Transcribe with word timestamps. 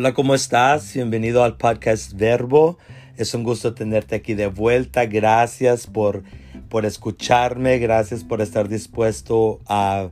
Hola, 0.00 0.14
¿cómo 0.14 0.34
estás? 0.34 0.94
Bienvenido 0.94 1.44
al 1.44 1.58
podcast 1.58 2.14
Verbo. 2.14 2.78
Es 3.18 3.34
un 3.34 3.42
gusto 3.42 3.74
tenerte 3.74 4.14
aquí 4.14 4.32
de 4.32 4.46
vuelta. 4.46 5.04
Gracias 5.04 5.86
por, 5.86 6.22
por 6.70 6.86
escucharme. 6.86 7.78
Gracias 7.78 8.24
por 8.24 8.40
estar 8.40 8.70
dispuesto 8.70 9.60
a 9.66 10.08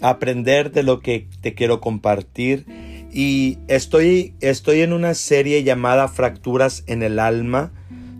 aprender 0.00 0.72
de 0.72 0.82
lo 0.82 1.00
que 1.00 1.28
te 1.42 1.52
quiero 1.52 1.78
compartir. 1.82 2.64
Y 3.12 3.58
estoy, 3.68 4.32
estoy 4.40 4.80
en 4.80 4.94
una 4.94 5.12
serie 5.12 5.62
llamada 5.62 6.08
Fracturas 6.08 6.82
en 6.86 7.02
el 7.02 7.18
Alma, 7.18 7.70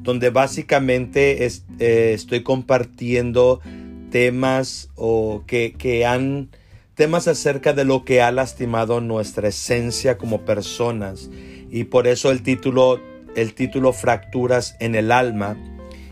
donde 0.03 0.29
básicamente 0.29 1.43
eh, 1.47 2.13
estoy 2.13 2.43
compartiendo 2.43 3.63
temas 4.11 4.91
o 4.95 5.43
que, 5.47 5.73
que 5.73 6.05
han 6.05 6.51
temas 6.99 7.29
acerca 7.29 7.75
de 7.75 7.85
lo 7.85 8.05
que 8.05 8.23
ha 8.23 8.33
lastimado 8.33 9.01
nuestra 9.01 9.47
esencia 9.47 10.19
como 10.19 10.45
personas 10.45 11.31
y 11.71 11.85
por 11.85 12.09
eso 12.09 12.33
el 12.33 12.43
título 12.43 13.01
el 13.37 13.55
título 13.55 13.93
Fracturas 13.93 14.75
en 14.81 14.97
el 14.97 15.13
alma. 15.13 15.57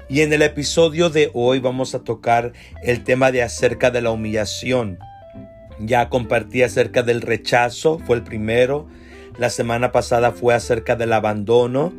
Y 0.08 0.20
en 0.20 0.32
el 0.32 0.42
episodio 0.42 1.10
de 1.10 1.32
hoy 1.34 1.58
vamos 1.58 1.96
a 1.96 2.04
tocar 2.04 2.52
el 2.84 3.02
tema 3.02 3.32
de 3.32 3.42
acerca 3.42 3.90
de 3.90 4.00
la 4.00 4.12
humillación. 4.12 5.00
Ya 5.80 6.08
compartí 6.08 6.62
acerca 6.62 7.02
del 7.02 7.20
rechazo, 7.20 7.98
fue 7.98 8.14
el 8.14 8.22
primero. 8.22 8.86
La 9.38 9.50
semana 9.50 9.90
pasada 9.90 10.30
fue 10.30 10.54
acerca 10.54 10.94
del 10.94 11.12
abandono 11.12 11.92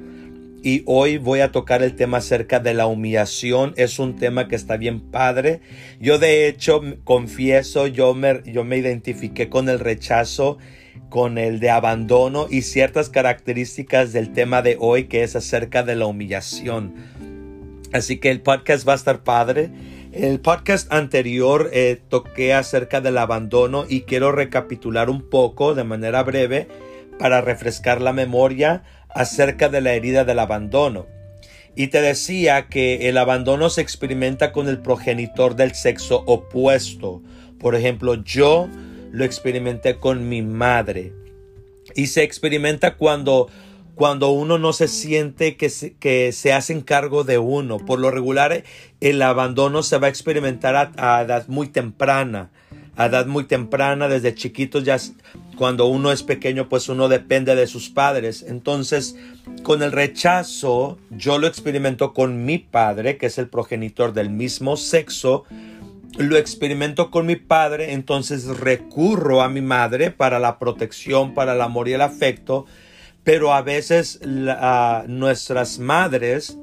y 0.64 0.84
hoy 0.86 1.18
voy 1.18 1.42
a 1.42 1.52
tocar 1.52 1.84
el 1.84 1.96
tema 1.96 2.18
acerca 2.18 2.60
de 2.60 2.74
la 2.74 2.88
humillación. 2.88 3.74
Es 3.78 4.00
un 4.00 4.16
tema 4.16 4.48
que 4.48 4.56
está 4.56 4.78
bien 4.78 5.00
padre. 5.00 5.62
Yo 6.00 6.20
de 6.20 6.48
hecho 6.48 6.82
confieso, 7.04 7.88
yo 7.88 8.14
me, 8.14 8.42
identifiqué 8.78 9.50
con 9.50 9.70
el 9.70 9.80
rechazo, 9.80 10.58
con 11.10 11.38
el 11.38 11.60
de 11.60 11.70
abandono 11.70 12.48
y 12.50 12.64
ciertas 12.64 13.10
características 13.10 14.14
del 14.14 14.34
tema 14.34 14.62
de 14.62 14.78
hoy 14.80 15.06
que 15.06 15.24
es 15.24 15.36
acerca 15.36 15.84
de 15.84 15.96
la 15.96 16.08
humillación. 16.08 16.96
Así 17.94 18.18
que 18.18 18.32
el 18.32 18.42
podcast 18.42 18.88
va 18.88 18.94
a 18.94 18.98
estar 18.98 19.24
padre. 19.24 19.70
El 20.12 20.40
podcast 20.40 20.92
anterior 20.92 21.70
eh, 21.72 22.02
toqué 22.10 22.54
acerca 22.54 23.00
del 23.02 23.20
abandono 23.20 23.86
y 23.88 24.02
quiero 24.02 24.32
recapitular 24.32 25.10
un 25.10 25.30
poco 25.30 25.76
de 25.76 25.84
manera 25.84 26.24
breve 26.24 26.68
para 27.20 27.42
refrescar 27.42 28.02
la 28.02 28.14
memoria 28.14 28.84
acerca 29.18 29.68
de 29.68 29.82
la 29.82 29.94
herida 29.94 30.26
del 30.26 30.38
abandono. 30.38 31.08
Y 31.76 31.88
te 31.88 32.02
decía 32.02 32.68
que 32.68 33.10
el 33.10 33.18
abandono 33.18 33.70
se 33.72 33.82
experimenta 33.82 34.52
con 34.52 34.68
el 34.68 34.80
progenitor 34.80 35.56
del 35.56 35.74
sexo 35.74 36.24
opuesto. 36.28 37.22
Por 37.60 37.76
ejemplo, 37.76 38.16
yo 38.24 38.70
lo 39.12 39.26
experimenté 39.26 39.98
con 39.98 40.30
mi 40.30 40.44
madre. 40.44 41.14
Y 41.96 42.08
se 42.08 42.22
experimenta 42.22 42.96
cuando, 42.96 43.48
cuando 43.96 44.30
uno 44.30 44.60
no 44.60 44.72
se 44.72 44.88
siente 44.88 45.58
que 45.58 45.70
se, 45.70 45.96
que 45.96 46.32
se 46.32 46.54
hacen 46.54 46.82
cargo 46.82 47.24
de 47.24 47.40
uno. 47.40 47.78
Por 47.80 48.00
lo 48.00 48.12
regular, 48.12 48.64
el 49.02 49.22
abandono 49.24 49.82
se 49.82 49.98
va 49.98 50.08
a 50.08 50.12
experimentar 50.12 50.76
a, 50.76 50.92
a 50.98 51.24
edad 51.24 51.48
muy 51.48 51.68
temprana 51.68 52.52
a 52.98 53.06
edad 53.06 53.28
muy 53.28 53.46
temprana, 53.46 54.08
desde 54.08 54.36
chiquitos 54.36 54.84
ya 54.84 54.98
cuando 55.56 55.86
uno 55.86 56.12
es 56.12 56.24
pequeño 56.24 56.68
pues 56.68 56.90
uno 56.90 57.08
depende 57.08 57.56
de 57.56 57.68
sus 57.68 57.90
padres. 57.90 58.44
Entonces 58.48 59.16
con 59.64 59.84
el 59.84 59.92
rechazo 59.92 60.98
yo 61.12 61.38
lo 61.38 61.48
experimento 61.48 62.14
con 62.14 62.44
mi 62.46 62.58
padre, 62.58 63.18
que 63.18 63.28
es 63.28 63.38
el 63.38 63.48
progenitor 63.48 64.14
del 64.14 64.30
mismo 64.30 64.76
sexo. 64.78 65.46
Lo 66.18 66.38
experimento 66.38 67.12
con 67.12 67.28
mi 67.28 67.36
padre, 67.36 67.94
entonces 67.94 68.46
recurro 68.46 69.44
a 69.44 69.50
mi 69.50 69.62
madre 69.62 70.10
para 70.10 70.40
la 70.40 70.58
protección, 70.58 71.36
para 71.36 71.54
el 71.54 71.62
amor 71.62 71.88
y 71.88 71.94
el 71.94 72.02
afecto, 72.02 72.66
pero 73.24 73.54
a 73.54 73.62
veces 73.62 74.20
nuestras 75.08 75.78
madres 75.78 76.58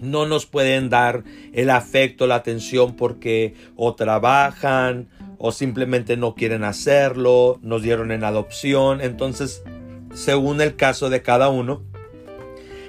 no 0.00 0.24
nos 0.24 0.46
pueden 0.46 0.88
dar 0.88 1.24
el 1.52 1.68
afecto, 1.68 2.26
la 2.26 2.36
atención 2.36 2.96
porque 2.96 3.54
o 3.76 3.94
trabajan 3.94 5.08
o 5.42 5.52
simplemente 5.52 6.18
no 6.18 6.34
quieren 6.34 6.64
hacerlo, 6.64 7.58
nos 7.62 7.82
dieron 7.82 8.12
en 8.12 8.24
adopción, 8.24 9.00
entonces 9.00 9.62
según 10.12 10.60
el 10.60 10.76
caso 10.76 11.08
de 11.08 11.22
cada 11.22 11.48
uno, 11.48 11.82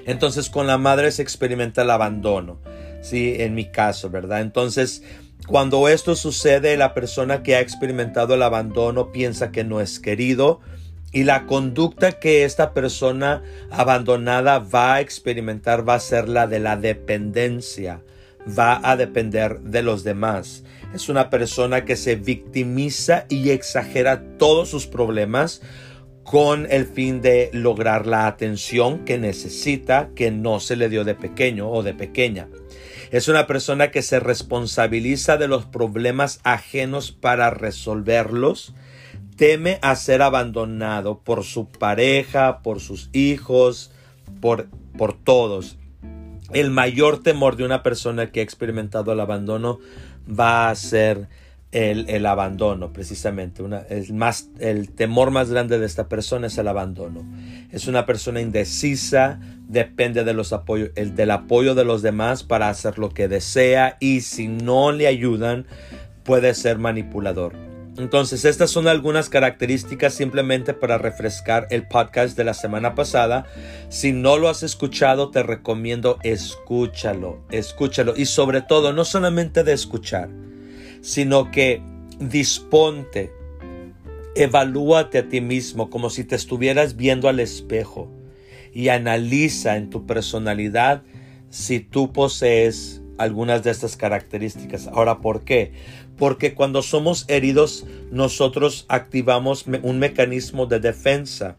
entonces 0.04 0.50
con 0.50 0.66
la 0.66 0.76
madre 0.76 1.10
se 1.12 1.22
experimenta 1.22 1.80
el 1.80 1.90
abandono, 1.90 2.60
sí, 3.00 3.36
en 3.38 3.54
mi 3.54 3.70
caso, 3.70 4.10
¿verdad? 4.10 4.42
Entonces 4.42 5.02
cuando 5.46 5.88
esto 5.88 6.14
sucede, 6.14 6.76
la 6.76 6.92
persona 6.92 7.42
que 7.42 7.56
ha 7.56 7.60
experimentado 7.60 8.34
el 8.34 8.42
abandono 8.42 9.12
piensa 9.12 9.50
que 9.50 9.64
no 9.64 9.80
es 9.80 9.98
querido, 9.98 10.60
y 11.10 11.24
la 11.24 11.46
conducta 11.46 12.12
que 12.12 12.44
esta 12.44 12.74
persona 12.74 13.42
abandonada 13.70 14.58
va 14.58 14.94
a 14.94 15.00
experimentar 15.00 15.88
va 15.88 15.94
a 15.94 16.00
ser 16.00 16.28
la 16.28 16.46
de 16.46 16.58
la 16.58 16.76
dependencia 16.76 18.02
va 18.46 18.80
a 18.82 18.96
depender 18.96 19.60
de 19.60 19.82
los 19.82 20.04
demás. 20.04 20.64
Es 20.94 21.08
una 21.08 21.30
persona 21.30 21.84
que 21.84 21.96
se 21.96 22.16
victimiza 22.16 23.24
y 23.28 23.50
exagera 23.50 24.22
todos 24.36 24.68
sus 24.68 24.86
problemas 24.86 25.62
con 26.22 26.66
el 26.70 26.86
fin 26.86 27.20
de 27.22 27.50
lograr 27.52 28.06
la 28.06 28.26
atención 28.26 29.04
que 29.04 29.18
necesita 29.18 30.10
que 30.14 30.30
no 30.30 30.60
se 30.60 30.76
le 30.76 30.88
dio 30.88 31.04
de 31.04 31.14
pequeño 31.14 31.70
o 31.70 31.82
de 31.82 31.94
pequeña. 31.94 32.48
Es 33.10 33.28
una 33.28 33.46
persona 33.46 33.90
que 33.90 34.02
se 34.02 34.20
responsabiliza 34.20 35.36
de 35.36 35.48
los 35.48 35.66
problemas 35.66 36.40
ajenos 36.44 37.10
para 37.10 37.50
resolverlos. 37.50 38.74
Teme 39.36 39.78
a 39.82 39.96
ser 39.96 40.22
abandonado 40.22 41.20
por 41.20 41.42
su 41.42 41.68
pareja, 41.68 42.60
por 42.62 42.80
sus 42.80 43.10
hijos, 43.12 43.92
por, 44.40 44.68
por 44.96 45.14
todos 45.14 45.78
el 46.52 46.70
mayor 46.70 47.22
temor 47.22 47.56
de 47.56 47.64
una 47.64 47.82
persona 47.82 48.30
que 48.30 48.40
ha 48.40 48.42
experimentado 48.42 49.12
el 49.12 49.20
abandono 49.20 49.78
va 50.28 50.70
a 50.70 50.74
ser 50.74 51.28
el, 51.72 52.26
abandono, 52.26 52.92
precisamente. 52.92 53.62
Una, 53.62 53.80
el, 53.88 54.12
más, 54.12 54.50
el 54.58 54.90
temor 54.90 55.30
más 55.30 55.50
grande 55.50 55.78
de 55.78 55.86
esta 55.86 56.08
persona 56.08 56.48
es 56.48 56.58
el 56.58 56.68
abandono. 56.68 57.24
Es 57.70 57.88
una 57.88 58.04
persona 58.04 58.40
indecisa, 58.40 59.40
depende 59.68 60.24
de 60.24 60.34
los 60.34 60.52
apoyos, 60.52 60.90
el, 60.96 61.14
del 61.16 61.30
apoyo 61.30 61.74
de 61.74 61.84
los 61.84 62.02
demás 62.02 62.42
para 62.42 62.68
hacer 62.68 62.98
lo 62.98 63.10
que 63.10 63.28
desea 63.28 63.96
y 64.00 64.20
si 64.20 64.48
no 64.48 64.92
le 64.92 65.06
ayudan, 65.06 65.66
puede 66.24 66.54
ser 66.54 66.78
manipulador. 66.78 67.71
Entonces, 67.98 68.46
estas 68.46 68.70
son 68.70 68.88
algunas 68.88 69.28
características 69.28 70.14
simplemente 70.14 70.72
para 70.72 70.96
refrescar 70.96 71.66
el 71.70 71.86
podcast 71.86 72.36
de 72.36 72.44
la 72.44 72.54
semana 72.54 72.94
pasada. 72.94 73.44
Si 73.90 74.12
no 74.12 74.38
lo 74.38 74.48
has 74.48 74.62
escuchado, 74.62 75.30
te 75.30 75.42
recomiendo 75.42 76.18
escúchalo, 76.22 77.44
escúchalo. 77.50 78.14
Y 78.16 78.24
sobre 78.24 78.62
todo, 78.62 78.94
no 78.94 79.04
solamente 79.04 79.62
de 79.62 79.74
escuchar, 79.74 80.30
sino 81.02 81.50
que 81.50 81.82
disponte, 82.18 83.30
evalúate 84.36 85.18
a 85.18 85.28
ti 85.28 85.42
mismo 85.42 85.90
como 85.90 86.08
si 86.08 86.24
te 86.24 86.36
estuvieras 86.36 86.96
viendo 86.96 87.28
al 87.28 87.40
espejo 87.40 88.10
y 88.72 88.88
analiza 88.88 89.76
en 89.76 89.90
tu 89.90 90.06
personalidad 90.06 91.02
si 91.50 91.80
tú 91.80 92.12
posees 92.12 93.02
algunas 93.18 93.62
de 93.62 93.70
estas 93.70 93.96
características. 93.96 94.88
Ahora, 94.88 95.20
¿por 95.20 95.44
qué? 95.44 95.72
Porque 96.22 96.54
cuando 96.54 96.82
somos 96.82 97.24
heridos 97.26 97.84
nosotros 98.12 98.84
activamos 98.86 99.64
un 99.82 99.98
mecanismo 99.98 100.66
de 100.66 100.78
defensa 100.78 101.56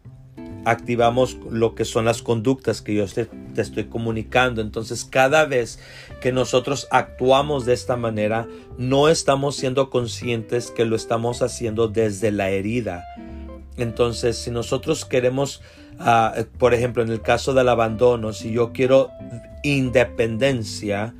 activamos 0.64 1.36
lo 1.50 1.74
que 1.74 1.84
son 1.84 2.06
las 2.06 2.22
conductas 2.22 2.80
que 2.80 2.94
yo 2.94 3.04
te, 3.06 3.28
estoy 3.58 3.84
comunicando. 3.84 4.62
Entonces, 4.62 5.04
cada 5.04 5.44
vez 5.44 5.80
que 6.22 6.32
nosotros 6.32 6.88
actuamos 6.90 7.66
de 7.66 7.74
esta 7.74 7.98
manera, 7.98 8.48
no 8.78 9.10
estamos 9.10 9.56
siendo 9.56 9.90
conscientes 9.90 10.70
que 10.70 10.86
lo 10.86 10.96
estamos 10.96 11.42
haciendo 11.42 11.88
desde 11.88 12.30
la 12.30 12.48
herida. 12.48 13.04
Entonces, 13.76 14.38
si 14.38 14.50
nosotros 14.50 15.04
queremos, 15.04 15.60
ah, 15.98 16.34
por 16.56 16.72
ejemplo, 16.72 17.02
en 17.02 17.10
el 17.10 17.20
caso 17.20 17.52
del 17.52 17.68
abandono, 17.68 18.32
si 18.32 18.52
yo 18.52 18.72
quiero 18.72 19.10
independencia, 19.62 21.14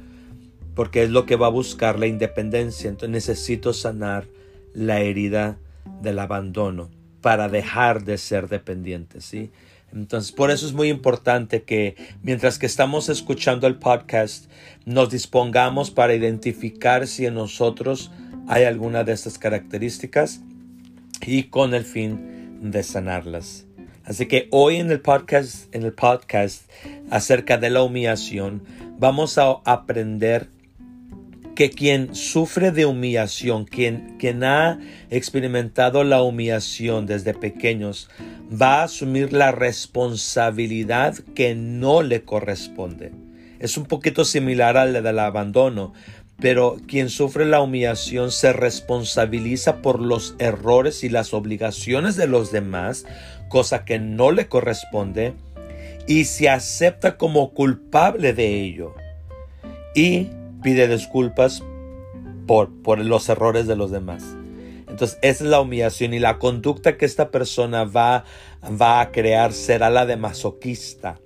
porque 0.74 1.02
es 1.02 1.10
lo 1.10 1.26
que 1.26 1.36
va 1.36 1.46
a 1.46 1.50
buscar 1.50 1.98
la 1.98 2.06
independencia. 2.06 2.88
Entonces 2.88 3.10
necesito 3.10 3.72
sanar 3.72 4.26
la 4.74 5.00
herida 5.00 5.58
del 6.02 6.18
abandono 6.18 6.90
para 7.20 7.48
dejar 7.48 8.04
de 8.04 8.18
ser 8.18 8.48
dependiente, 8.48 9.20
¿sí? 9.20 9.50
Entonces, 9.92 10.32
por 10.32 10.50
eso 10.50 10.66
es 10.66 10.72
muy 10.72 10.88
importante 10.88 11.62
que 11.62 11.94
mientras 12.22 12.58
que 12.58 12.66
estamos 12.66 13.08
escuchando 13.08 13.68
el 13.68 13.76
podcast, 13.76 14.50
nos 14.84 15.10
dispongamos 15.10 15.92
para 15.92 16.14
identificar 16.14 17.06
si 17.06 17.26
en 17.26 17.34
nosotros 17.34 18.10
hay 18.48 18.64
alguna 18.64 19.04
de 19.04 19.12
estas 19.12 19.38
características 19.38 20.40
y 21.24 21.44
con 21.44 21.74
el 21.74 21.84
fin 21.84 22.60
de 22.60 22.82
sanarlas. 22.82 23.66
Así 24.04 24.26
que 24.26 24.48
hoy 24.50 24.76
en 24.76 24.90
el 24.90 25.00
podcast, 25.00 25.74
en 25.74 25.84
el 25.84 25.92
podcast 25.92 26.68
acerca 27.10 27.56
de 27.56 27.70
la 27.70 27.82
humillación, 27.82 28.62
vamos 28.98 29.38
a 29.38 29.60
aprender 29.64 30.48
que 31.54 31.70
quien 31.70 32.14
sufre 32.14 32.72
de 32.72 32.86
humillación, 32.86 33.64
quien, 33.64 34.16
quien 34.18 34.42
ha 34.44 34.80
experimentado 35.10 36.02
la 36.02 36.22
humillación 36.22 37.06
desde 37.06 37.34
pequeños, 37.34 38.10
va 38.50 38.80
a 38.80 38.84
asumir 38.84 39.32
la 39.32 39.52
responsabilidad 39.52 41.14
que 41.34 41.54
no 41.54 42.02
le 42.02 42.22
corresponde. 42.22 43.12
Es 43.60 43.76
un 43.76 43.86
poquito 43.86 44.24
similar 44.24 44.76
al 44.76 44.92
del 44.92 45.18
abandono, 45.18 45.92
pero 46.40 46.76
quien 46.88 47.08
sufre 47.08 47.44
la 47.44 47.60
humillación 47.60 48.32
se 48.32 48.52
responsabiliza 48.52 49.80
por 49.80 50.00
los 50.00 50.34
errores 50.38 51.04
y 51.04 51.08
las 51.08 51.32
obligaciones 51.32 52.16
de 52.16 52.26
los 52.26 52.50
demás, 52.50 53.06
cosa 53.48 53.84
que 53.84 54.00
no 54.00 54.32
le 54.32 54.48
corresponde, 54.48 55.34
y 56.06 56.24
se 56.24 56.48
acepta 56.48 57.16
como 57.16 57.54
culpable 57.54 58.32
de 58.32 58.62
ello. 58.62 58.94
Y 59.94 60.28
pide 60.64 60.88
disculpas 60.88 61.62
por, 62.46 62.70
por 62.82 62.98
los 62.98 63.28
errores 63.28 63.68
de 63.68 63.76
los 63.76 63.92
demás. 63.92 64.24
Entonces, 64.88 65.18
esa 65.22 65.44
es 65.44 65.50
la 65.50 65.60
humillación 65.60 66.14
y 66.14 66.18
la 66.18 66.38
conducta 66.38 66.96
que 66.96 67.04
esta 67.04 67.30
persona 67.30 67.84
va, 67.84 68.24
va 68.80 69.00
a 69.00 69.12
crear 69.12 69.52
será 69.52 69.90
la 69.90 70.06
de 70.06 70.16
masoquista. 70.16 71.20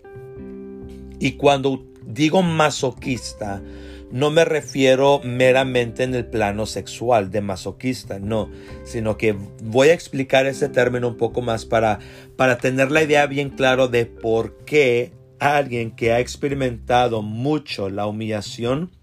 Y 1.20 1.32
cuando 1.32 1.86
digo 2.04 2.42
masoquista, 2.42 3.62
no 4.10 4.30
me 4.30 4.44
refiero 4.44 5.20
meramente 5.22 6.02
en 6.02 6.14
el 6.14 6.24
plano 6.24 6.64
sexual 6.66 7.30
de 7.30 7.42
masoquista, 7.42 8.18
no, 8.18 8.50
sino 8.84 9.18
que 9.18 9.36
voy 9.62 9.88
a 9.88 9.94
explicar 9.94 10.46
ese 10.46 10.68
término 10.68 11.08
un 11.08 11.16
poco 11.16 11.42
más 11.42 11.66
para, 11.66 11.98
para 12.36 12.58
tener 12.58 12.90
la 12.90 13.02
idea 13.02 13.26
bien 13.26 13.50
claro 13.50 13.88
de 13.88 14.06
por 14.06 14.64
qué 14.64 15.12
alguien 15.38 15.90
que 15.90 16.12
ha 16.12 16.20
experimentado 16.20 17.22
mucho 17.22 17.90
la 17.90 18.06
humillación 18.06 18.97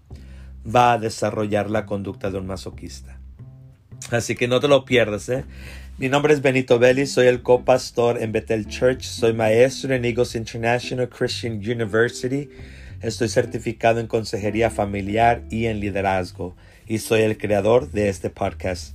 va 0.74 0.92
a 0.92 0.98
desarrollar 0.98 1.70
la 1.70 1.86
conducta 1.86 2.30
de 2.30 2.38
un 2.38 2.46
masoquista. 2.46 3.18
Así 4.10 4.34
que 4.34 4.48
no 4.48 4.60
te 4.60 4.68
lo 4.68 4.84
pierdas. 4.84 5.28
¿eh? 5.28 5.44
Mi 5.98 6.08
nombre 6.08 6.34
es 6.34 6.42
Benito 6.42 6.78
Belli, 6.78 7.06
soy 7.06 7.26
el 7.26 7.42
copastor 7.42 8.22
en 8.22 8.32
Bethel 8.32 8.66
Church, 8.66 9.02
soy 9.02 9.32
maestro 9.32 9.94
en 9.94 10.04
Eagles 10.04 10.34
International 10.34 11.08
Christian 11.08 11.54
University, 11.54 12.50
estoy 13.00 13.28
certificado 13.28 14.00
en 14.00 14.06
consejería 14.06 14.70
familiar 14.70 15.42
y 15.50 15.66
en 15.66 15.80
liderazgo 15.80 16.54
y 16.86 16.98
soy 16.98 17.22
el 17.22 17.38
creador 17.38 17.90
de 17.90 18.08
este 18.08 18.30
podcast 18.30 18.94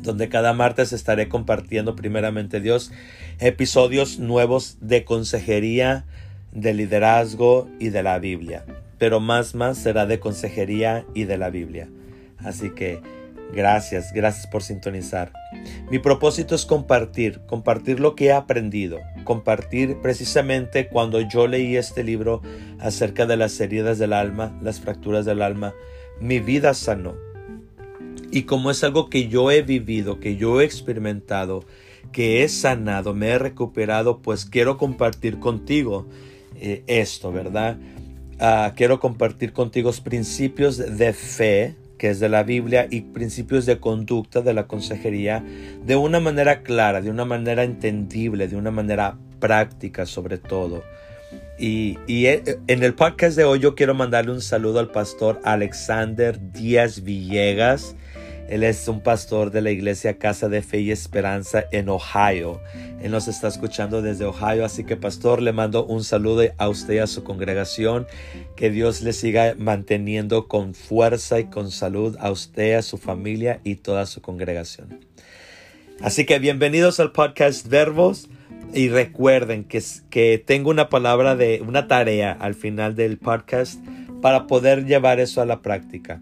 donde 0.00 0.28
cada 0.28 0.52
martes 0.52 0.92
estaré 0.92 1.28
compartiendo 1.28 1.96
primeramente 1.96 2.60
Dios 2.60 2.92
episodios 3.38 4.18
nuevos 4.18 4.76
de 4.80 5.04
consejería, 5.04 6.04
de 6.52 6.74
liderazgo 6.74 7.68
y 7.78 7.88
de 7.88 8.02
la 8.02 8.18
Biblia 8.18 8.64
pero 9.00 9.18
más 9.18 9.54
más 9.54 9.78
será 9.78 10.04
de 10.04 10.20
consejería 10.20 11.06
y 11.14 11.24
de 11.24 11.38
la 11.38 11.48
Biblia. 11.48 11.88
Así 12.36 12.70
que 12.70 13.00
gracias, 13.52 14.12
gracias 14.12 14.46
por 14.46 14.62
sintonizar. 14.62 15.32
Mi 15.90 15.98
propósito 15.98 16.54
es 16.54 16.66
compartir, 16.66 17.40
compartir 17.46 17.98
lo 17.98 18.14
que 18.14 18.26
he 18.26 18.32
aprendido, 18.32 18.98
compartir 19.24 19.96
precisamente 20.02 20.88
cuando 20.88 21.22
yo 21.22 21.46
leí 21.46 21.76
este 21.76 22.04
libro 22.04 22.42
acerca 22.78 23.24
de 23.24 23.38
las 23.38 23.58
heridas 23.58 23.98
del 23.98 24.12
alma, 24.12 24.56
las 24.62 24.80
fracturas 24.80 25.24
del 25.24 25.40
alma, 25.40 25.74
mi 26.20 26.38
vida 26.38 26.74
sanó. 26.74 27.14
Y 28.30 28.42
como 28.42 28.70
es 28.70 28.84
algo 28.84 29.08
que 29.08 29.28
yo 29.28 29.50
he 29.50 29.62
vivido, 29.62 30.20
que 30.20 30.36
yo 30.36 30.60
he 30.60 30.64
experimentado, 30.64 31.64
que 32.12 32.44
he 32.44 32.48
sanado, 32.50 33.14
me 33.14 33.28
he 33.28 33.38
recuperado, 33.38 34.20
pues 34.20 34.44
quiero 34.44 34.76
compartir 34.76 35.38
contigo 35.38 36.06
eh, 36.56 36.82
esto, 36.86 37.32
¿verdad? 37.32 37.78
Ah, 38.42 38.72
quiero 38.74 39.00
compartir 39.00 39.52
contigo 39.52 39.92
principios 40.02 40.78
de 40.78 41.12
fe, 41.12 41.76
que 41.98 42.08
es 42.08 42.20
de 42.20 42.30
la 42.30 42.42
Biblia, 42.42 42.86
y 42.90 43.02
principios 43.02 43.66
de 43.66 43.78
conducta 43.78 44.40
de 44.40 44.54
la 44.54 44.66
consejería, 44.66 45.44
de 45.84 45.96
una 45.96 46.20
manera 46.20 46.62
clara, 46.62 47.02
de 47.02 47.10
una 47.10 47.26
manera 47.26 47.64
entendible, 47.64 48.48
de 48.48 48.56
una 48.56 48.70
manera 48.70 49.18
práctica 49.40 50.06
sobre 50.06 50.38
todo. 50.38 50.82
Y, 51.58 51.98
y, 52.06 52.26
eh, 52.26 52.42
en 52.66 52.82
el 52.82 52.94
podcast 52.94 53.36
de 53.36 53.44
hoy 53.44 53.58
yo 53.58 53.74
quiero 53.74 53.94
mandarle 53.94 54.32
un 54.32 54.40
saludo 54.40 54.80
al 54.80 54.90
pastor 54.90 55.38
Alexander 55.44 56.40
Díaz 56.52 57.02
Villegas. 57.02 57.94
Él 58.50 58.64
es 58.64 58.88
un 58.88 59.00
pastor 59.00 59.52
de 59.52 59.62
la 59.62 59.70
iglesia 59.70 60.18
Casa 60.18 60.48
de 60.48 60.60
Fe 60.60 60.80
y 60.80 60.90
Esperanza 60.90 61.66
en 61.70 61.88
Ohio. 61.88 62.60
Él 63.00 63.12
nos 63.12 63.28
está 63.28 63.46
escuchando 63.46 64.02
desde 64.02 64.24
Ohio, 64.24 64.64
así 64.64 64.82
que 64.82 64.96
pastor, 64.96 65.40
le 65.40 65.52
mando 65.52 65.86
un 65.86 66.02
saludo 66.02 66.42
a 66.58 66.68
usted 66.68 66.94
y 66.94 66.98
a 66.98 67.06
su 67.06 67.22
congregación. 67.22 68.08
Que 68.56 68.70
Dios 68.70 69.02
le 69.02 69.12
siga 69.12 69.54
manteniendo 69.56 70.48
con 70.48 70.74
fuerza 70.74 71.38
y 71.38 71.44
con 71.44 71.70
salud 71.70 72.16
a 72.18 72.32
usted, 72.32 72.74
a 72.74 72.82
su 72.82 72.98
familia 72.98 73.60
y 73.62 73.76
toda 73.76 74.04
su 74.06 74.20
congregación. 74.20 74.98
Así 76.00 76.26
que 76.26 76.40
bienvenidos 76.40 76.98
al 76.98 77.12
podcast 77.12 77.68
Verbos. 77.68 78.28
Y 78.74 78.88
recuerden 78.88 79.62
que, 79.62 79.80
que 80.10 80.42
tengo 80.44 80.70
una 80.70 80.88
palabra 80.88 81.36
de 81.36 81.62
una 81.64 81.86
tarea 81.86 82.32
al 82.32 82.54
final 82.56 82.96
del 82.96 83.16
podcast 83.16 83.80
para 84.20 84.48
poder 84.48 84.86
llevar 84.86 85.20
eso 85.20 85.40
a 85.40 85.46
la 85.46 85.62
práctica 85.62 86.20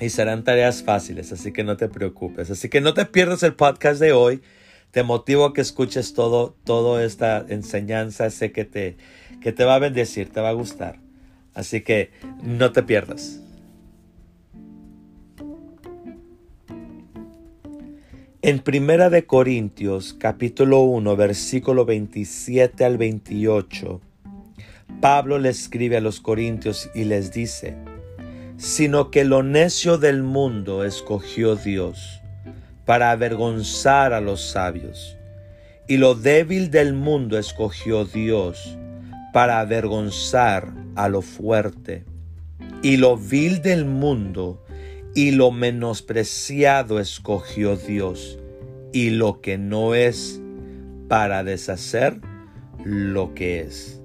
y 0.00 0.10
serán 0.10 0.44
tareas 0.44 0.82
fáciles, 0.82 1.32
así 1.32 1.52
que 1.52 1.64
no 1.64 1.76
te 1.76 1.88
preocupes. 1.88 2.50
Así 2.50 2.68
que 2.68 2.80
no 2.80 2.94
te 2.94 3.06
pierdas 3.06 3.42
el 3.42 3.54
podcast 3.54 4.00
de 4.00 4.12
hoy. 4.12 4.42
Te 4.90 5.02
motivo 5.02 5.46
a 5.46 5.54
que 5.54 5.60
escuches 5.60 6.14
todo, 6.14 6.54
toda 6.64 7.02
esta 7.04 7.44
enseñanza. 7.48 8.30
Sé 8.30 8.52
que 8.52 8.64
te, 8.64 8.96
que 9.40 9.52
te 9.52 9.64
va 9.64 9.76
a 9.76 9.78
bendecir, 9.78 10.30
te 10.30 10.40
va 10.40 10.50
a 10.50 10.52
gustar. 10.52 10.98
Así 11.54 11.80
que 11.80 12.10
no 12.42 12.72
te 12.72 12.82
pierdas. 12.82 13.40
En 18.42 18.60
Primera 18.60 19.10
de 19.10 19.26
Corintios, 19.26 20.14
capítulo 20.14 20.82
1, 20.82 21.16
versículo 21.16 21.84
27 21.84 22.84
al 22.84 22.96
28, 22.96 24.00
Pablo 25.00 25.38
le 25.38 25.48
escribe 25.48 25.96
a 25.96 26.00
los 26.00 26.20
corintios 26.20 26.88
y 26.94 27.04
les 27.04 27.32
dice: 27.32 27.76
sino 28.56 29.10
que 29.10 29.24
lo 29.24 29.42
necio 29.42 29.98
del 29.98 30.22
mundo 30.22 30.84
escogió 30.84 31.56
Dios 31.56 32.20
para 32.84 33.10
avergonzar 33.10 34.12
a 34.12 34.20
los 34.20 34.40
sabios, 34.40 35.16
y 35.88 35.98
lo 35.98 36.14
débil 36.14 36.70
del 36.70 36.94
mundo 36.94 37.38
escogió 37.38 38.04
Dios 38.04 38.76
para 39.32 39.60
avergonzar 39.60 40.72
a 40.94 41.08
lo 41.08 41.22
fuerte, 41.22 42.04
y 42.82 42.96
lo 42.96 43.16
vil 43.16 43.60
del 43.60 43.84
mundo 43.84 44.62
y 45.14 45.30
lo 45.30 45.50
menospreciado 45.50 47.00
escogió 47.00 47.76
Dios, 47.76 48.38
y 48.92 49.10
lo 49.10 49.40
que 49.40 49.58
no 49.58 49.94
es 49.94 50.40
para 51.08 51.44
deshacer 51.44 52.20
lo 52.84 53.34
que 53.34 53.60
es. 53.60 54.00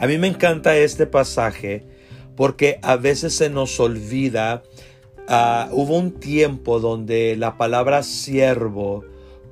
A 0.00 0.06
mí 0.06 0.18
me 0.18 0.26
encanta 0.26 0.76
este 0.76 1.06
pasaje 1.06 1.86
porque 2.36 2.78
a 2.82 2.96
veces 2.96 3.34
se 3.34 3.50
nos 3.50 3.78
olvida. 3.80 4.62
Ah, 5.28 5.68
hubo 5.72 5.96
un 5.96 6.12
tiempo 6.12 6.80
donde 6.80 7.36
la 7.36 7.56
palabra 7.56 8.02
siervo 8.02 9.04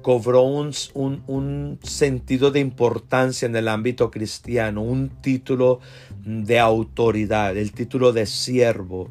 cobró 0.03 0.43
un, 0.43 0.73
un, 0.95 1.79
sentido 1.83 2.51
de 2.51 2.61
importancia 2.61 3.47
en 3.47 3.57
el 3.57 3.69
ámbito 3.69 4.11
cristiano, 4.11 4.83
un 4.83 5.09
título 5.23 5.81
de 6.25 6.59
autoridad, 6.59 7.57
el 7.57 7.73
título 7.73 8.13
de 8.13 8.27
siervo. 8.27 9.11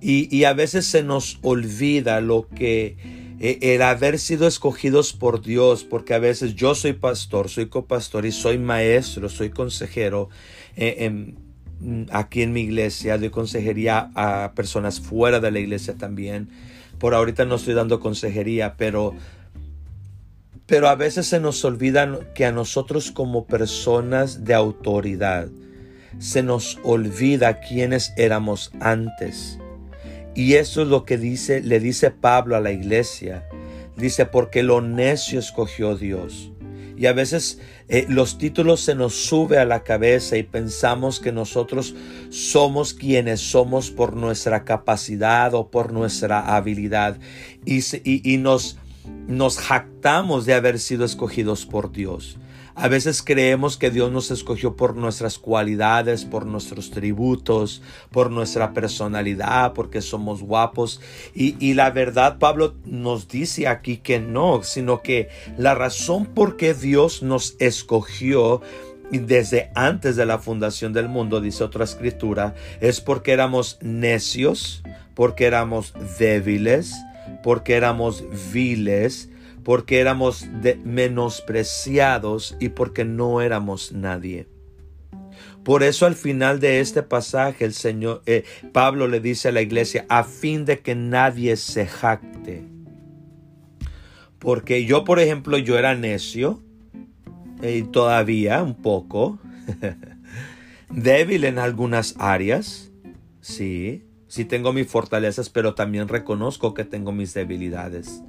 Y, 0.00 0.34
y 0.36 0.44
a 0.44 0.52
veces 0.52 0.86
se 0.86 1.02
nos 1.02 1.38
olvida 1.42 2.20
lo 2.20 2.48
que 2.48 2.96
eh, 3.40 3.58
el 3.74 3.82
haber 3.82 4.18
sido 4.18 4.46
escogidos 4.46 5.12
por 5.12 5.40
Dios, 5.40 5.84
porque 5.84 6.14
a 6.14 6.18
veces 6.18 6.54
yo 6.54 6.74
soy 6.74 6.92
pastor, 6.92 7.48
soy 7.48 7.66
copastor 7.66 8.26
y 8.26 8.32
soy 8.32 8.58
maestro, 8.58 9.28
soy 9.28 9.50
consejero. 9.50 10.28
Eh, 10.76 11.10
Mm, 11.10 11.43
aquí 12.10 12.42
en 12.42 12.52
mi 12.52 12.62
iglesia, 12.62 13.18
doy 13.18 13.30
consejería 13.30 14.10
a 14.14 14.52
personas 14.54 15.00
fuera 15.00 15.40
de 15.40 15.50
la 15.50 15.58
iglesia 15.58 15.94
también. 15.94 16.48
Por 16.98 17.14
ahorita 17.14 17.44
no 17.44 17.56
estoy 17.56 17.74
dando 17.74 18.00
consejería, 18.00 18.74
pero, 18.76 19.14
pero 20.66 20.88
a 20.88 20.94
veces 20.94 21.26
se 21.26 21.40
nos 21.40 21.64
olvida 21.64 22.32
que 22.34 22.46
a 22.46 22.52
nosotros 22.52 23.10
como 23.10 23.46
personas 23.46 24.44
de 24.44 24.54
autoridad, 24.54 25.48
se 26.18 26.42
nos 26.42 26.78
olvida 26.84 27.60
quiénes 27.60 28.12
éramos 28.16 28.70
antes. 28.80 29.58
Y 30.34 30.54
eso 30.54 30.82
es 30.82 30.88
lo 30.88 31.04
que 31.04 31.18
dice, 31.18 31.62
le 31.62 31.80
dice 31.80 32.10
Pablo 32.10 32.56
a 32.56 32.60
la 32.60 32.72
iglesia. 32.72 33.44
Dice, 33.96 34.26
porque 34.26 34.62
lo 34.62 34.80
necio 34.80 35.38
escogió 35.38 35.96
Dios. 35.96 36.50
Y 36.96 37.06
a 37.06 37.12
veces 37.12 37.60
eh, 37.88 38.06
los 38.08 38.38
títulos 38.38 38.80
se 38.80 38.94
nos 38.94 39.14
sube 39.14 39.58
a 39.58 39.66
la 39.66 39.82
cabeza 39.82 40.38
y 40.38 40.42
pensamos 40.42 41.20
que 41.20 41.32
nosotros 41.32 41.94
somos 42.30 42.94
quienes 42.94 43.40
somos 43.40 43.90
por 43.90 44.16
nuestra 44.16 44.64
capacidad 44.64 45.52
o 45.54 45.70
por 45.70 45.92
nuestra 45.92 46.56
habilidad 46.56 47.18
y, 47.66 47.82
y, 48.04 48.38
nos, 48.38 48.78
nos 49.26 49.58
jactamos 49.58 50.46
de 50.46 50.54
haber 50.54 50.78
sido 50.78 51.04
escogidos 51.04 51.66
por 51.66 51.92
Dios. 51.92 52.38
A 52.76 52.88
veces 52.88 53.22
creemos 53.22 53.76
que 53.76 53.92
Dios 53.92 54.10
nos 54.10 54.32
escogió 54.32 54.74
por 54.74 54.96
nuestras 54.96 55.38
cualidades, 55.38 56.24
por 56.24 56.44
nuestros 56.44 56.90
tributos, 56.90 57.82
por 58.10 58.32
nuestra 58.32 58.72
personalidad, 58.72 59.74
porque 59.74 60.02
somos 60.02 60.42
guapos. 60.42 61.00
Y, 61.34 61.74
la 61.74 61.90
verdad, 61.90 62.38
Pablo 62.38 62.74
nos 62.84 63.28
dice 63.28 63.68
aquí 63.68 63.98
que 63.98 64.18
no, 64.18 64.64
sino 64.64 65.02
que 65.02 65.28
la 65.56 65.76
razón 65.76 66.26
por 66.26 66.56
qué 66.56 66.74
Dios 66.74 67.22
nos 67.22 67.54
escogió 67.60 68.60
desde 69.10 69.70
antes 69.76 70.16
de 70.16 70.26
la 70.26 70.38
fundación 70.40 70.92
del 70.92 71.08
mundo, 71.08 71.40
dice 71.40 71.62
otra 71.62 71.84
escritura, 71.84 72.56
es 72.80 73.00
porque 73.00 73.32
éramos 73.32 73.78
necios, 73.82 74.82
porque 75.14 75.44
éramos 75.44 75.94
débiles, 76.18 76.92
porque 77.44 77.74
éramos 77.74 78.24
viles, 78.52 79.28
porque 79.64 79.98
éramos 79.98 80.46
menospreciados 80.84 82.56
y 82.60 82.68
porque 82.68 83.04
no 83.04 83.40
éramos 83.40 83.92
nadie. 83.92 84.46
Por 85.64 85.82
eso 85.82 86.04
al 86.04 86.14
final 86.14 86.60
de 86.60 86.80
este 86.80 87.02
pasaje 87.02 87.64
el 87.64 87.72
Señor 87.72 88.22
eh, 88.26 88.44
Pablo 88.72 89.08
le 89.08 89.20
dice 89.20 89.48
a 89.48 89.52
la 89.52 89.62
iglesia 89.62 90.04
a 90.10 90.22
fin 90.22 90.66
de 90.66 90.80
que 90.80 90.94
nadie 90.94 91.56
se 91.56 91.86
jacte. 91.86 92.64
Porque 94.38 94.84
yo, 94.84 95.04
por 95.04 95.20
ejemplo, 95.20 95.56
yo 95.56 95.78
era 95.78 95.94
necio 95.94 96.62
y 97.62 97.82
todavía 97.82 98.62
un 98.62 98.74
poco 98.74 99.38
débil 100.90 101.44
en 101.44 101.58
algunas 101.58 102.14
áreas. 102.18 102.92
Sí, 103.40 104.04
sí 104.28 104.44
tengo 104.44 104.74
mis 104.74 104.86
fortalezas, 104.86 105.48
pero 105.48 105.74
también 105.74 106.08
reconozco 106.08 106.74
que 106.74 106.84
tengo 106.84 107.10
mis 107.10 107.32
debilidades. 107.32 108.22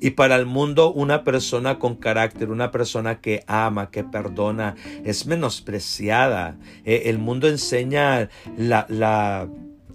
Y 0.00 0.10
para 0.10 0.36
el 0.36 0.46
mundo 0.46 0.92
una 0.92 1.24
persona 1.24 1.78
con 1.78 1.96
carácter, 1.96 2.50
una 2.50 2.70
persona 2.70 3.20
que 3.20 3.44
ama, 3.46 3.90
que 3.90 4.04
perdona, 4.04 4.74
es 5.04 5.26
menospreciada. 5.26 6.56
Eh, 6.84 7.02
el 7.06 7.18
mundo 7.18 7.48
enseña 7.48 8.28
la, 8.56 8.86
la, 8.88 9.48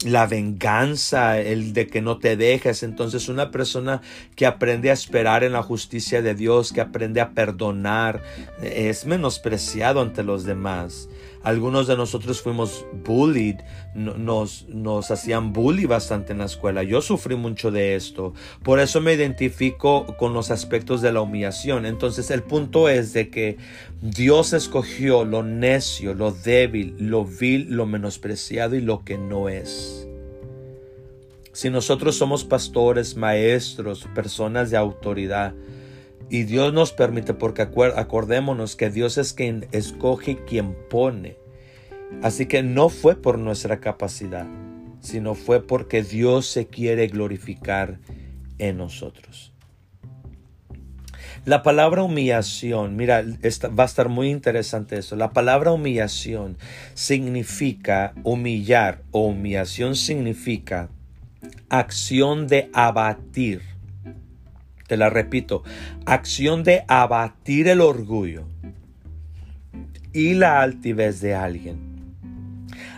la 0.06 0.28
venganza, 0.28 1.40
el 1.40 1.74
de 1.74 1.88
que 1.88 2.02
no 2.02 2.18
te 2.18 2.38
dejes. 2.38 2.84
Entonces 2.84 3.30
una 3.30 3.52
persona 3.52 4.02
que 4.36 4.46
aprende 4.46 4.90
a 4.90 4.94
esperar 4.94 5.44
en 5.44 5.54
la 5.54 5.64
justicia 5.64 6.22
de 6.22 6.36
Dios, 6.36 6.72
que 6.72 6.82
aprende 6.82 7.22
a 7.22 7.32
perdonar, 7.32 8.22
es 8.62 9.06
menospreciado 9.06 10.02
ante 10.02 10.24
los 10.24 10.44
demás. 10.44 11.10
Algunos 11.50 11.88
de 11.88 11.98
nosotros 11.98 12.44
fuimos 12.44 12.86
bullied, 13.04 13.56
nos, 13.96 14.68
nos 14.68 15.10
hacían 15.10 15.52
bully 15.52 15.88
bastante 15.88 16.32
en 16.32 16.38
la 16.38 16.46
escuela. 16.46 16.84
Yo 16.84 17.02
sufrí 17.02 17.36
mucho 17.36 17.72
de 17.72 17.96
esto. 17.96 18.36
Por 18.62 18.80
eso 18.80 19.02
me 19.02 19.14
identifico 19.14 20.16
con 20.18 20.36
los 20.36 20.52
aspectos 20.52 21.02
de 21.02 21.12
la 21.12 21.22
humillación. 21.22 21.88
Entonces 21.88 22.30
el 22.30 22.44
punto 22.44 22.88
es 22.88 23.14
de 23.14 23.32
que 23.32 23.58
Dios 24.00 24.54
escogió 24.54 25.26
lo 25.26 25.42
necio, 25.42 26.14
lo 26.14 26.32
débil, 26.32 26.96
lo 27.00 27.26
vil, 27.26 27.72
lo 27.72 27.88
menospreciado 27.88 28.76
y 28.76 28.82
lo 28.82 29.04
que 29.04 29.18
no 29.18 29.50
es. 29.50 30.08
Si 31.52 31.72
nosotros 31.72 32.16
somos 32.16 32.44
pastores, 32.44 33.16
maestros, 33.16 34.08
personas 34.14 34.70
de 34.70 34.78
autoridad, 34.78 35.56
y 36.30 36.44
Dios 36.44 36.74
nos 36.74 36.92
permite, 36.94 37.34
porque 37.34 37.64
acordémonos 37.64 38.76
que 38.76 38.90
Dios 38.90 39.18
es 39.18 39.34
quien 39.34 39.68
escoge, 39.72 40.44
quien 40.46 40.76
pone. 40.90 41.38
Así 42.22 42.46
que 42.46 42.64
no 42.64 42.90
fue 42.90 43.16
por 43.16 43.40
nuestra 43.40 43.80
capacidad, 43.80 44.48
sino 45.00 45.36
fue 45.36 45.66
porque 45.66 46.04
Dios 46.04 46.48
se 46.48 46.68
quiere 46.68 47.08
glorificar 47.08 48.00
en 48.58 48.78
nosotros. 48.78 49.54
La 51.46 51.64
palabra 51.64 52.04
humillación, 52.04 52.96
mira, 52.96 53.24
va 53.24 53.84
a 53.84 53.86
estar 53.86 54.10
muy 54.10 54.30
interesante 54.30 54.98
eso. 54.98 55.16
La 55.16 55.32
palabra 55.32 55.72
humillación 55.72 56.58
significa 56.94 58.14
humillar 58.24 59.02
o 59.12 59.28
humillación 59.28 59.96
significa 59.96 60.90
acción 61.70 62.48
de 62.48 62.70
abatir 62.74 63.62
te 64.90 64.98
la 64.98 65.12
repito, 65.12 65.64
acción 66.06 66.64
de 66.64 66.84
abatir 66.88 67.68
el 67.68 67.80
orgullo 67.80 68.46
y 70.12 70.34
la 70.34 70.62
altivez 70.62 71.22
de 71.22 71.36
alguien. 71.36 71.78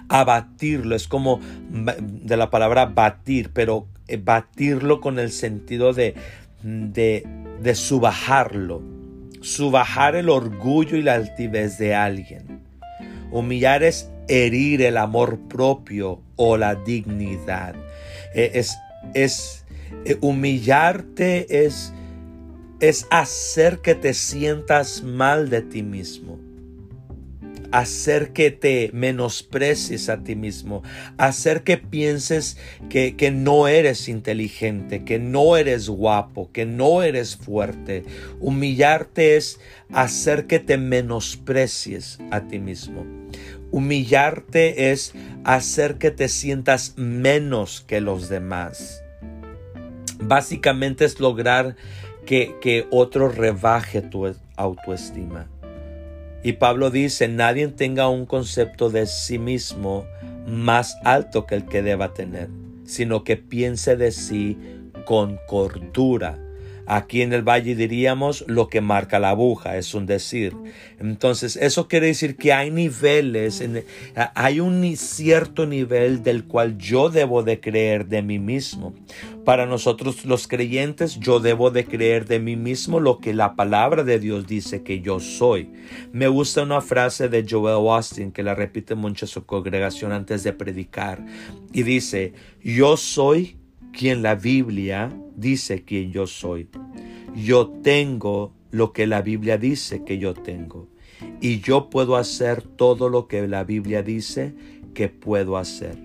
Abatirlo 0.07 0.95
es 0.95 1.07
como 1.09 1.41
de 1.69 2.37
la 2.37 2.49
palabra 2.49 2.85
batir, 2.85 3.51
pero 3.53 3.87
eh, 4.07 4.17
batirlo 4.17 5.01
con 5.01 5.19
el 5.19 5.31
sentido 5.31 5.91
de, 5.91 6.15
de, 6.63 7.27
de 7.61 7.75
subajarlo. 7.75 8.81
Subajar 9.41 10.15
el 10.15 10.29
orgullo 10.29 10.95
y 10.95 11.01
la 11.01 11.15
altivez 11.15 11.77
de 11.77 11.93
alguien. 11.93 12.61
Humillar 13.31 13.83
es 13.83 14.09
herir 14.29 14.81
el 14.81 14.95
amor 14.95 15.39
propio 15.49 16.21
o 16.37 16.55
la 16.55 16.75
dignidad. 16.75 17.75
Eh, 18.33 18.51
es, 18.53 18.77
es 19.13 19.60
humillarte 20.21 21.65
es, 21.65 21.93
es 22.79 23.07
hacer 23.11 23.79
que 23.79 23.95
te 23.95 24.13
sientas 24.13 25.03
mal 25.03 25.49
de 25.49 25.61
ti 25.61 25.83
mismo. 25.83 26.39
Hacer 27.71 28.33
que 28.33 28.51
te 28.51 28.89
menosprecies 28.91 30.09
a 30.09 30.23
ti 30.23 30.35
mismo. 30.35 30.83
Hacer 31.17 31.63
que 31.63 31.77
pienses 31.77 32.57
que, 32.89 33.15
que 33.15 33.31
no 33.31 33.69
eres 33.69 34.09
inteligente, 34.09 35.05
que 35.05 35.19
no 35.19 35.55
eres 35.55 35.87
guapo, 35.87 36.51
que 36.51 36.65
no 36.65 37.01
eres 37.01 37.37
fuerte. 37.37 38.03
Humillarte 38.41 39.37
es 39.37 39.59
hacer 39.93 40.47
que 40.47 40.59
te 40.59 40.77
menosprecies 40.77 42.19
a 42.29 42.41
ti 42.41 42.59
mismo. 42.59 43.05
Humillarte 43.71 44.91
es 44.91 45.13
hacer 45.45 45.97
que 45.97 46.11
te 46.11 46.27
sientas 46.27 46.95
menos 46.97 47.85
que 47.87 48.01
los 48.01 48.27
demás 48.27 49.00
básicamente 50.21 51.05
es 51.05 51.19
lograr 51.19 51.75
que, 52.25 52.87
otro 52.91 53.29
rebaje 53.29 54.01
tu 54.01 54.33
autoestima. 54.55 55.47
Y 56.43 56.53
Pablo 56.53 56.89
dice, 56.89 57.27
nadie 57.27 57.67
tenga 57.67 58.09
un 58.09 58.25
concepto 58.25 58.89
de 58.89 59.05
sí 59.05 59.37
mismo 59.37 60.05
más 60.47 60.97
alto 61.03 61.45
que 61.45 61.55
el 61.55 61.65
que 61.65 61.83
deba 61.83 62.13
tener, 62.13 62.49
sino 62.85 63.23
que 63.23 63.37
piense 63.37 63.95
de 63.95 64.11
sí 64.11 64.57
con 65.05 65.39
cordura 65.47 66.37
Aquí 66.93 67.21
en 67.21 67.31
el 67.31 67.41
valle 67.41 67.73
diríamos 67.73 68.43
lo 68.49 68.67
que 68.67 68.81
marca 68.81 69.17
la 69.17 69.29
aguja, 69.29 69.77
es 69.77 69.93
un 69.93 70.05
decir. 70.05 70.53
Entonces, 70.99 71.55
eso 71.55 71.87
quiere 71.87 72.07
decir 72.07 72.35
que 72.35 72.51
hay 72.51 72.69
niveles, 72.69 73.63
hay 74.35 74.59
un 74.59 74.97
cierto 74.97 75.65
nivel 75.65 76.21
del 76.21 76.43
cual 76.43 76.77
yo 76.77 77.09
debo 77.09 77.43
de 77.43 77.61
creer 77.61 78.07
de 78.07 78.21
mí 78.21 78.39
mismo. 78.39 78.93
Para 79.45 79.65
nosotros 79.65 80.25
los 80.25 80.49
creyentes, 80.49 81.17
yo 81.17 81.39
debo 81.39 81.71
de 81.71 81.85
creer 81.85 82.25
de 82.25 82.41
mí 82.41 82.57
mismo 82.57 82.99
lo 82.99 83.19
que 83.19 83.33
la 83.33 83.55
palabra 83.55 84.03
de 84.03 84.19
Dios 84.19 84.45
dice 84.45 84.83
que 84.83 84.99
yo 84.99 85.21
soy. 85.21 85.69
Me 86.11 86.27
gusta 86.27 86.61
una 86.61 86.81
frase 86.81 87.29
de 87.29 87.45
Joel 87.49 87.89
Austin 87.89 88.33
que 88.33 88.43
la 88.43 88.53
repite 88.53 88.95
mucho 88.95 89.27
su 89.27 89.45
congregación 89.45 90.11
antes 90.11 90.43
de 90.43 90.51
predicar 90.51 91.25
y 91.71 91.83
dice, 91.83 92.33
yo 92.61 92.97
soy 92.97 93.60
quien 93.91 94.21
la 94.21 94.35
Biblia 94.35 95.09
dice 95.35 95.83
que 95.83 96.09
yo 96.09 96.27
soy. 96.27 96.69
Yo 97.35 97.69
tengo 97.83 98.53
lo 98.71 98.93
que 98.93 99.07
la 99.07 99.21
Biblia 99.21 99.57
dice 99.57 100.03
que 100.03 100.17
yo 100.17 100.33
tengo. 100.33 100.87
Y 101.39 101.59
yo 101.59 101.89
puedo 101.89 102.15
hacer 102.15 102.63
todo 102.63 103.09
lo 103.09 103.27
que 103.27 103.47
la 103.47 103.63
Biblia 103.63 104.01
dice 104.01 104.55
que 104.93 105.09
puedo 105.09 105.57
hacer. 105.57 105.97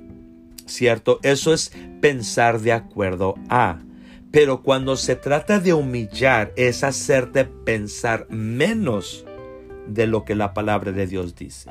¿Cierto? 0.67 1.21
Eso 1.23 1.53
es 1.53 1.73
pensar 2.01 2.61
de 2.61 2.73
acuerdo 2.73 3.35
a. 3.49 3.81
Pero 4.31 4.63
cuando 4.63 4.97
se 4.97 5.17
trata 5.17 5.61
de 5.61 5.73
humillar 5.73 6.53
es 6.57 6.85
hacerte 6.85 7.45
pensar 7.45 8.27
menos 8.29 9.25
de 9.87 10.07
lo 10.07 10.25
que 10.25 10.35
la 10.35 10.53
palabra 10.53 10.93
de 10.93 11.07
Dios 11.07 11.35
dice. 11.35 11.71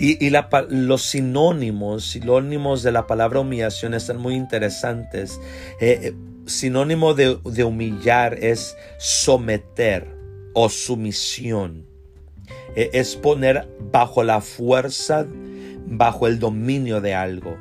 Y, 0.00 0.30
los 0.30 1.02
sinónimos, 1.02 2.04
sinónimos 2.06 2.84
de 2.84 2.92
la 2.92 3.08
palabra 3.08 3.40
humillación 3.40 3.94
están 3.94 4.18
muy 4.18 4.36
interesantes. 4.36 5.40
Eh, 5.80 5.98
eh, 6.02 6.14
sinónimo 6.46 7.14
de, 7.14 7.64
humillar 7.64 8.34
es 8.34 8.76
someter 8.98 10.06
o 10.54 10.68
sumisión. 10.68 11.84
Eh, 12.76 12.90
es 12.92 13.16
poner 13.16 13.68
bajo 13.90 14.22
la 14.22 14.40
fuerza, 14.40 15.26
bajo 15.86 16.28
el 16.28 16.38
dominio 16.38 17.00
de 17.00 17.14
algo. 17.14 17.58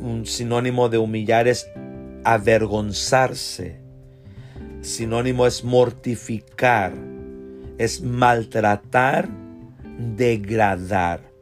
un 0.00 0.24
sinónimo 0.24 0.88
de 0.88 0.96
humillar 0.96 1.48
es 1.48 1.68
avergonzarse. 2.24 3.78
Sinónimo 4.80 5.46
es 5.46 5.64
mortificar, 5.64 6.94
es 7.76 8.00
maltratar, 8.00 9.28
degradar 9.98 11.36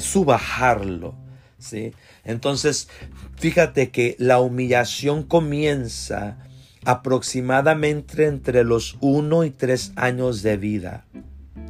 subajarlo. 0.00 1.14
¿sí? 1.58 1.92
Entonces, 2.24 2.88
fíjate 3.36 3.90
que 3.90 4.16
la 4.18 4.40
humillación 4.40 5.22
comienza 5.22 6.38
aproximadamente 6.84 8.26
entre 8.26 8.64
los 8.64 8.96
1 9.00 9.44
y 9.44 9.50
3 9.50 9.92
años 9.96 10.42
de 10.42 10.56
vida. 10.56 11.04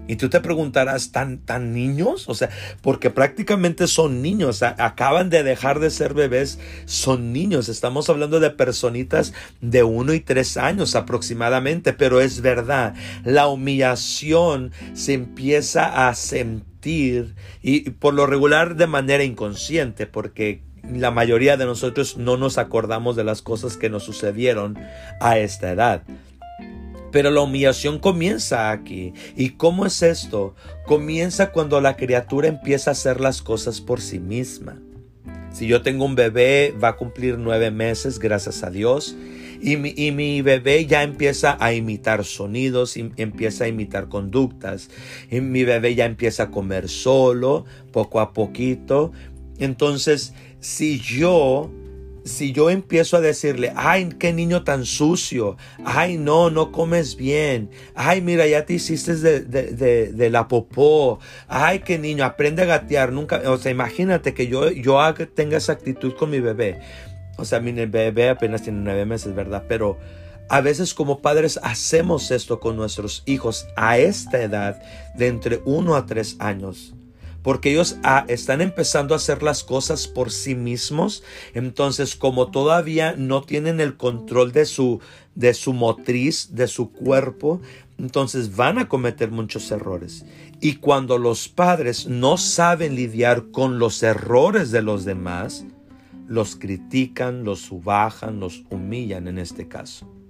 Y 0.08 0.16
tú 0.16 0.28
te 0.28 0.40
preguntarás, 0.40 1.12
¿tan, 1.12 1.38
tan 1.38 1.72
niños? 1.72 2.28
O 2.28 2.34
sea, 2.34 2.50
porque 2.80 3.10
prácticamente 3.10 3.86
son 3.86 4.20
niños, 4.20 4.62
acaban 4.62 5.30
de 5.30 5.42
dejar 5.42 5.78
de 5.80 5.90
ser 5.90 6.12
bebés, 6.12 6.58
son 6.86 7.32
niños. 7.32 7.68
Estamos 7.68 8.08
hablando 8.10 8.40
de 8.40 8.50
personitas 8.50 9.32
de 9.60 9.82
uno 9.84 10.12
y 10.12 10.20
tres 10.20 10.56
años 10.56 10.96
aproximadamente, 10.96 11.92
pero 11.92 12.20
es 12.20 12.40
verdad, 12.40 12.94
la 13.24 13.46
humillación 13.46 14.72
se 14.94 15.14
empieza 15.14 16.08
a 16.08 16.14
sentir 16.14 17.34
y 17.62 17.90
por 17.90 18.14
lo 18.14 18.26
regular 18.26 18.74
de 18.74 18.88
manera 18.88 19.22
inconsciente, 19.22 20.06
porque 20.06 20.62
la 20.90 21.12
mayoría 21.12 21.56
de 21.56 21.64
nosotros 21.64 22.16
no 22.16 22.36
nos 22.36 22.58
acordamos 22.58 23.14
de 23.14 23.24
las 23.24 23.40
cosas 23.40 23.76
que 23.76 23.88
nos 23.88 24.02
sucedieron 24.02 24.76
a 25.20 25.38
esta 25.38 25.70
edad. 25.70 26.02
Pero 27.12 27.30
la 27.30 27.42
humillación 27.42 27.98
comienza 27.98 28.70
aquí. 28.70 29.12
¿Y 29.36 29.50
cómo 29.50 29.86
es 29.86 30.02
esto? 30.02 30.56
Comienza 30.86 31.52
cuando 31.52 31.80
la 31.80 31.96
criatura 31.96 32.48
empieza 32.48 32.90
a 32.90 32.92
hacer 32.92 33.20
las 33.20 33.42
cosas 33.42 33.80
por 33.80 34.00
sí 34.00 34.18
misma. 34.18 34.80
Si 35.52 35.66
yo 35.66 35.82
tengo 35.82 36.06
un 36.06 36.14
bebé, 36.14 36.74
va 36.82 36.88
a 36.88 36.96
cumplir 36.96 37.38
nueve 37.38 37.70
meses, 37.70 38.18
gracias 38.18 38.64
a 38.64 38.70
Dios. 38.70 39.14
Y 39.60 39.76
mi, 39.76 39.92
y 39.96 40.10
mi, 40.10 40.42
bebé 40.42 40.86
ya 40.86 41.02
empieza 41.02 41.56
a 41.60 41.72
imitar 41.72 42.24
sonidos, 42.24 42.96
empieza 42.96 43.64
a 43.64 43.68
imitar 43.68 44.08
conductas. 44.08 44.88
Y 45.30 45.40
mi 45.40 45.64
bebé 45.64 45.94
ya 45.94 46.06
empieza 46.06 46.44
a 46.44 46.50
comer 46.50 46.88
solo, 46.88 47.66
poco 47.92 48.20
a 48.20 48.32
poquito. 48.32 49.12
Entonces, 49.58 50.32
si 50.60 50.98
yo 50.98 51.70
si 52.24 52.52
yo 52.52 52.70
empiezo 52.70 53.16
a 53.16 53.20
decirle, 53.20 53.72
ay, 53.76 54.10
qué 54.18 54.32
niño 54.32 54.64
tan 54.64 54.84
sucio, 54.84 55.56
ay, 55.84 56.18
no, 56.18 56.50
no 56.50 56.72
comes 56.72 57.16
bien, 57.16 57.70
ay, 57.94 58.20
mira, 58.20 58.46
ya 58.46 58.64
te 58.64 58.74
hiciste 58.74 59.16
de, 59.16 59.40
de, 60.12 60.30
la 60.30 60.48
popó, 60.48 61.18
ay, 61.48 61.80
qué 61.80 61.98
niño, 61.98 62.24
aprende 62.24 62.62
a 62.62 62.66
gatear, 62.66 63.12
nunca, 63.12 63.42
o 63.46 63.58
sea, 63.58 63.72
imagínate 63.72 64.34
que 64.34 64.46
yo, 64.46 64.70
yo 64.70 64.98
tenga 65.34 65.56
esa 65.56 65.72
actitud 65.72 66.14
con 66.14 66.30
mi 66.30 66.40
bebé. 66.40 66.80
O 67.38 67.44
sea, 67.44 67.60
mi 67.60 67.72
bebé 67.72 68.28
apenas 68.28 68.62
tiene 68.62 68.80
nueve 68.82 69.06
meses, 69.06 69.34
¿verdad? 69.34 69.64
Pero 69.66 69.98
a 70.48 70.60
veces 70.60 70.92
como 70.94 71.20
padres 71.20 71.58
hacemos 71.62 72.30
esto 72.30 72.60
con 72.60 72.76
nuestros 72.76 73.22
hijos 73.26 73.66
a 73.74 73.98
esta 73.98 74.42
edad 74.42 74.80
de 75.14 75.28
entre 75.28 75.62
uno 75.64 75.96
a 75.96 76.04
tres 76.06 76.36
años 76.40 76.94
porque 77.42 77.72
ellos 77.72 77.96
ah, 78.02 78.24
están 78.28 78.60
empezando 78.60 79.14
a 79.14 79.16
hacer 79.16 79.42
las 79.42 79.64
cosas 79.64 80.06
por 80.06 80.30
sí 80.30 80.54
mismos. 80.54 81.22
Entonces, 81.54 82.16
como 82.16 82.50
todavía 82.50 83.14
no 83.16 83.42
tienen 83.42 83.80
el 83.80 83.96
control 83.96 84.52
de 84.52 84.66
su, 84.66 85.00
de 85.34 85.54
su 85.54 85.72
motriz, 85.72 86.54
de 86.54 86.68
su 86.68 86.92
cuerpo, 86.92 87.60
entonces 87.98 88.56
van 88.56 88.78
a 88.78 88.88
cometer 88.88 89.30
muchos 89.30 89.70
errores. 89.70 90.24
Y 90.60 90.76
cuando 90.76 91.18
los 91.18 91.48
padres 91.48 92.06
no 92.06 92.36
saben 92.36 92.94
lidiar 92.94 93.50
con 93.50 93.78
los 93.78 94.02
errores 94.02 94.70
de 94.70 94.82
los 94.82 95.04
demás, 95.04 95.64
los 96.28 96.56
critican, 96.56 97.44
los 97.44 97.60
subajan, 97.60 98.40
los 98.40 98.62
humillan 98.70 99.28
en 99.28 99.38
este 99.38 99.68
caso 99.68 100.21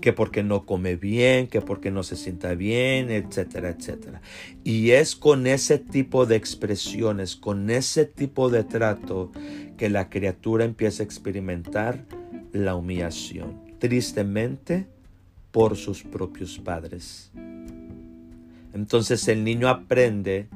que 0.00 0.12
porque 0.12 0.42
no 0.42 0.64
come 0.64 0.96
bien, 0.96 1.46
que 1.48 1.60
porque 1.60 1.90
no 1.90 2.02
se 2.02 2.16
sienta 2.16 2.54
bien, 2.54 3.10
etcétera, 3.10 3.70
etcétera. 3.70 4.20
Y 4.64 4.90
es 4.90 5.16
con 5.16 5.46
ese 5.46 5.78
tipo 5.78 6.26
de 6.26 6.36
expresiones, 6.36 7.36
con 7.36 7.70
ese 7.70 8.04
tipo 8.04 8.50
de 8.50 8.64
trato, 8.64 9.32
que 9.76 9.88
la 9.88 10.08
criatura 10.08 10.64
empieza 10.64 11.02
a 11.02 11.06
experimentar 11.06 12.04
la 12.52 12.74
humillación, 12.74 13.60
tristemente 13.78 14.86
por 15.52 15.76
sus 15.76 16.02
propios 16.02 16.58
padres. 16.58 17.30
Entonces 18.74 19.26
el 19.28 19.44
niño 19.44 19.68
aprende 19.68 20.48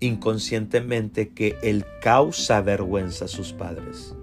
inconscientemente 0.00 1.30
que 1.30 1.56
él 1.62 1.84
causa 2.02 2.60
vergüenza 2.60 3.24
a 3.24 3.28
sus 3.28 3.52
padres 3.52 4.14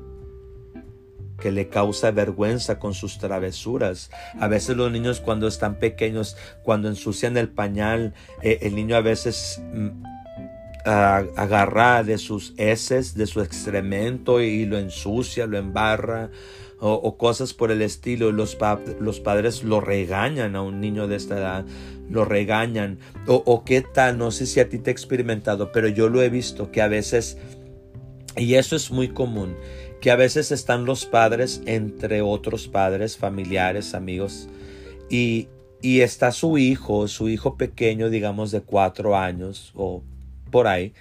que 1.40 1.52
le 1.52 1.70
causa 1.70 2.12
vergüenza 2.12 2.80
con 2.80 2.94
sus 2.94 3.18
travesuras. 3.18 4.10
A 4.40 4.48
veces 4.48 4.78
los 4.78 4.92
niños 4.92 5.20
cuando 5.20 5.48
están 5.48 5.76
pequeños, 5.76 6.38
cuando 6.64 6.90
ensucian 6.90 7.38
el 7.38 7.50
pañal, 7.50 8.14
eh, 8.42 8.60
el 8.62 8.76
niño 8.76 8.96
a 8.96 9.02
veces 9.02 9.62
mm, 9.74 10.04
agarra 10.86 12.04
de 12.04 12.18
sus 12.18 12.54
heces, 12.58 13.16
de 13.16 13.26
su 13.28 13.42
excremento 13.42 14.42
y 14.42 14.66
lo 14.66 14.78
ensucia, 14.78 15.48
lo 15.48 15.58
embarra. 15.58 16.30
O, 16.86 17.18
cosas 17.18 17.54
por 17.54 17.72
el 17.72 17.82
estilo. 17.82 18.34
Los, 18.34 18.58
los 19.00 19.22
padres 19.22 19.64
lo 19.64 19.80
regañan 19.80 20.58
a 20.58 20.62
un 20.62 20.82
niño 20.82 21.08
de 21.08 21.16
esta 21.16 21.38
edad, 21.38 21.66
lo 22.10 22.26
regañan. 22.26 23.00
O, 23.26 23.42
o 23.46 23.64
qué 23.64 23.82
tal, 23.82 24.18
no 24.18 24.32
sé 24.32 24.46
si 24.46 24.60
a 24.60 24.68
ti 24.68 24.80
te 24.80 24.90
he 24.90 24.94
experimentado, 24.94 25.72
pero 25.72 25.88
yo 25.88 26.10
lo 26.10 26.22
he 26.22 26.28
visto 26.28 26.72
que 26.72 26.82
a 26.82 26.90
veces, 26.90 27.38
y 28.36 28.56
eso 28.56 28.76
es 28.76 28.92
muy 28.92 29.08
común, 29.08 29.56
que 30.04 30.12
a 30.12 30.18
veces 30.18 30.52
están 30.52 30.84
los 30.84 31.06
padres 31.06 31.62
entre 31.66 32.22
otros 32.22 32.68
padres, 32.68 33.16
familiares, 33.16 33.94
amigos, 33.94 34.50
y, 35.10 35.48
y 35.82 36.02
está 36.02 36.34
su 36.34 36.58
hijo, 36.58 37.08
su 37.08 37.30
hijo 37.30 37.56
pequeño, 37.56 38.10
digamos 38.10 38.52
de 38.52 38.60
cuatro 38.60 39.16
años 39.16 39.72
o 39.76 40.04
por 40.52 40.68
ahí, 40.68 40.92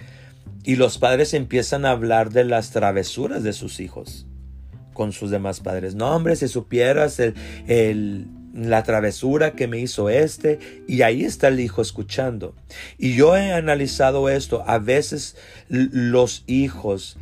y 0.63 0.77
los 0.77 0.99
padres 0.99 1.33
empiezan 1.33 1.83
a 1.83 1.91
hablar 1.91 2.29
de 2.29 2.45
las 2.45 2.71
travesuras 2.71 3.43
de 3.43 3.51
sus 3.51 3.81
hijos 3.81 4.25
con 4.93 5.11
sus 5.11 5.29
demás 5.29 5.59
padres. 5.59 5.95
No, 5.95 6.15
hombre, 6.15 6.37
si 6.37 6.47
supieras 6.47 7.19
el, 7.19 7.33
el, 7.67 8.27
la 8.53 8.83
travesura 8.83 9.51
que 9.51 9.67
me 9.67 9.79
hizo 9.79 10.07
este, 10.07 10.59
y 10.87 11.01
ahí 11.01 11.25
está 11.25 11.49
el 11.49 11.59
hijo 11.59 11.81
escuchando. 11.81 12.55
Y 12.97 13.15
yo 13.17 13.35
he 13.35 13.51
analizado 13.51 14.29
esto. 14.29 14.63
A 14.65 14.79
veces 14.79 15.35
los 15.67 16.45
hijos 16.47 17.17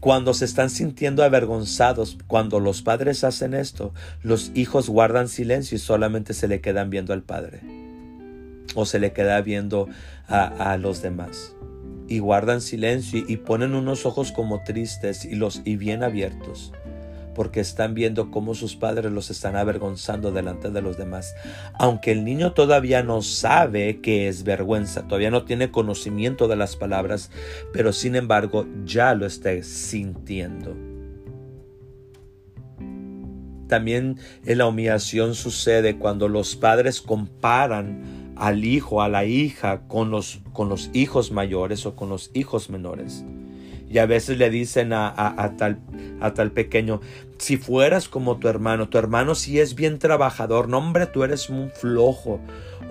cuando 0.00 0.34
se 0.34 0.44
están 0.44 0.70
sintiendo 0.70 1.22
avergonzados, 1.22 2.18
cuando 2.26 2.60
los 2.60 2.82
padres 2.82 3.24
hacen 3.24 3.54
esto, 3.54 3.92
los 4.22 4.50
hijos 4.54 4.88
guardan 4.88 5.28
silencio 5.28 5.76
y 5.76 5.78
solamente 5.78 6.34
se 6.34 6.48
le 6.48 6.60
quedan 6.60 6.90
viendo 6.90 7.12
al 7.12 7.22
padre. 7.22 7.60
O 8.74 8.86
se 8.86 8.98
le 8.98 9.12
queda 9.12 9.40
viendo 9.40 9.88
a, 10.28 10.76
los 10.76 11.02
demás. 11.02 11.54
Y 12.08 12.18
guardan 12.18 12.60
silencio 12.60 13.24
y, 13.26 13.32
y 13.32 13.36
ponen 13.36 13.74
unos 13.74 14.06
ojos 14.06 14.32
como 14.32 14.62
tristes 14.62 15.24
y 15.24 15.34
los 15.34 15.62
y 15.64 15.76
bien 15.76 16.02
abiertos 16.02 16.72
porque 17.34 17.60
están 17.60 17.94
viendo 17.94 18.30
cómo 18.30 18.54
sus 18.54 18.76
padres 18.76 19.12
los 19.12 19.30
están 19.30 19.56
avergonzando 19.56 20.32
delante 20.32 20.70
de 20.70 20.82
los 20.82 20.96
demás. 20.96 21.34
Aunque 21.78 22.12
el 22.12 22.24
niño 22.24 22.52
todavía 22.52 23.02
no 23.02 23.22
sabe 23.22 24.00
que 24.00 24.28
es 24.28 24.44
vergüenza, 24.44 25.06
todavía 25.06 25.30
no 25.30 25.44
tiene 25.44 25.70
conocimiento 25.70 26.48
de 26.48 26.56
las 26.56 26.76
palabras, 26.76 27.30
pero 27.72 27.92
sin 27.92 28.16
embargo 28.16 28.66
ya 28.84 29.14
lo 29.14 29.26
está 29.26 29.50
sintiendo. 29.62 30.76
También 33.68 34.18
en 34.44 34.58
la 34.58 34.66
humillación 34.66 35.36
sucede 35.36 35.96
cuando 35.96 36.28
los 36.28 36.56
padres 36.56 37.00
comparan 37.00 38.32
al 38.36 38.64
hijo, 38.64 39.00
a 39.00 39.08
la 39.08 39.24
hija, 39.24 39.86
con 39.86 40.10
los, 40.10 40.40
con 40.52 40.68
los 40.68 40.90
hijos 40.92 41.30
mayores 41.30 41.86
o 41.86 41.94
con 41.94 42.08
los 42.08 42.30
hijos 42.34 42.68
menores. 42.68 43.24
Y 43.90 43.98
a 43.98 44.06
veces 44.06 44.38
le 44.38 44.50
dicen 44.50 44.92
a, 44.92 45.54
tal, 45.58 45.80
a 46.20 46.32
tal 46.32 46.52
pequeño, 46.52 47.00
si 47.38 47.56
fueras 47.56 48.08
como 48.08 48.38
tu 48.38 48.46
hermano, 48.46 48.88
tu 48.88 48.98
hermano 48.98 49.34
sí 49.34 49.58
es 49.58 49.74
bien 49.74 49.98
trabajador, 49.98 50.68
no 50.68 50.78
hombre, 50.78 51.06
tú 51.06 51.24
eres 51.24 51.50
un 51.50 51.72
flojo. 51.72 52.40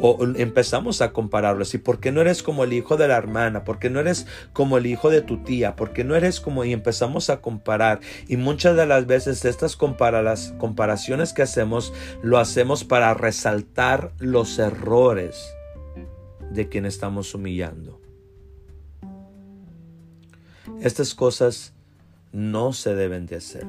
O 0.01 0.17
empezamos 0.37 1.01
a 1.01 1.11
compararlo 1.11 1.65
¿Y 1.73 1.77
¿por 1.77 1.99
qué 1.99 2.11
no 2.11 2.21
eres 2.21 2.41
como 2.41 2.63
el 2.63 2.71
hijo 2.71 2.95
de 2.97 3.07
la 3.07 3.17
hermana? 3.17 3.63
¿Por 3.63 3.79
qué 3.79 3.89
no 3.89 3.99
eres 3.99 4.27
como 4.53 4.77
el 4.77 4.85
hijo 4.85 5.09
de 5.09 5.21
tu 5.21 5.43
tía? 5.43 5.75
¿Por 5.75 5.93
qué 5.93 6.03
no 6.03 6.15
eres 6.15 6.41
como... 6.41 6.65
Y 6.65 6.73
empezamos 6.73 7.29
a 7.29 7.41
comparar. 7.41 8.01
Y 8.27 8.35
muchas 8.35 8.75
de 8.75 8.85
las 8.85 9.07
veces 9.07 9.45
estas 9.45 9.77
comparaciones 9.77 11.33
que 11.33 11.43
hacemos 11.43 11.93
lo 12.21 12.39
hacemos 12.39 12.83
para 12.83 13.13
resaltar 13.13 14.11
los 14.19 14.59
errores 14.59 15.53
de 16.51 16.67
quien 16.67 16.85
estamos 16.85 17.33
humillando. 17.33 17.98
Estas 20.81 21.13
cosas 21.13 21.73
no 22.31 22.73
se 22.73 22.95
deben 22.95 23.25
de 23.25 23.37
hacer. 23.37 23.65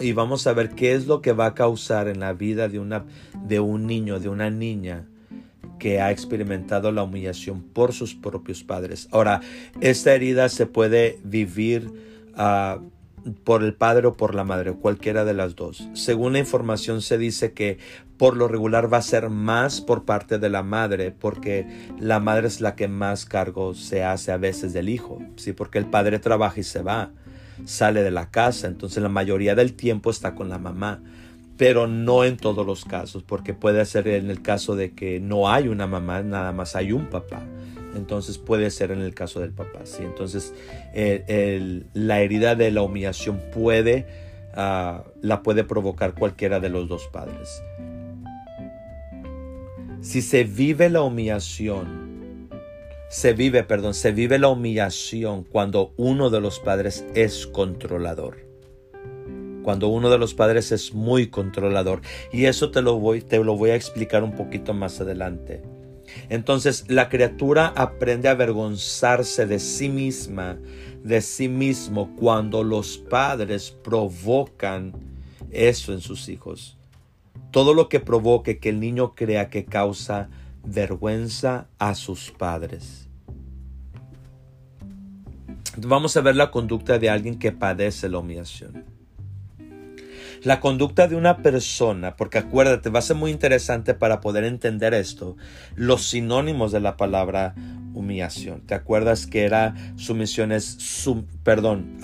y 0.00 0.12
vamos 0.12 0.46
a 0.46 0.52
ver 0.52 0.70
qué 0.70 0.94
es 0.94 1.06
lo 1.06 1.20
que 1.20 1.32
va 1.32 1.46
a 1.46 1.54
causar 1.54 2.08
en 2.08 2.20
la 2.20 2.32
vida 2.32 2.68
de, 2.68 2.78
una, 2.78 3.04
de 3.46 3.60
un 3.60 3.86
niño, 3.86 4.20
de 4.20 4.28
una 4.28 4.50
niña 4.50 5.06
que 5.78 6.00
ha 6.00 6.10
experimentado 6.10 6.90
la 6.92 7.02
humillación 7.02 7.62
por 7.62 7.92
sus 7.92 8.14
propios 8.14 8.62
padres. 8.62 9.08
Ahora, 9.10 9.40
esta 9.80 10.14
herida 10.14 10.48
se 10.48 10.66
puede 10.66 11.18
vivir 11.22 11.90
uh, 12.36 12.80
por 13.44 13.62
el 13.62 13.74
padre 13.74 14.06
o 14.06 14.16
por 14.16 14.34
la 14.34 14.44
madre, 14.44 14.72
cualquiera 14.72 15.24
de 15.24 15.34
las 15.34 15.56
dos. 15.56 15.88
Según 15.94 16.34
la 16.34 16.38
información 16.38 17.02
se 17.02 17.18
dice 17.18 17.52
que 17.52 17.78
por 18.16 18.36
lo 18.36 18.48
regular 18.48 18.92
va 18.92 18.98
a 18.98 19.02
ser 19.02 19.28
más 19.30 19.80
por 19.80 20.04
parte 20.04 20.38
de 20.38 20.48
la 20.48 20.62
madre, 20.62 21.10
porque 21.10 21.66
la 21.98 22.20
madre 22.20 22.48
es 22.48 22.60
la 22.60 22.74
que 22.74 22.88
más 22.88 23.24
cargo 23.26 23.74
se 23.74 24.04
hace 24.04 24.32
a 24.32 24.36
veces 24.36 24.72
del 24.72 24.88
hijo, 24.88 25.20
sí, 25.36 25.52
porque 25.52 25.78
el 25.78 25.86
padre 25.86 26.18
trabaja 26.18 26.60
y 26.60 26.64
se 26.64 26.82
va. 26.82 27.10
sale 27.64 28.02
de 28.02 28.10
la 28.10 28.30
casa, 28.30 28.66
entonces 28.66 29.02
la 29.02 29.08
mayoría 29.08 29.54
del 29.54 29.72
tiempo 29.72 30.10
está 30.10 30.34
con 30.34 30.50
la 30.50 30.58
mamá, 30.58 31.00
pero 31.56 31.86
no 31.86 32.24
en 32.24 32.36
todos 32.36 32.66
los 32.66 32.84
casos, 32.84 33.22
porque 33.22 33.54
puede 33.54 33.84
ser 33.86 34.08
en 34.08 34.30
el 34.30 34.42
caso 34.42 34.76
de 34.76 34.92
que 34.92 35.20
no 35.20 35.48
hay 35.48 35.68
una 35.68 35.86
mamá, 35.86 36.22
nada 36.22 36.52
más 36.52 36.76
hay 36.76 36.92
un 36.92 37.06
papá. 37.06 37.42
Entonces 37.96 38.38
puede 38.38 38.70
ser 38.70 38.90
en 38.90 39.00
el 39.00 39.14
caso 39.14 39.40
del 39.40 39.52
papá, 39.52 39.80
¿sí? 39.84 40.02
Entonces 40.02 40.54
la 41.94 42.20
herida 42.20 42.54
de 42.54 42.70
la 42.70 42.82
humillación 42.82 43.40
puede, 43.52 44.06
ah, 44.54 45.04
la 45.22 45.42
puede 45.42 45.64
provocar 45.64 46.14
cualquiera 46.14 46.60
de 46.60 46.68
los 46.68 46.88
dos 46.88 47.08
padres. 47.08 47.62
Si 50.00 50.22
se 50.22 50.44
vive 50.44 50.90
la 50.90 51.02
humillación, 51.02 52.48
se 53.08 53.32
vive, 53.32 53.64
perdón, 53.64 53.94
se 53.94 54.12
vive 54.12 54.38
la 54.38 54.48
humillación 54.48 55.42
cuando 55.44 55.92
uno 55.96 56.30
de 56.30 56.40
los 56.40 56.60
padres 56.60 57.04
es 57.14 57.46
controlador. 57.46 58.44
Cuando 59.62 59.88
uno 59.88 60.10
de 60.10 60.18
los 60.18 60.34
padres 60.34 60.70
es 60.70 60.94
muy 60.94 61.26
controlador. 61.26 62.00
Y 62.32 62.44
eso 62.44 62.70
te 62.70 62.82
lo 62.82 63.00
voy, 63.00 63.20
te 63.20 63.42
lo 63.42 63.56
voy 63.56 63.70
a 63.70 63.74
explicar 63.74 64.22
un 64.22 64.36
poquito 64.36 64.74
más 64.74 65.00
adelante. 65.00 65.62
Entonces 66.28 66.84
la 66.88 67.08
criatura 67.08 67.72
aprende 67.76 68.28
a 68.28 68.32
avergonzarse 68.32 69.46
de 69.46 69.58
sí 69.58 69.88
misma, 69.88 70.58
de 71.04 71.20
sí 71.20 71.48
mismo, 71.48 72.14
cuando 72.16 72.64
los 72.64 72.98
padres 72.98 73.70
provocan 73.70 74.92
eso 75.50 75.92
en 75.92 76.00
sus 76.00 76.28
hijos 76.28 76.76
todo 77.56 77.72
lo 77.72 77.88
que 77.88 78.00
provoque 78.00 78.58
que 78.58 78.68
el 78.68 78.80
niño 78.80 79.14
crea 79.14 79.48
que 79.48 79.64
causa 79.64 80.28
vergüenza 80.62 81.68
a 81.78 81.94
sus 81.94 82.30
padres. 82.30 83.08
Vamos 85.78 86.18
a 86.18 86.20
ver 86.20 86.36
la 86.36 86.50
conducta 86.50 86.98
de 86.98 87.08
alguien 87.08 87.38
que 87.38 87.52
padece 87.52 88.10
la 88.10 88.18
humillación. 88.18 88.84
La 90.42 90.60
conducta 90.60 91.08
de 91.08 91.16
una 91.16 91.38
persona, 91.38 92.16
porque 92.16 92.38
acuérdate, 92.38 92.90
va 92.90 93.00
a 93.00 93.02
ser 93.02 93.16
muy 93.16 93.30
interesante 93.30 93.94
para 93.94 94.20
poder 94.20 94.44
entender 94.44 94.94
esto, 94.94 95.36
los 95.74 96.08
sinónimos 96.08 96.72
de 96.72 96.80
la 96.80 96.96
palabra 96.96 97.54
humillación. 97.94 98.60
¿Te 98.60 98.74
acuerdas 98.74 99.26
que 99.26 99.44
era 99.44 99.74
sumisión 99.96 100.52
es, 100.52 100.78
perdón, 101.42 101.98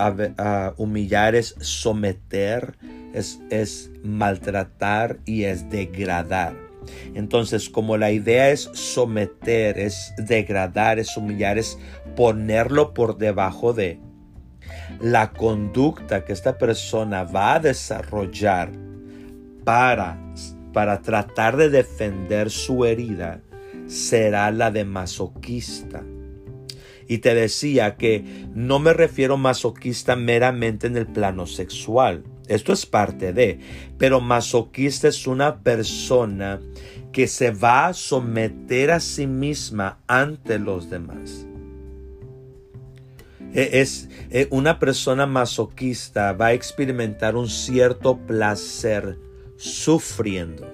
humillar 0.76 1.34
es 1.34 1.54
someter, 1.60 2.76
es, 3.12 3.90
maltratar 4.02 5.18
y 5.24 5.44
es 5.44 5.68
degradar. 5.70 6.56
Entonces, 7.14 7.70
como 7.70 7.96
la 7.96 8.10
idea 8.10 8.50
es 8.50 8.68
someter, 8.72 9.78
es 9.78 10.12
degradar, 10.16 10.98
es 10.98 11.16
humillar, 11.16 11.58
es 11.58 11.78
ponerlo 12.16 12.92
por 12.92 13.18
debajo 13.18 13.72
de 13.72 14.00
la 15.00 15.32
conducta 15.32 16.24
que 16.24 16.32
esta 16.32 16.58
persona 16.58 17.24
va 17.24 17.54
a 17.54 17.60
desarrollar 17.60 18.70
para, 19.64 20.18
para 20.72 21.00
tratar 21.00 21.56
de 21.56 21.70
defender 21.70 22.50
su 22.50 22.84
herida 22.84 23.40
será 23.86 24.50
la 24.50 24.70
de 24.70 24.84
masoquista. 24.84 26.02
Y 27.08 27.18
te 27.18 27.34
decía 27.34 27.96
que 27.96 28.46
no 28.54 28.78
me 28.78 28.92
refiero 28.92 29.36
masoquista 29.36 30.16
meramente 30.16 30.86
en 30.86 30.96
el 30.96 31.06
plano 31.06 31.46
sexual. 31.46 32.24
Esto 32.48 32.72
es 32.72 32.86
parte 32.86 33.32
de, 33.32 33.60
pero 33.98 34.20
masoquista 34.20 35.08
es 35.08 35.26
una 35.26 35.62
persona 35.62 36.60
que 37.12 37.26
se 37.26 37.50
va 37.50 37.88
a 37.88 37.94
someter 37.94 38.90
a 38.90 39.00
sí 39.00 39.26
misma 39.26 39.98
ante 40.06 40.58
los 40.58 40.88
demás. 40.88 41.46
E, 43.54 43.80
es 43.80 44.08
e, 44.30 44.48
una 44.50 44.78
persona 44.78 45.26
masoquista 45.26 46.32
va 46.32 46.46
a 46.46 46.52
experimentar 46.54 47.36
un 47.36 47.48
cierto 47.48 48.16
placer 48.18 49.18
sufriendo. 49.56 50.70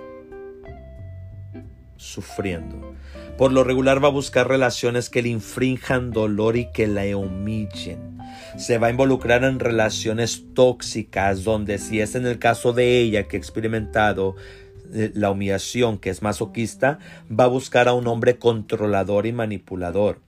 Sufriendo. 1.97 2.95
Por 3.37 3.53
lo 3.53 3.65
regular 3.65 4.03
va 4.03 4.09
a 4.09 4.13
buscar 4.13 4.49
relaciones 4.49 5.11
que 5.11 5.23
le 5.23 5.29
infrinjan 5.29 6.13
dolor 6.13 6.57
y 6.57 6.71
que 6.73 6.87
la 6.87 7.05
humillen. 7.17 8.19
Se 8.57 8.79
va 8.79 8.89
a 8.89 8.91
involucrar 8.91 9.45
en 9.45 9.59
relaciones 9.59 10.45
tóxicas 10.55 11.45
donde 11.45 11.79
si 11.79 12.01
es 12.01 12.15
en 12.15 12.27
el 12.27 12.39
caso 12.39 12.73
de 12.73 12.99
ella 12.99 13.25
que 13.25 13.37
ha 13.37 13.39
experimentado 13.41 14.37
eh, 14.93 15.11
la 15.15 15.31
humillación 15.31 15.99
que 15.99 16.11
es 16.11 16.23
masoquista, 16.23 16.99
va 17.29 17.45
a 17.45 17.49
buscar 17.49 17.89
a 17.89 17.93
un 17.93 18.07
hombre 18.07 18.39
controlador 18.39 19.27
y 19.27 19.33
manipulador. 19.33 20.28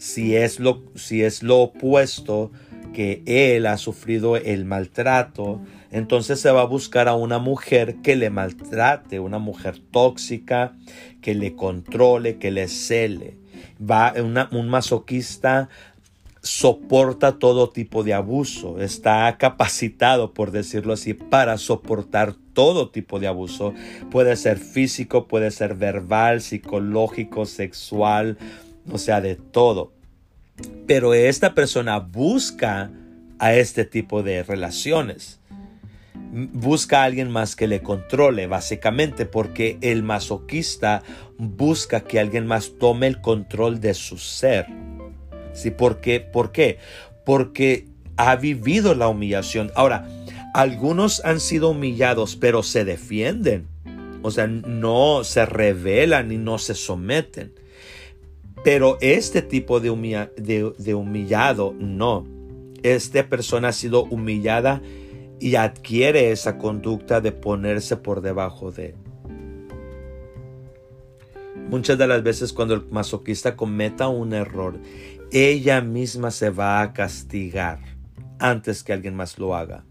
Si 0.00 0.34
es 0.34 0.58
lo, 0.60 0.82
si 0.94 1.22
es 1.22 1.42
lo 1.42 1.58
opuesto, 1.58 2.50
que 2.94 3.22
él 3.26 3.66
ha 3.66 3.76
sufrido 3.76 4.36
el 4.36 4.64
maltrato, 4.64 5.60
entonces 5.90 6.40
se 6.40 6.50
va 6.50 6.62
a 6.62 6.66
buscar 6.66 7.06
a 7.06 7.14
una 7.14 7.38
mujer 7.38 7.96
que 8.02 8.16
le 8.16 8.30
maltrate, 8.30 9.20
una 9.20 9.38
mujer 9.38 9.78
tóxica, 9.90 10.72
que 11.20 11.34
le 11.34 11.54
controle, 11.54 12.38
que 12.38 12.50
le 12.50 12.66
cele. 12.66 13.36
Va 13.78 14.14
un 14.16 14.68
masoquista 14.70 15.68
soporta 16.42 17.38
todo 17.38 17.68
tipo 17.68 18.02
de 18.02 18.14
abuso, 18.14 18.80
está 18.80 19.36
capacitado, 19.36 20.32
por 20.32 20.50
decirlo 20.50 20.94
así, 20.94 21.12
para 21.12 21.58
soportar 21.58 22.34
todo 22.54 22.88
tipo 22.88 23.20
de 23.20 23.26
abuso. 23.26 23.74
Puede 24.10 24.36
ser 24.36 24.58
físico, 24.58 25.28
puede 25.28 25.50
ser 25.50 25.74
verbal, 25.74 26.40
psicológico, 26.40 27.44
sexual, 27.44 28.38
o 28.90 28.98
sea, 28.98 29.20
de 29.20 29.36
todo. 29.36 29.92
Pero 30.86 31.14
esta 31.14 31.54
persona 31.54 31.98
busca 31.98 32.90
a 33.38 33.54
este 33.54 33.84
tipo 33.84 34.22
de 34.22 34.42
relaciones. 34.42 35.40
Busca 36.32 37.02
a 37.02 37.04
alguien 37.04 37.30
más 37.30 37.56
que 37.56 37.66
le 37.66 37.82
controle, 37.82 38.46
básicamente, 38.46 39.26
porque 39.26 39.78
el 39.80 40.02
masoquista 40.02 41.02
busca 41.38 42.02
que 42.02 42.20
alguien 42.20 42.46
más 42.46 42.72
tome 42.78 43.06
el 43.06 43.20
control 43.20 43.80
de 43.80 43.94
su 43.94 44.18
ser. 44.18 44.66
¿Sí? 45.52 45.70
¿Por 45.70 46.00
qué? 46.00 46.20
¿Por 46.20 46.52
qué? 46.52 46.78
Porque 47.24 47.88
ha 48.16 48.36
vivido 48.36 48.94
la 48.94 49.08
humillación. 49.08 49.72
Ahora, 49.74 50.06
algunos 50.54 51.24
han 51.24 51.40
sido 51.40 51.70
humillados, 51.70 52.36
pero 52.36 52.62
se 52.62 52.84
defienden. 52.84 53.66
O 54.22 54.30
sea, 54.30 54.46
no 54.46 55.24
se 55.24 55.46
rebelan 55.46 56.30
y 56.30 56.36
no 56.36 56.58
se 56.58 56.74
someten. 56.74 57.54
Pero 58.62 58.98
este 59.00 59.42
tipo 59.42 59.80
de, 59.80 59.90
humillado, 60.94 61.74
no. 61.78 62.26
Esta 62.82 63.28
persona 63.28 63.68
ha 63.68 63.72
sido 63.72 64.04
humillada 64.04 64.82
y 65.38 65.54
adquiere 65.54 66.30
esa 66.30 66.58
conducta 66.58 67.20
de 67.20 67.32
ponerse 67.32 67.96
por 67.96 68.20
debajo 68.20 68.70
de. 68.70 68.94
Muchas 71.68 71.96
de 71.98 72.06
las 72.06 72.22
veces 72.22 72.52
cuando 72.52 72.74
el 72.74 72.86
masoquista 72.90 73.56
cometa 73.56 74.08
un 74.08 74.34
error, 74.34 74.78
ella 75.30 75.80
misma 75.80 76.30
se 76.30 76.50
va 76.50 76.82
a 76.82 76.92
castigar 76.92 77.78
antes 78.38 78.82
que 78.82 78.92
alguien 78.92 79.14
más 79.14 79.38
lo 79.38 79.54
haga. 79.54 79.84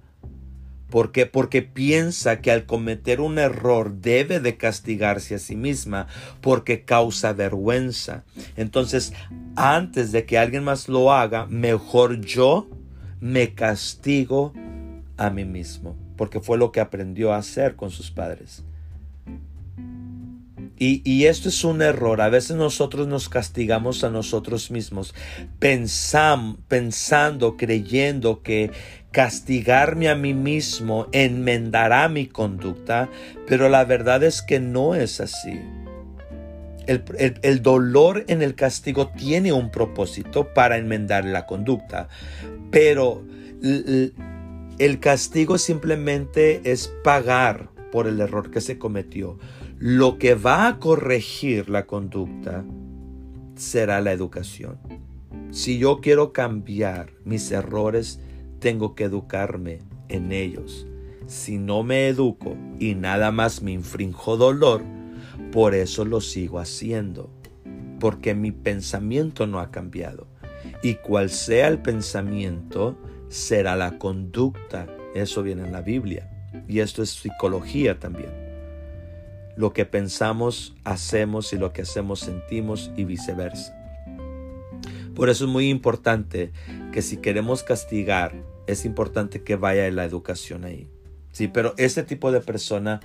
¿Por 0.89 1.11
qué? 1.11 1.25
Porque 1.25 1.61
piensa 1.61 2.41
que 2.41 2.51
al 2.51 2.65
cometer 2.65 3.21
un 3.21 3.37
error 3.37 3.95
debe 3.95 4.39
de 4.39 4.57
castigarse 4.57 5.35
a 5.35 5.39
sí 5.39 5.55
misma 5.55 6.07
porque 6.41 6.83
causa 6.83 7.33
vergüenza. 7.33 8.23
Entonces, 8.55 9.13
antes 9.55 10.11
de 10.11 10.25
que 10.25 10.37
alguien 10.37 10.63
más 10.63 10.89
lo 10.89 11.11
haga, 11.11 11.45
mejor 11.45 12.21
yo 12.21 12.67
me 13.19 13.53
castigo 13.53 14.53
a 15.17 15.29
mí 15.29 15.45
mismo, 15.45 15.95
porque 16.15 16.39
fue 16.39 16.57
lo 16.57 16.71
que 16.71 16.79
aprendió 16.79 17.33
a 17.33 17.37
hacer 17.37 17.75
con 17.75 17.91
sus 17.91 18.09
padres. 18.09 18.63
Y, 20.81 21.25
esto 21.25 21.49
es 21.49 21.65
un 21.65 21.81
error. 21.81 22.21
A 22.21 22.29
veces 22.29 22.55
nosotros 22.55 23.05
nos 23.05 23.27
castigamos 23.27 24.05
a 24.05 24.09
nosotros 24.09 24.71
mismos, 24.71 25.13
pensando, 25.59 27.57
creyendo 27.57 28.41
que 28.41 28.71
castigarme 29.11 30.09
a 30.09 30.15
mí 30.15 30.33
mismo 30.33 31.07
enmendará 31.11 32.09
mi 32.09 32.27
conducta, 32.27 33.09
pero 33.47 33.69
la 33.69 33.83
verdad 33.85 34.23
es 34.23 34.41
que 34.41 34.59
no 34.59 34.95
es 34.95 35.19
así. 35.19 35.59
el, 36.87 37.61
dolor 37.61 38.25
en 38.27 38.41
el 38.41 38.55
castigo 38.55 39.09
tiene 39.09 39.53
un 39.53 39.69
propósito 39.71 40.53
para 40.53 40.77
enmendar 40.77 41.25
la 41.25 41.45
conducta, 41.45 42.07
pero 42.71 43.23
el 43.61 44.99
castigo 44.99 45.57
simplemente 45.57 46.61
es 46.63 46.93
pagar 47.03 47.69
por 47.91 48.07
el 48.07 48.19
error 48.21 48.51
que 48.51 48.61
se 48.61 48.77
cometió. 48.77 49.37
Lo 49.77 50.17
que 50.17 50.35
va 50.35 50.67
a 50.67 50.79
corregir 50.79 51.69
la 51.69 51.85
conducta 51.85 52.63
será 53.55 54.01
la 54.01 54.11
educación. 54.11 54.77
Si 55.51 55.79
yo 55.79 55.99
quiero 55.99 56.31
cambiar 56.31 57.11
mis 57.23 57.51
errores, 57.51 58.19
tengo 58.59 58.95
que 58.95 59.05
educarme 59.05 59.79
en 60.09 60.31
ellos. 60.31 60.85
Si 61.27 61.57
no 61.57 61.83
me 61.83 62.07
educo 62.07 62.55
y 62.79 62.95
nada 62.95 63.31
más 63.31 63.61
me 63.61 63.71
infrinjo 63.71 64.37
dolor, 64.37 64.83
por 65.51 65.73
eso 65.73 66.05
lo 66.05 66.21
sigo 66.21 66.59
haciendo, 66.59 67.29
porque 67.99 68.35
mi 68.35 68.51
pensamiento 68.51 69.47
no 69.47 69.59
ha 69.59 69.71
cambiado. 69.71 70.27
Y 70.81 70.95
cual 70.95 71.29
sea 71.29 71.67
el 71.67 71.79
pensamiento, 71.79 72.97
será 73.29 73.75
la 73.75 73.97
conducta. 73.97 74.87
Eso 75.15 75.43
viene 75.43 75.65
en 75.65 75.71
la 75.71 75.81
Biblia. 75.81 76.29
Y 76.67 76.79
esto 76.79 77.03
es 77.03 77.11
psicología 77.11 77.99
también. 77.99 78.31
Lo 79.55 79.73
que 79.73 79.85
pensamos, 79.85 80.75
hacemos 80.83 81.51
y 81.53 81.57
lo 81.57 81.73
que 81.73 81.81
hacemos, 81.81 82.21
sentimos 82.21 82.91
y 82.95 83.03
viceversa. 83.03 83.78
Por 85.19 85.29
eso 85.29 85.43
es 85.43 85.51
muy 85.51 85.69
importante 85.69 86.53
que 86.93 87.01
si 87.01 87.17
queremos 87.17 87.63
castigar, 87.63 88.33
es 88.67 88.85
importante 88.85 89.43
que 89.43 89.57
vaya 89.57 89.91
la 89.91 90.05
educación 90.05 90.63
ahí. 90.63 90.87
Sí, 91.33 91.49
pero 91.49 91.73
ese 91.75 92.03
tipo 92.03 92.31
de 92.31 92.39
persona 92.39 93.01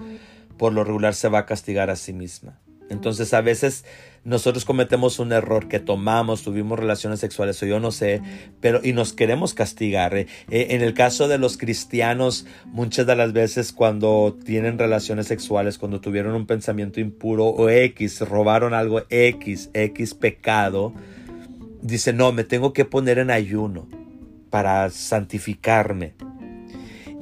por 0.57 0.73
lo 0.73 0.85
regular 0.85 1.15
se 1.15 1.29
va 1.29 1.41
a 1.41 1.47
castigar 1.47 1.91
a 1.91 1.97
sí 1.97 2.13
misma. 2.13 2.61
Entonces 2.89 3.35
a 3.35 3.41
veces 3.41 3.85
nosotros 4.23 4.65
cometemos 4.65 5.19
un 5.19 5.33
error 5.33 5.67
que 5.67 5.81
tomamos, 5.81 6.45
tuvimos 6.45 6.79
relaciones 6.79 7.19
sexuales 7.19 7.61
o 7.65 7.67
yo 7.67 7.81
no 7.81 7.91
sé, 7.91 8.23
pero 8.61 8.81
y 8.85 8.93
nos 8.93 9.13
queremos 9.13 9.53
castigar. 9.53 10.17
Eh, 10.17 10.29
eh, 10.51 10.69
en 10.71 10.83
el 10.83 10.95
caso 10.95 11.27
de 11.27 11.39
los 11.39 11.59
cristianos, 11.59 12.47
muchas 12.67 13.09
de 13.09 13.17
las 13.17 13.33
veces 13.33 13.73
cuando 13.73 14.39
tienen 14.45 14.79
relaciones 14.79 15.27
sexuales, 15.27 15.79
cuando 15.79 16.01
tuvieron 16.01 16.37
un 16.37 16.47
pensamiento 16.47 17.01
impuro 17.01 17.47
o 17.47 17.69
X, 17.69 18.21
robaron 18.21 18.73
algo 18.73 19.03
X, 19.11 19.71
X 19.75 20.15
pecado, 20.15 20.95
dice, 21.85 22.13
no, 22.13 22.33
me 22.33 22.45
tengo 22.45 22.73
que 22.73 22.85
poner 22.85 23.19
en 23.19 23.31
ayuno 23.31 23.87
para 24.51 24.91
santificarme 24.91 26.15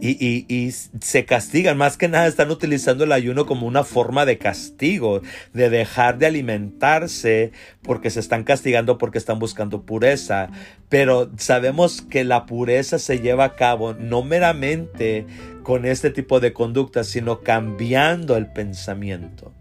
y, 0.05 0.73
se 1.01 1.25
castigan. 1.25 1.79
Más 1.79 1.97
que 1.97 2.09
nada 2.09 2.27
están 2.27 2.51
utilizando 2.51 3.05
el 3.05 3.13
ayuno 3.13 3.47
como 3.47 3.67
una 3.67 3.85
forma 3.85 4.27
de 4.27 4.37
castigo, 4.37 5.23
de 5.53 5.71
dejar 5.71 6.19
de 6.19 6.27
alimentarse 6.27 7.53
porque 7.83 8.11
se 8.11 8.19
están 8.19 8.43
castigando 8.43 8.99
porque 8.99 9.19
están 9.19 9.39
buscando 9.39 9.83
pureza. 9.83 10.51
Pero 10.89 11.31
sabemos 11.39 12.03
que 12.03 12.25
la 12.25 12.47
pureza 12.47 12.99
se 12.99 13.21
lleva 13.21 13.45
a 13.45 13.55
cabo 13.55 13.95
no 13.95 14.25
meramente 14.25 15.27
con 15.63 15.85
este 15.85 16.11
tipo 16.11 16.41
de 16.41 16.53
conducta, 16.53 17.05
sino 17.05 17.41
cambiando 17.41 18.37
el 18.37 18.49
pensamiento. 18.49 19.53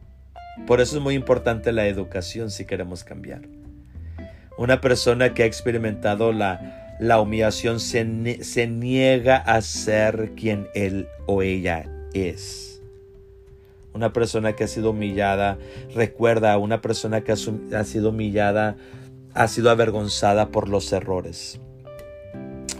Por 0.65 0.81
eso 0.81 0.97
es 0.97 1.03
muy 1.03 1.13
importante 1.13 1.71
la 1.71 1.85
educación 1.85 2.49
si 2.49 2.65
queremos 2.65 3.03
cambiar. 3.03 3.60
Una 4.61 4.79
persona 4.79 5.33
que 5.33 5.41
ha 5.41 5.47
experimentado 5.47 6.33
la, 6.33 6.95
la 6.99 7.19
humillación 7.19 7.79
se, 7.79 8.05
niega 8.05 9.37
a 9.37 9.59
ser 9.63 10.33
quien 10.35 10.67
él 10.75 11.07
o 11.25 11.41
ella 11.41 11.89
es. 12.13 12.79
Una 13.95 14.13
persona 14.13 14.53
que 14.53 14.65
ha 14.65 14.67
sido 14.67 14.91
humillada, 14.91 15.57
recuerda, 15.95 16.59
una 16.59 16.79
persona 16.79 17.21
que 17.21 17.31
ha, 17.31 17.35
ha 17.35 17.83
sido 17.85 18.09
humillada, 18.09 18.75
ha 19.33 19.47
sido 19.47 19.71
avergonzada 19.71 20.49
por 20.49 20.69
los 20.69 20.93
errores 20.93 21.59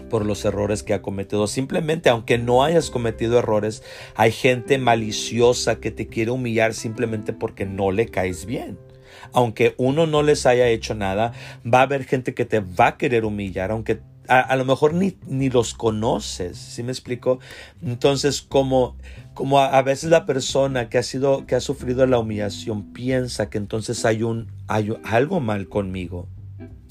por 0.08 0.26
los 0.26 0.44
errores 0.44 0.82
que 0.82 0.92
ha 0.92 1.00
cometido. 1.00 1.46
Simplemente, 1.46 2.10
aunque 2.10 2.36
no 2.36 2.62
hayas 2.62 2.90
cometido 2.90 3.38
errores, 3.38 3.82
hay 4.14 4.30
gente 4.30 4.76
maliciosa 4.76 5.80
que 5.80 5.90
te 5.90 6.06
quiere 6.06 6.30
humillar 6.30 6.74
simplemente 6.74 7.32
porque 7.32 7.64
no 7.64 7.90
le 7.90 8.06
caes 8.06 8.44
bien 8.44 8.76
aunque 9.32 9.74
uno 9.78 10.06
no 10.06 10.22
les 10.22 10.46
haya 10.46 10.68
hecho 10.68 10.94
nada, 10.94 11.32
va 11.66 11.80
a 11.80 11.82
haber 11.82 12.04
gente 12.04 12.34
que 12.34 12.44
te 12.44 12.60
va 12.60 12.88
a 12.88 12.96
querer 12.96 13.24
humillar, 13.24 13.70
aunque 13.70 14.00
a, 14.28 14.56
lo 14.56 14.64
mejor 14.64 14.94
ni, 14.94 15.16
ni, 15.26 15.50
los 15.50 15.74
conoces, 15.74 16.56
¿sí 16.56 16.82
me 16.82 16.92
explico? 16.92 17.40
Entonces, 17.82 18.40
como, 18.40 18.96
como 19.34 19.58
a, 19.58 19.82
veces 19.82 20.10
la 20.10 20.26
persona 20.26 20.88
que 20.88 20.98
ha 20.98 21.02
sido, 21.02 21.44
que 21.46 21.54
ha 21.54 21.60
sufrido 21.60 22.06
la 22.06 22.18
humillación 22.18 22.92
piensa 22.92 23.50
que 23.50 23.58
entonces 23.58 24.04
hay 24.04 24.22
un, 24.22 24.48
hay 24.68 24.94
algo 25.04 25.40
mal 25.40 25.68
conmigo. 25.68 26.28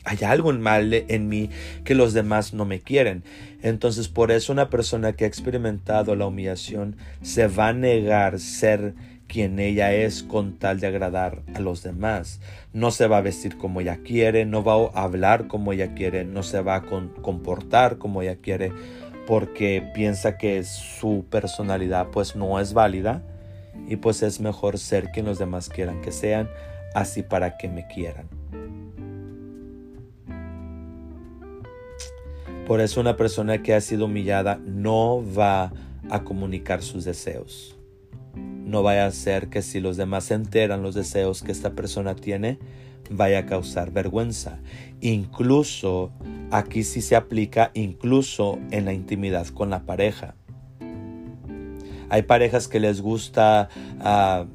Hay 0.03 0.17
algo 0.23 0.51
mal 0.53 0.93
en 0.93 1.29
mí 1.29 1.51
que 1.83 1.93
los 1.93 2.13
demás 2.13 2.53
no 2.55 2.65
me 2.65 2.79
quieren. 2.79 3.23
Entonces, 3.61 4.07
por 4.07 4.31
eso 4.31 4.51
una 4.51 4.69
persona 4.69 5.13
que 5.13 5.25
ha 5.25 5.27
experimentado 5.27 6.15
la 6.15 6.25
humillación 6.25 6.97
se 7.21 7.47
va 7.47 7.67
a 7.67 7.73
negar 7.73 8.39
ser 8.39 8.95
quien 9.31 9.59
ella 9.59 9.93
es 9.93 10.23
con 10.23 10.59
tal 10.59 10.81
de 10.81 10.87
agradar 10.87 11.41
a 11.55 11.61
los 11.61 11.83
demás. 11.83 12.41
No 12.73 12.91
se 12.91 13.07
va 13.07 13.19
a 13.19 13.21
vestir 13.21 13.57
como 13.57 13.79
ella 13.79 13.99
quiere, 14.03 14.43
no 14.43 14.61
va 14.61 14.73
a 14.93 15.03
hablar 15.03 15.47
como 15.47 15.71
ella 15.71 15.93
quiere, 15.93 16.25
no 16.25 16.43
se 16.43 16.61
va 16.61 16.75
a 16.75 16.81
comportar 16.81 17.97
como 17.97 18.21
ella 18.21 18.35
quiere 18.35 18.73
porque 19.25 19.89
piensa 19.93 20.37
que 20.37 20.61
su 20.65 21.23
personalidad 21.29 22.09
pues 22.11 22.35
no 22.35 22.59
es 22.59 22.73
válida 22.73 23.23
y 23.87 23.95
pues 23.95 24.21
es 24.21 24.41
mejor 24.41 24.77
ser 24.77 25.11
quien 25.11 25.27
los 25.27 25.39
demás 25.39 25.69
quieran 25.69 26.01
que 26.01 26.11
sean, 26.11 26.49
así 26.93 27.23
para 27.23 27.55
que 27.55 27.69
me 27.69 27.87
quieran. 27.87 28.27
Por 32.67 32.81
eso 32.81 32.99
una 32.99 33.15
persona 33.15 33.63
que 33.63 33.73
ha 33.73 33.79
sido 33.79 34.05
humillada 34.05 34.59
no 34.65 35.23
va 35.37 35.71
a 36.09 36.25
comunicar 36.25 36.81
sus 36.81 37.05
deseos. 37.05 37.77
No 38.71 38.83
vaya 38.83 39.05
a 39.05 39.11
ser 39.11 39.49
que 39.49 39.61
si 39.61 39.81
los 39.81 39.97
demás 39.97 40.23
se 40.23 40.33
enteran 40.33 40.81
los 40.81 40.95
deseos 40.95 41.43
que 41.43 41.51
esta 41.51 41.71
persona 41.71 42.15
tiene, 42.15 42.57
vaya 43.09 43.39
a 43.39 43.45
causar 43.45 43.91
vergüenza. 43.91 44.59
Incluso, 45.01 46.13
aquí 46.51 46.85
sí 46.85 47.01
se 47.01 47.17
aplica 47.17 47.71
incluso 47.73 48.59
en 48.71 48.85
la 48.85 48.93
intimidad 48.93 49.45
con 49.47 49.71
la 49.71 49.81
pareja. 49.81 50.35
Hay 52.07 52.21
parejas 52.21 52.69
que 52.69 52.79
les 52.79 53.01
gusta 53.01 53.67
ah, 53.99 54.45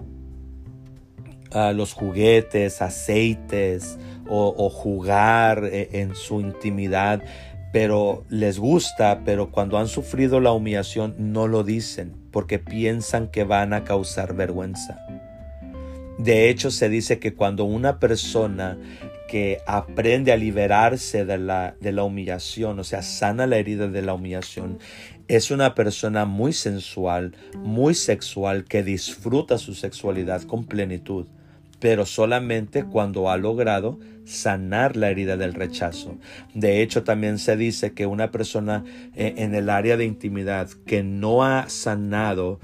los 1.74 1.92
juguetes, 1.92 2.80
aceites 2.80 3.98
o, 4.30 4.70
jugar 4.70 5.66
eh, 5.70 5.90
en 5.92 6.14
su 6.14 6.40
intimidad, 6.40 7.22
pero 7.70 8.24
les 8.30 8.58
gusta, 8.58 9.20
pero 9.26 9.50
cuando 9.50 9.76
han 9.76 9.88
sufrido 9.88 10.40
la 10.40 10.52
humillación 10.52 11.14
no 11.18 11.48
lo 11.48 11.64
dicen 11.64 12.25
porque 12.36 12.58
piensan 12.58 13.28
que 13.28 13.44
van 13.44 13.72
a 13.72 13.84
causar 13.84 14.34
vergüenza. 14.34 15.00
De 16.18 16.50
hecho, 16.50 16.70
se 16.70 16.90
dice 16.90 17.18
que 17.18 17.32
cuando 17.32 17.64
una 17.64 17.98
persona 17.98 18.76
que 19.26 19.62
aprende 19.66 20.32
a 20.32 20.36
liberarse 20.36 21.24
de 21.24 21.38
la, 21.38 21.76
de 21.80 21.92
la 21.92 22.04
humillación, 22.04 22.78
o 22.78 22.84
sea, 22.84 23.00
sana 23.00 23.46
la 23.46 23.56
herida 23.56 23.88
de 23.88 24.02
la 24.02 24.12
humillación, 24.12 24.78
es 25.28 25.50
una 25.50 25.74
persona 25.74 26.26
muy 26.26 26.52
sensual, 26.52 27.34
muy 27.56 27.94
sexual, 27.94 28.64
que 28.64 28.82
disfruta 28.82 29.56
su 29.56 29.72
sexualidad 29.72 30.42
con 30.42 30.66
plenitud, 30.66 31.24
pero 31.80 32.06
solamente 32.06 32.84
cuando 32.84 33.30
ha 33.30 33.36
logrado 33.36 33.98
sanar 34.24 34.96
la 34.96 35.10
herida 35.10 35.36
del 35.36 35.54
rechazo. 35.54 36.16
De 36.54 36.82
hecho, 36.82 37.04
también 37.04 37.38
se 37.38 37.56
dice 37.56 37.92
que 37.92 38.06
una 38.06 38.30
persona 38.30 38.84
eh, 39.14 39.34
en 39.38 39.54
el 39.54 39.70
área 39.70 39.96
de 39.96 40.04
intimidad 40.04 40.68
que 40.86 41.02
no 41.02 41.44
ha 41.44 41.68
sanado 41.68 42.58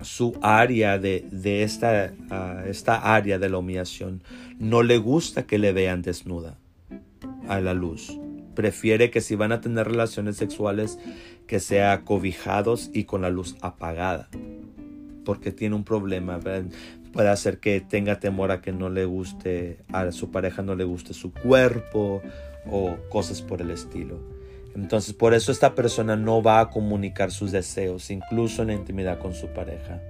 su 0.00 0.38
área 0.42 0.98
de, 0.98 1.24
esta, 1.62 2.12
ah, 2.30 2.62
esta 2.66 3.14
área 3.16 3.38
de 3.38 3.48
la 3.48 3.58
humillación, 3.58 4.22
no 4.58 4.82
le 4.82 4.98
gusta 4.98 5.46
que 5.46 5.58
le 5.58 5.72
vean 5.72 6.02
desnuda 6.02 6.58
a 7.48 7.60
la 7.60 7.74
luz. 7.74 8.16
Prefiere 8.54 9.10
que 9.10 9.20
si 9.20 9.34
van 9.34 9.52
a 9.52 9.60
tener 9.60 9.88
relaciones 9.88 10.36
sexuales, 10.36 10.98
que 11.46 11.60
sea 11.60 12.02
cobijados 12.04 12.90
y 12.92 13.04
con 13.04 13.22
la 13.22 13.30
luz 13.30 13.56
apagada 13.60 14.28
porque 15.28 15.52
tiene 15.52 15.74
un 15.74 15.84
problema 15.84 16.38
puede 17.12 17.28
hacer 17.28 17.58
que 17.58 17.80
tenga 17.80 18.20
temor 18.20 18.50
a 18.50 18.60
que 18.60 18.72
no 18.72 18.88
le 18.90 19.04
guste, 19.04 19.78
a 19.92 20.12
su 20.12 20.30
pareja 20.30 20.62
no 20.62 20.74
le 20.74 20.84
guste 20.84 21.14
su 21.14 21.32
cuerpo 21.32 22.22
o 22.70 22.96
cosas 23.08 23.42
por 23.42 23.60
el 23.60 23.70
estilo. 23.70 24.18
Entonces 24.74 25.14
por 25.14 25.34
eso 25.34 25.50
esta 25.50 25.74
persona 25.74 26.16
no 26.16 26.42
va 26.42 26.60
a 26.60 26.70
comunicar 26.70 27.30
sus 27.30 27.52
deseos, 27.52 28.10
incluso 28.10 28.62
en 28.62 28.68
la 28.68 28.74
intimidad 28.74 29.18
con 29.18 29.34
su 29.34 29.48
pareja. 29.48 30.00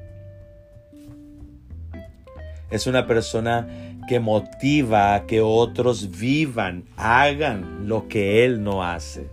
Es 2.70 2.86
una 2.86 3.06
persona 3.06 3.66
que 4.08 4.20
motiva 4.20 5.14
a 5.14 5.26
que 5.26 5.40
otros 5.40 6.18
vivan, 6.18 6.84
hagan 6.96 7.88
lo 7.88 8.08
que 8.08 8.44
él 8.44 8.62
no 8.62 8.84
hace. 8.84 9.28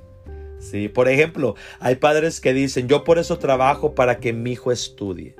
¿Sí? 0.59 0.87
Por 0.87 1.09
ejemplo, 1.09 1.55
hay 1.79 1.95
padres 1.95 2.39
que 2.39 2.53
dicen, 2.53 2.87
yo 2.87 3.03
por 3.03 3.19
eso 3.19 3.37
trabajo 3.37 3.93
para 3.93 4.19
que 4.19 4.33
mi 4.33 4.53
hijo 4.53 4.71
estudie. 4.71 5.35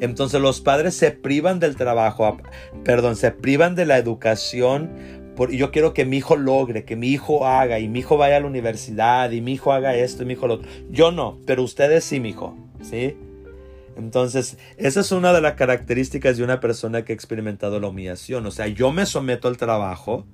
Entonces 0.00 0.40
los 0.40 0.60
padres 0.60 0.94
se 0.94 1.10
privan 1.10 1.60
del 1.60 1.76
trabajo, 1.76 2.38
perdón, 2.84 3.16
se 3.16 3.30
privan 3.30 3.74
de 3.74 3.86
la 3.86 3.98
educación. 3.98 4.90
Por, 5.36 5.52
yo 5.52 5.70
quiero 5.70 5.94
que 5.94 6.04
mi 6.04 6.18
hijo 6.18 6.36
logre, 6.36 6.84
que 6.84 6.96
mi 6.96 7.08
hijo 7.08 7.46
haga, 7.46 7.78
y 7.78 7.88
mi 7.88 8.00
hijo 8.00 8.16
vaya 8.16 8.36
a 8.36 8.40
la 8.40 8.46
universidad, 8.46 9.30
y 9.30 9.40
mi 9.40 9.52
hijo 9.52 9.72
haga 9.72 9.94
esto, 9.94 10.22
y 10.22 10.26
mi 10.26 10.32
hijo 10.32 10.46
lo 10.46 10.54
otro. 10.54 10.68
Yo 10.90 11.12
no, 11.12 11.38
pero 11.46 11.62
ustedes 11.62 12.04
sí, 12.04 12.20
mi 12.20 12.30
hijo, 12.30 12.56
¿sí? 12.82 13.16
Entonces, 13.96 14.56
esa 14.78 15.00
es 15.00 15.12
una 15.12 15.32
de 15.32 15.40
las 15.40 15.54
características 15.54 16.36
de 16.36 16.44
una 16.44 16.60
persona 16.60 17.04
que 17.04 17.12
ha 17.12 17.14
experimentado 17.14 17.78
la 17.80 17.88
humillación. 17.88 18.46
O 18.46 18.50
sea, 18.50 18.66
yo 18.66 18.92
me 18.92 19.04
someto 19.04 19.48
al 19.48 19.56
trabajo, 19.56 20.26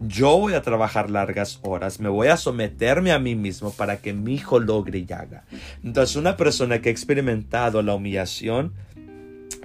yo 0.00 0.36
voy 0.38 0.54
a 0.54 0.62
trabajar 0.62 1.10
largas 1.10 1.60
horas, 1.62 2.00
me 2.00 2.08
voy 2.08 2.28
a 2.28 2.36
someterme 2.36 3.12
a 3.12 3.18
mí 3.18 3.34
mismo 3.34 3.72
para 3.72 3.98
que 3.98 4.12
mi 4.12 4.34
hijo 4.34 4.58
logre 4.58 4.98
y 4.98 5.12
haga. 5.12 5.44
Entonces, 5.84 6.16
una 6.16 6.36
persona 6.36 6.80
que 6.80 6.88
ha 6.88 6.92
experimentado 6.92 7.82
la 7.82 7.94
humillación, 7.94 8.72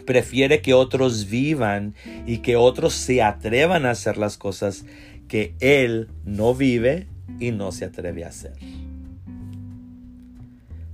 prefiere 0.06 0.62
que 0.62 0.74
otros 0.74 1.30
vivan 1.30 1.96
y 2.26 2.40
que 2.40 2.56
otros 2.56 2.94
se 2.94 3.22
atrevan 3.22 3.86
a 3.86 3.92
hacer 3.92 4.18
las 4.18 4.38
cosas 4.38 4.86
que 5.28 5.56
él 5.60 6.10
no 6.26 6.54
vive 6.54 7.08
y 7.40 7.52
no 7.52 7.72
se 7.72 7.86
atreve 7.86 8.26
a 8.26 8.30
hacer. 8.30 8.54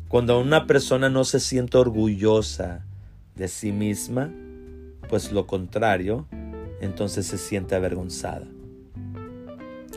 Cuando 0.07 0.39
una 0.39 0.65
persona 0.65 1.09
no 1.09 1.23
se 1.23 1.39
siente 1.39 1.77
orgullosa 1.77 2.85
de 3.35 3.47
sí 3.47 3.71
misma, 3.71 4.31
pues 5.07 5.31
lo 5.31 5.45
contrario, 5.45 6.27
entonces 6.81 7.27
se 7.27 7.37
siente 7.37 7.75
avergonzada. 7.75 8.47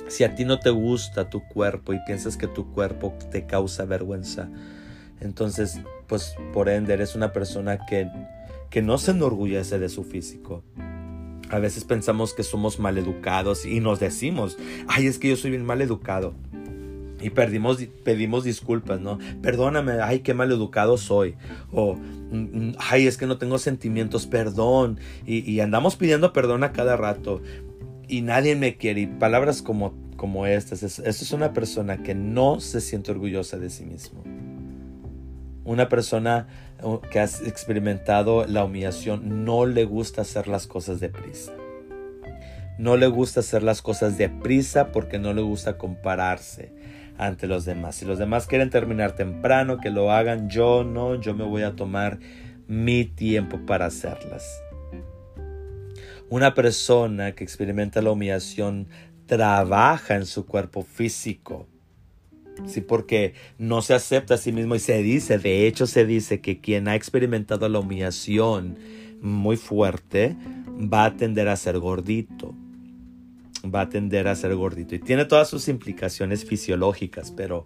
Si 0.08 0.24
a 0.24 0.34
ti 0.34 0.44
no 0.44 0.58
te 0.58 0.68
gusta 0.68 1.30
tu 1.30 1.42
cuerpo 1.48 1.94
y 1.94 1.98
piensas 2.06 2.36
que 2.36 2.46
tu 2.46 2.70
cuerpo 2.72 3.14
te 3.30 3.46
causa 3.46 3.86
vergüenza, 3.86 4.50
entonces, 5.22 5.80
pues 6.08 6.34
por 6.52 6.68
ende 6.68 6.94
eres 6.94 7.14
una 7.14 7.32
persona 7.32 7.86
que, 7.86 8.10
que 8.72 8.82
no 8.82 8.96
se 8.96 9.10
enorgullece 9.10 9.78
de 9.78 9.90
su 9.90 10.02
físico. 10.02 10.64
A 11.50 11.58
veces 11.58 11.84
pensamos 11.84 12.32
que 12.32 12.42
somos 12.42 12.80
maleducados 12.80 13.66
y 13.66 13.80
nos 13.80 14.00
decimos, 14.00 14.56
ay, 14.88 15.06
es 15.06 15.18
que 15.18 15.28
yo 15.28 15.36
soy 15.36 15.50
bien 15.50 15.66
maleducado. 15.66 16.32
Y 17.20 17.28
perdimos, 17.30 17.76
pedimos 18.02 18.44
disculpas, 18.44 18.98
¿no? 18.98 19.18
Perdóname, 19.42 20.00
ay, 20.02 20.20
qué 20.20 20.32
maleducado 20.32 20.96
soy. 20.96 21.34
O, 21.70 21.94
mm, 21.94 22.36
mm, 22.36 22.72
ay, 22.78 23.06
es 23.06 23.18
que 23.18 23.26
no 23.26 23.36
tengo 23.36 23.58
sentimientos, 23.58 24.26
perdón. 24.26 24.98
Y, 25.26 25.60
andamos 25.60 25.96
pidiendo 25.96 26.32
perdón 26.32 26.64
a 26.64 26.72
cada 26.72 26.96
rato. 26.96 27.42
Y 28.08 28.22
nadie 28.22 28.56
me 28.56 28.78
quiere. 28.78 29.02
Y 29.02 29.06
palabras 29.06 29.60
como, 29.60 29.92
como 30.16 30.46
estas. 30.46 30.82
Eso 30.82 31.02
es 31.04 31.32
una 31.32 31.52
persona 31.52 32.02
que 32.02 32.14
no 32.14 32.58
se 32.58 32.80
siente 32.80 33.12
orgullosa 33.12 33.58
de 33.58 33.68
sí 33.68 33.84
mismo. 33.84 34.24
Una 35.64 35.88
persona 35.90 36.48
que 37.10 37.20
ha 37.20 37.24
experimentado 37.24 38.46
la 38.46 38.64
humillación 38.64 39.44
no 39.44 39.66
le 39.66 39.84
gusta 39.84 40.22
hacer 40.22 40.48
las 40.48 40.66
cosas 40.66 41.00
deprisa. 41.00 41.52
No 42.78 42.96
le 42.96 43.06
gusta 43.06 43.40
hacer 43.40 43.62
las 43.62 43.82
cosas 43.82 44.18
deprisa 44.18 44.92
porque 44.92 45.18
no 45.18 45.32
le 45.34 45.42
gusta 45.42 45.78
compararse 45.78 46.72
ante 47.18 47.46
los 47.46 47.64
demás. 47.64 47.96
Si 47.96 48.04
los 48.04 48.18
demás 48.18 48.46
quieren 48.46 48.70
terminar 48.70 49.12
temprano, 49.12 49.78
que 49.78 49.90
lo 49.90 50.10
hagan. 50.10 50.48
Yo 50.48 50.82
no, 50.84 51.20
yo 51.20 51.34
me 51.34 51.44
voy 51.44 51.62
a 51.62 51.76
tomar 51.76 52.18
mi 52.66 53.04
tiempo 53.04 53.60
para 53.66 53.86
hacerlas. 53.86 54.44
Una 56.28 56.54
persona 56.54 57.32
que 57.32 57.44
experimenta 57.44 58.00
la 58.00 58.10
humillación 58.10 58.88
trabaja 59.26 60.16
en 60.16 60.26
su 60.26 60.46
cuerpo 60.46 60.82
físico 60.82 61.68
Sí, 62.66 62.80
porque 62.80 63.34
no 63.58 63.82
se 63.82 63.94
acepta 63.94 64.34
a 64.34 64.38
sí 64.38 64.52
mismo 64.52 64.74
y 64.74 64.78
se 64.78 65.02
dice, 65.02 65.38
de 65.38 65.66
hecho 65.66 65.86
se 65.86 66.06
dice 66.06 66.40
que 66.40 66.60
quien 66.60 66.88
ha 66.88 66.94
experimentado 66.94 67.68
la 67.68 67.80
humillación 67.80 68.78
muy 69.20 69.56
fuerte 69.56 70.36
va 70.70 71.06
a 71.06 71.16
tender 71.16 71.48
a 71.48 71.56
ser 71.56 71.78
gordito. 71.78 72.54
Va 73.64 73.82
a 73.82 73.88
tender 73.88 74.28
a 74.28 74.34
ser 74.34 74.54
gordito. 74.54 74.94
Y 74.94 74.98
tiene 74.98 75.24
todas 75.24 75.48
sus 75.48 75.68
implicaciones 75.68 76.44
fisiológicas, 76.44 77.30
pero, 77.30 77.64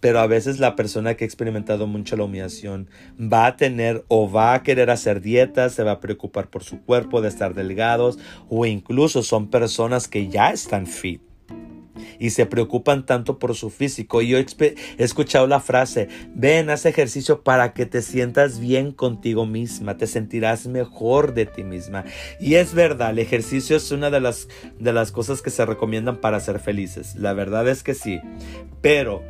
pero 0.00 0.20
a 0.20 0.26
veces 0.26 0.58
la 0.58 0.74
persona 0.74 1.14
que 1.14 1.24
ha 1.24 1.26
experimentado 1.26 1.86
mucho 1.86 2.16
la 2.16 2.24
humillación 2.24 2.88
va 3.20 3.46
a 3.46 3.56
tener 3.56 4.04
o 4.08 4.30
va 4.30 4.54
a 4.54 4.62
querer 4.62 4.90
hacer 4.90 5.20
dietas, 5.20 5.74
se 5.74 5.84
va 5.84 5.92
a 5.92 6.00
preocupar 6.00 6.48
por 6.48 6.64
su 6.64 6.80
cuerpo, 6.82 7.20
de 7.20 7.28
estar 7.28 7.54
delgados, 7.54 8.18
o 8.48 8.64
incluso 8.64 9.22
son 9.22 9.50
personas 9.50 10.08
que 10.08 10.28
ya 10.28 10.50
están 10.50 10.86
fit 10.86 11.20
y 12.18 12.30
se 12.30 12.46
preocupan 12.46 13.06
tanto 13.06 13.38
por 13.38 13.54
su 13.54 13.70
físico. 13.70 14.22
Y 14.22 14.28
yo 14.28 14.38
he 14.38 14.46
escuchado 14.98 15.46
la 15.46 15.60
frase, 15.60 16.08
ven, 16.34 16.70
haz 16.70 16.86
ejercicio 16.86 17.42
para 17.42 17.72
que 17.72 17.86
te 17.86 18.02
sientas 18.02 18.60
bien 18.60 18.92
contigo 18.92 19.46
misma, 19.46 19.96
te 19.96 20.06
sentirás 20.06 20.66
mejor 20.66 21.34
de 21.34 21.46
ti 21.46 21.64
misma. 21.64 22.04
Y 22.40 22.54
es 22.54 22.74
verdad, 22.74 23.10
el 23.10 23.18
ejercicio 23.18 23.76
es 23.76 23.90
una 23.90 24.10
de 24.10 24.20
las, 24.20 24.48
de 24.78 24.92
las 24.92 25.12
cosas 25.12 25.42
que 25.42 25.50
se 25.50 25.66
recomiendan 25.66 26.20
para 26.20 26.40
ser 26.40 26.60
felices. 26.60 27.16
La 27.16 27.32
verdad 27.32 27.68
es 27.68 27.82
que 27.82 27.94
sí, 27.94 28.20
pero... 28.80 29.22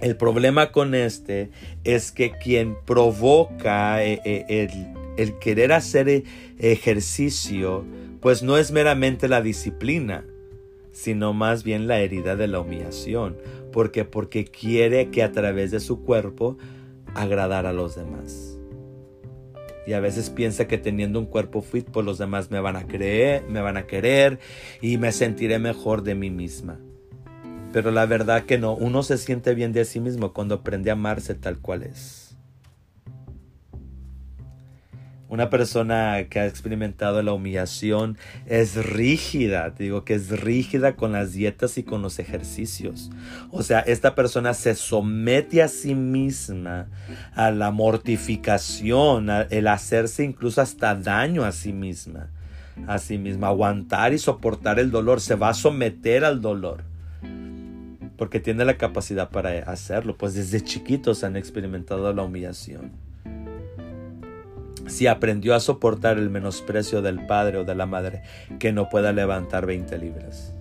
El 0.00 0.16
problema 0.16 0.70
con 0.70 0.94
este 0.94 1.50
es 1.84 2.12
que 2.12 2.32
quien 2.32 2.76
provoca 2.84 4.04
eh, 4.04 4.20
eh, 4.24 4.44
el, 4.48 4.70
el 5.16 5.38
querer 5.38 5.72
hacer 5.72 6.08
eh, 6.08 6.24
ejercicio, 6.58 7.84
pues 8.20 8.42
no 8.42 8.58
es 8.58 8.70
meramente 8.70 9.28
la 9.28 9.42
disciplina, 9.42 10.24
sino 10.94 11.34
más 11.34 11.64
bien 11.64 11.86
la 11.86 11.98
herida 12.00 12.36
de 12.36 12.48
la 12.48 12.60
humillación. 12.60 13.36
porque 13.72 14.04
Porque 14.04 14.44
quiere 14.44 15.10
que 15.10 15.22
a 15.22 15.32
través 15.32 15.70
de 15.72 15.80
su 15.80 16.02
cuerpo 16.02 16.56
agradar 17.14 17.66
a 17.66 17.72
los 17.72 17.96
demás. 17.96 18.58
Y 19.86 19.92
a 19.92 20.00
veces 20.00 20.30
piensa 20.30 20.66
que 20.66 20.78
teniendo 20.78 21.18
un 21.18 21.26
cuerpo 21.26 21.60
fit, 21.60 21.86
pues 21.90 22.06
los 22.06 22.16
demás 22.16 22.50
me 22.50 22.60
van 22.60 22.76
a 22.76 22.86
creer, 22.86 23.44
me 23.48 23.60
van 23.60 23.76
a 23.76 23.86
querer 23.86 24.38
y 24.80 24.96
me 24.96 25.12
sentiré 25.12 25.58
mejor 25.58 26.02
de 26.02 26.14
mí 26.14 26.30
misma. 26.30 26.80
Pero 27.72 27.90
la 27.90 28.06
verdad 28.06 28.44
que 28.44 28.56
no, 28.56 28.74
uno 28.74 29.02
se 29.02 29.18
siente 29.18 29.54
bien 29.54 29.72
de 29.72 29.84
sí 29.84 30.00
mismo 30.00 30.32
cuando 30.32 30.54
aprende 30.54 30.90
a 30.90 30.94
amarse 30.94 31.34
tal 31.34 31.58
cual 31.58 31.82
es. 31.82 32.23
Una 35.28 35.48
persona 35.48 36.26
que 36.28 36.38
ha 36.38 36.46
experimentado 36.46 37.22
la 37.22 37.32
humillación 37.32 38.18
es 38.46 38.76
rígida, 38.76 39.70
digo 39.70 40.04
que 40.04 40.14
es 40.14 40.28
rígida 40.28 40.96
con 40.96 41.12
las 41.12 41.32
dietas 41.32 41.78
y 41.78 41.82
con 41.82 42.02
los 42.02 42.18
ejercicios. 42.18 43.10
O 43.50 43.62
sea, 43.62 43.80
esta 43.80 44.14
persona 44.14 44.52
se 44.52 44.74
somete 44.74 45.62
a 45.62 45.68
sí 45.68 45.94
misma 45.94 46.88
a 47.34 47.50
la 47.50 47.70
mortificación, 47.70 49.30
el 49.48 49.66
hacerse 49.66 50.24
incluso 50.24 50.60
hasta 50.60 50.94
daño 50.94 51.44
a 51.44 51.52
sí 51.52 51.72
misma, 51.72 52.28
a 52.86 52.98
sí 52.98 53.16
misma, 53.16 53.48
aguantar 53.48 54.12
y 54.12 54.18
soportar 54.18 54.78
el 54.78 54.90
dolor, 54.90 55.22
se 55.22 55.36
va 55.36 55.48
a 55.48 55.54
someter 55.54 56.24
al 56.24 56.42
dolor 56.42 56.84
porque 58.16 58.38
tiene 58.38 58.64
la 58.64 58.76
capacidad 58.76 59.30
para 59.30 59.50
hacerlo, 59.70 60.16
pues 60.16 60.34
desde 60.34 60.60
chiquitos 60.60 61.24
han 61.24 61.36
experimentado 61.36 62.12
la 62.12 62.22
humillación 62.22 63.03
si 64.86 65.06
aprendió 65.06 65.54
a 65.54 65.60
soportar 65.60 66.18
el 66.18 66.30
menosprecio 66.30 67.02
del 67.02 67.26
padre 67.26 67.58
o 67.58 67.64
de 67.64 67.74
la 67.74 67.86
madre 67.86 68.22
que 68.58 68.72
no 68.72 68.88
pueda 68.88 69.12
levantar 69.12 69.66
20 69.66 69.98
libras. 69.98 70.54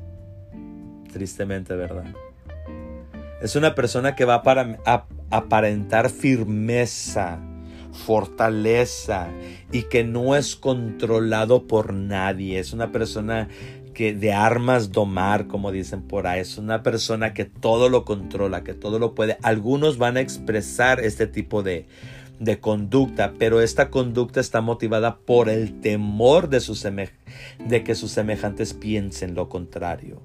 Tristemente, 1.12 1.75
¿verdad? 1.75 2.05
Es 3.41 3.55
una 3.55 3.75
persona 3.75 4.15
que 4.15 4.25
va 4.25 4.41
para 4.41 4.79
aparentar 5.29 6.09
firmeza, 6.09 7.39
fortaleza 7.91 9.27
y 9.71 9.83
que 9.83 10.03
no 10.03 10.36
es 10.36 10.55
controlado 10.55 11.67
por 11.67 11.93
nadie. 11.93 12.59
Es 12.59 12.73
una 12.73 12.91
persona 12.91 13.49
que 13.93 14.13
de 14.13 14.33
armas 14.33 14.91
domar, 14.91 15.47
como 15.47 15.71
dicen 15.71 16.01
por 16.01 16.27
ahí. 16.27 16.41
Es 16.41 16.57
una 16.57 16.83
persona 16.83 17.33
que 17.33 17.45
todo 17.45 17.89
lo 17.89 18.05
controla, 18.05 18.63
que 18.63 18.73
todo 18.73 18.99
lo 18.99 19.13
puede. 19.13 19.38
Algunos 19.43 19.97
van 19.97 20.17
a 20.17 20.21
expresar 20.21 20.99
este 20.99 21.27
tipo 21.27 21.63
de, 21.63 21.86
de 22.39 22.59
conducta, 22.59 23.33
pero 23.37 23.61
esta 23.61 23.89
conducta 23.89 24.39
está 24.39 24.61
motivada 24.61 25.17
por 25.17 25.49
el 25.49 25.79
temor 25.81 26.49
de, 26.49 27.09
de 27.65 27.83
que 27.83 27.95
sus 27.95 28.11
semejantes 28.11 28.73
piensen 28.73 29.35
lo 29.35 29.49
contrario. 29.49 30.21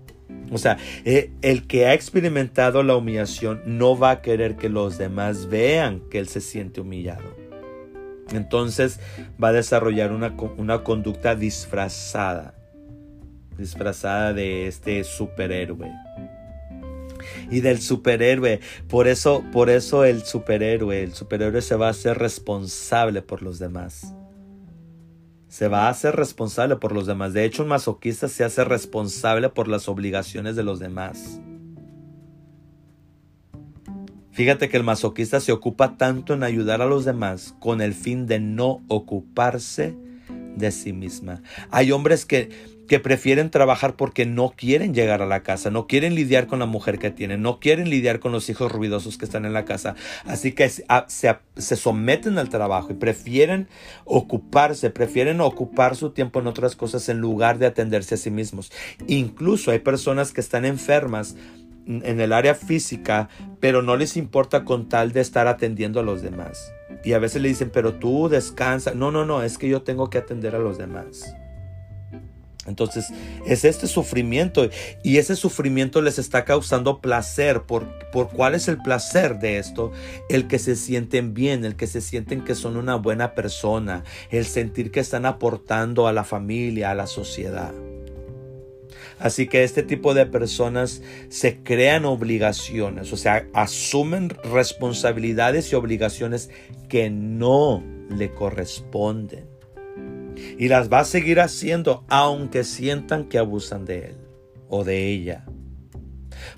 O 0.50 0.58
sea, 0.58 0.78
eh, 1.04 1.30
el 1.42 1.66
que 1.66 1.86
ha 1.86 1.94
experimentado 1.94 2.82
la 2.82 2.96
humillación 2.96 3.62
no 3.66 3.98
va 3.98 4.10
a 4.10 4.22
querer 4.22 4.56
que 4.56 4.68
los 4.68 4.98
demás 4.98 5.48
vean 5.48 6.00
que 6.10 6.18
él 6.18 6.28
se 6.28 6.40
siente 6.40 6.80
humillado. 6.80 7.36
Entonces 8.32 9.00
va 9.42 9.48
a 9.48 9.52
desarrollar 9.52 10.12
una, 10.12 10.34
una 10.56 10.82
conducta 10.82 11.34
disfrazada, 11.34 12.54
disfrazada 13.56 14.32
de 14.32 14.66
este 14.66 15.04
superhéroe 15.04 15.90
y 17.50 17.60
del 17.60 17.80
superhéroe. 17.80 18.60
Por 18.88 19.08
eso, 19.08 19.44
por 19.52 19.70
eso 19.70 20.04
el 20.04 20.22
superhéroe, 20.22 21.02
el 21.02 21.14
superhéroe 21.14 21.62
se 21.62 21.76
va 21.76 21.88
a 21.88 21.90
hacer 21.90 22.18
responsable 22.18 23.22
por 23.22 23.42
los 23.42 23.58
demás. 23.58 24.14
Se 25.48 25.68
va 25.68 25.86
a 25.86 25.90
hacer 25.90 26.14
responsable 26.14 26.76
por 26.76 26.92
los 26.92 27.06
demás. 27.06 27.32
De 27.32 27.44
hecho, 27.44 27.62
un 27.62 27.70
masoquista 27.70 28.28
se 28.28 28.44
hace 28.44 28.64
responsable 28.64 29.48
por 29.48 29.66
las 29.66 29.88
obligaciones 29.88 30.56
de 30.56 30.62
los 30.62 30.78
demás. 30.78 31.40
Fíjate 34.38 34.68
que 34.68 34.76
el 34.76 34.84
masoquista 34.84 35.40
se 35.40 35.50
ocupa 35.50 35.96
tanto 35.96 36.32
en 36.32 36.44
ayudar 36.44 36.80
a 36.80 36.86
los 36.86 37.04
demás 37.04 37.56
con 37.58 37.80
el 37.80 37.92
fin 37.92 38.26
de 38.26 38.38
no 38.38 38.84
ocuparse 38.86 39.96
de 40.54 40.70
sí 40.70 40.92
misma. 40.92 41.42
Hay 41.72 41.90
hombres 41.90 42.24
que 42.24 42.50
que 42.88 42.98
prefieren 42.98 43.50
trabajar 43.50 43.94
porque 43.94 44.26
no 44.26 44.54
quieren 44.56 44.94
llegar 44.94 45.22
a 45.22 45.26
la 45.26 45.42
casa, 45.42 45.70
no 45.70 45.86
quieren 45.86 46.14
lidiar 46.14 46.46
con 46.46 46.58
la 46.58 46.66
mujer 46.66 46.98
que 46.98 47.10
tienen, 47.10 47.42
no 47.42 47.60
quieren 47.60 47.90
lidiar 47.90 48.18
con 48.18 48.32
los 48.32 48.48
hijos 48.48 48.72
ruidosos 48.72 49.18
que 49.18 49.26
están 49.26 49.44
en 49.44 49.52
la 49.52 49.64
casa. 49.64 49.94
Así 50.24 50.52
que 50.52 50.68
se, 50.68 51.76
someten 51.76 52.38
al 52.38 52.48
trabajo 52.48 52.90
y 52.90 52.94
prefieren 52.94 53.68
ocuparse, 54.04 54.90
prefieren 54.90 55.40
ocupar 55.40 55.94
su 55.94 56.10
tiempo 56.10 56.40
en 56.40 56.48
otras 56.48 56.74
cosas 56.74 57.08
en 57.08 57.18
lugar 57.18 57.58
de 57.58 57.66
atenderse 57.66 58.16
a 58.16 58.18
sí 58.18 58.30
mismos. 58.30 58.72
Incluso 59.06 59.70
hay 59.70 59.78
personas 59.78 60.32
que 60.32 60.40
están 60.40 60.64
enfermas 60.64 61.36
en 61.86 62.20
el 62.20 62.32
área 62.32 62.54
física, 62.54 63.28
pero 63.60 63.82
no 63.82 63.96
les 63.96 64.16
importa 64.16 64.64
con 64.64 64.88
tal 64.88 65.12
de 65.12 65.20
estar 65.20 65.46
atendiendo 65.46 66.00
a 66.00 66.02
los 66.02 66.20
demás. 66.22 66.72
Y 67.04 67.12
a 67.12 67.18
veces 67.18 67.42
le 67.42 67.48
dicen, 67.48 67.70
pero 67.72 67.94
tú 67.94 68.28
descansa. 68.28 68.92
No, 68.92 69.10
no, 69.10 69.24
no, 69.24 69.42
es 69.42 69.56
que 69.56 69.68
yo 69.68 69.82
tengo 69.82 70.10
que 70.10 70.18
atender 70.18 70.54
a 70.54 70.58
los 70.58 70.78
demás. 70.78 71.34
Entonces 72.68 73.06
es 73.46 73.64
este 73.64 73.86
sufrimiento 73.86 74.68
y 75.02 75.18
ese 75.18 75.36
sufrimiento 75.36 76.02
les 76.02 76.18
está 76.18 76.44
causando 76.44 77.00
placer. 77.00 77.62
¿Por, 77.62 77.86
¿Por 78.10 78.28
cuál 78.28 78.54
es 78.54 78.68
el 78.68 78.78
placer 78.78 79.38
de 79.38 79.58
esto? 79.58 79.92
El 80.28 80.46
que 80.46 80.58
se 80.58 80.76
sienten 80.76 81.34
bien, 81.34 81.64
el 81.64 81.76
que 81.76 81.86
se 81.86 82.00
sienten 82.00 82.44
que 82.44 82.54
son 82.54 82.76
una 82.76 82.96
buena 82.96 83.34
persona, 83.34 84.04
el 84.30 84.46
sentir 84.46 84.90
que 84.90 85.00
están 85.00 85.26
aportando 85.26 86.06
a 86.06 86.12
la 86.12 86.24
familia, 86.24 86.90
a 86.90 86.94
la 86.94 87.06
sociedad. 87.06 87.72
Así 89.18 89.48
que 89.48 89.64
este 89.64 89.82
tipo 89.82 90.14
de 90.14 90.26
personas 90.26 91.02
se 91.28 91.58
crean 91.62 92.04
obligaciones, 92.04 93.12
o 93.12 93.16
sea, 93.16 93.48
asumen 93.52 94.30
responsabilidades 94.44 95.72
y 95.72 95.74
obligaciones 95.74 96.50
que 96.88 97.10
no 97.10 97.82
le 98.10 98.32
corresponden 98.32 99.57
y 100.58 100.68
las 100.68 100.92
va 100.92 101.00
a 101.00 101.04
seguir 101.04 101.40
haciendo 101.40 102.04
aunque 102.08 102.64
sientan 102.64 103.28
que 103.28 103.38
abusan 103.38 103.84
de 103.84 104.06
él 104.08 104.16
o 104.68 104.84
de 104.84 105.08
ella. 105.08 105.44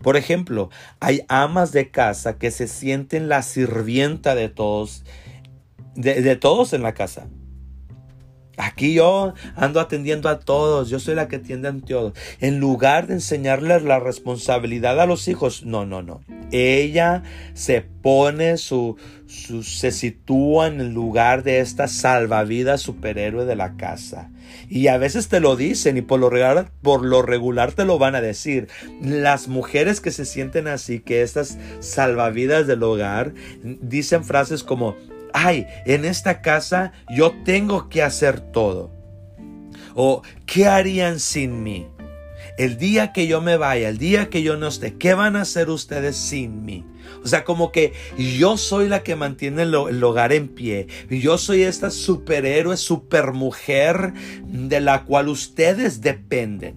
Por 0.02 0.16
ejemplo, 0.16 0.70
hay 0.98 1.22
amas 1.28 1.72
de 1.72 1.90
casa 1.90 2.38
que 2.38 2.50
se 2.50 2.68
sienten 2.68 3.28
la 3.28 3.42
sirvienta 3.42 4.34
de 4.34 4.48
todos, 4.48 5.04
de, 5.94 6.36
todos 6.36 6.72
en 6.72 6.82
la 6.82 6.94
casa. 6.94 7.28
Aquí 8.62 8.92
yo 8.92 9.32
ando 9.56 9.80
atendiendo 9.80 10.28
a 10.28 10.38
todos, 10.38 10.90
yo 10.90 11.00
soy 11.00 11.14
la 11.14 11.28
que 11.28 11.36
atiende 11.36 11.68
a 11.68 11.72
todos. 11.72 12.12
En 12.40 12.60
lugar 12.60 13.06
de 13.06 13.14
enseñarles 13.14 13.84
la 13.84 14.00
responsabilidad 14.00 15.00
a 15.00 15.06
los 15.06 15.28
hijos, 15.28 15.64
no, 15.64 15.86
no, 15.86 16.02
no. 16.02 16.20
Ella 16.52 17.22
se 17.54 17.80
pone 17.80 18.58
su, 18.58 18.98
su 19.26 19.62
se 19.62 19.92
sitúa 19.92 20.66
en 20.66 20.80
el 20.80 20.92
lugar 20.92 21.42
de 21.42 21.60
esta 21.60 21.88
salvavidas 21.88 22.82
superhéroe 22.82 23.46
de 23.46 23.56
la 23.56 23.78
casa. 23.78 24.30
Y 24.68 24.88
a 24.88 24.98
veces 24.98 25.28
te 25.28 25.40
lo 25.40 25.56
dicen 25.56 25.96
y 25.96 26.02
por 26.02 26.20
lo, 26.20 26.28
regular, 26.28 26.70
por 26.82 27.02
lo 27.02 27.22
regular 27.22 27.72
te 27.72 27.86
lo 27.86 27.98
van 27.98 28.14
a 28.14 28.20
decir. 28.20 28.68
Las 29.00 29.48
mujeres 29.48 30.02
que 30.02 30.10
se 30.10 30.26
sienten 30.26 30.68
así, 30.68 31.00
que 31.00 31.22
estas 31.22 31.56
salvavidas 31.78 32.66
del 32.66 32.82
hogar, 32.82 33.32
dicen 33.62 34.22
frases 34.22 34.62
como, 34.64 34.96
ay, 35.34 35.66
en 35.86 36.04
esta 36.04 36.42
casa 36.42 36.92
yo 37.08 37.32
tengo 37.44 37.88
que 37.88 38.02
hacer 38.02 38.40
todo. 38.40 38.90
O, 39.94 40.22
¿qué 40.46 40.66
harían 40.66 41.20
sin 41.20 41.62
mí? 41.62 41.86
El 42.56 42.76
día 42.76 43.12
que 43.12 43.26
yo 43.26 43.40
me 43.40 43.56
vaya, 43.56 43.88
el 43.88 43.98
día 43.98 44.28
que 44.28 44.42
yo 44.42 44.56
no 44.56 44.68
esté, 44.68 44.94
¿qué 44.94 45.14
van 45.14 45.36
a 45.36 45.42
hacer 45.42 45.70
ustedes 45.70 46.16
sin 46.16 46.64
mí? 46.64 46.84
O 47.24 47.28
sea, 47.28 47.44
como 47.44 47.72
que 47.72 47.92
yo 48.18 48.56
soy 48.56 48.88
la 48.88 49.02
que 49.02 49.16
mantiene 49.16 49.62
el, 49.62 49.74
hogar 49.74 50.32
en 50.32 50.48
pie. 50.48 50.86
Yo 51.08 51.38
soy 51.38 51.62
esta 51.62 51.90
superhéroe, 51.90 52.76
supermujer 52.76 54.12
de 54.44 54.80
la 54.80 55.04
cual 55.04 55.28
ustedes 55.28 56.00
dependen. 56.00 56.76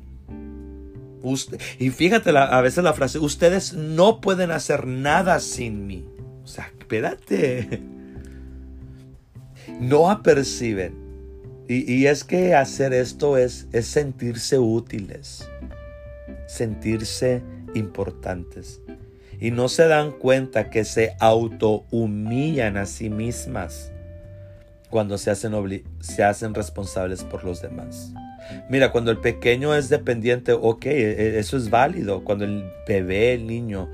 y 1.79 1.89
fíjate 1.89 2.31
a 2.37 2.61
veces 2.61 2.83
la 2.83 2.93
frase, 2.93 3.19
ustedes 3.19 3.73
no 3.73 4.19
pueden 4.21 4.51
hacer 4.51 4.87
nada 4.87 5.39
sin 5.39 5.87
mí. 5.87 6.05
O 6.43 6.47
sea, 6.47 6.71
espérate 6.77 7.81
no 9.79 10.09
aperciben. 10.09 11.01
Y, 11.67 12.05
es 12.07 12.23
que 12.23 12.55
hacer 12.55 12.93
esto 12.93 13.37
es, 13.37 13.67
es 13.71 13.87
sentirse 13.87 14.59
útiles, 14.59 15.47
sentirse 16.45 17.41
importantes. 17.73 18.81
Y 19.39 19.51
no 19.51 19.69
se 19.69 19.87
dan 19.87 20.11
cuenta 20.11 20.69
que 20.69 20.83
se 20.83 21.15
auto-humillan 21.19 22.77
a 22.77 22.85
sí 22.85 23.09
mismas 23.09 23.91
cuando 24.89 25.17
se 25.17 25.31
hacen, 25.31 25.53
se 26.01 26.23
hacen 26.23 26.53
responsables 26.53 27.23
por 27.23 27.43
los 27.43 27.61
demás. 27.61 28.13
Mira, 28.69 28.91
cuando 28.91 29.11
el 29.11 29.17
pequeño 29.17 29.75
es 29.75 29.89
dependiente, 29.89 30.53
ok, 30.53 30.85
e, 30.85 30.91
e, 30.91 31.39
eso 31.39 31.57
es 31.57 31.69
válido. 31.69 32.23
Cuando 32.23 32.45
el 32.45 32.65
bebé, 32.87 33.33
el 33.33 33.47
niño, 33.47 33.89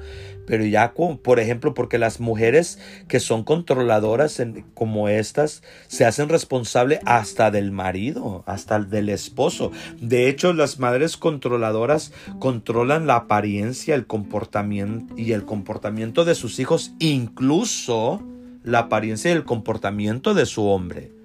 pero 0.50 0.66
ya, 0.66 0.94
por 0.94 1.40
ejemplo, 1.40 1.76
porque 1.76 2.00
las 2.00 2.20
mujeres 2.20 2.80
que 3.08 3.20
son 3.20 3.44
controladoras 3.44 4.42
como 4.74 5.08
estas 5.08 5.62
se 5.88 6.06
hacen 6.06 6.28
responsable 6.28 7.00
hasta 7.06 7.52
del 7.52 7.72
marido, 7.72 8.44
hasta 8.48 8.80
del 8.80 9.10
esposo. 9.10 9.72
De 10.02 10.28
hecho, 10.28 10.52
las 10.54 10.80
madres 10.80 11.18
controladoras 11.18 12.12
controlan 12.40 13.06
la 13.06 13.16
apariencia, 13.16 13.94
el 13.94 14.08
comportamiento 14.08 15.14
y 15.16 15.34
el 15.34 15.46
comportamiento 15.46 16.26
de 16.26 16.34
sus 16.34 16.58
hijos, 16.58 16.94
incluso 16.98 18.24
la 18.64 18.80
apariencia 18.80 19.30
y 19.30 19.36
el 19.36 19.46
comportamiento 19.46 20.34
de 20.34 20.48
su 20.48 20.66
hombre. 20.66 21.19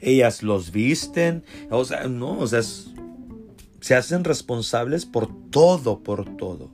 Ellas 0.00 0.42
los 0.42 0.72
visten, 0.72 1.44
o 1.70 1.84
sea, 1.84 2.08
no, 2.08 2.38
o 2.38 2.46
sea, 2.46 2.62
se 3.80 3.94
hacen 3.94 4.24
responsables 4.24 5.06
por 5.06 5.28
todo, 5.50 6.00
por 6.00 6.36
todo. 6.36 6.70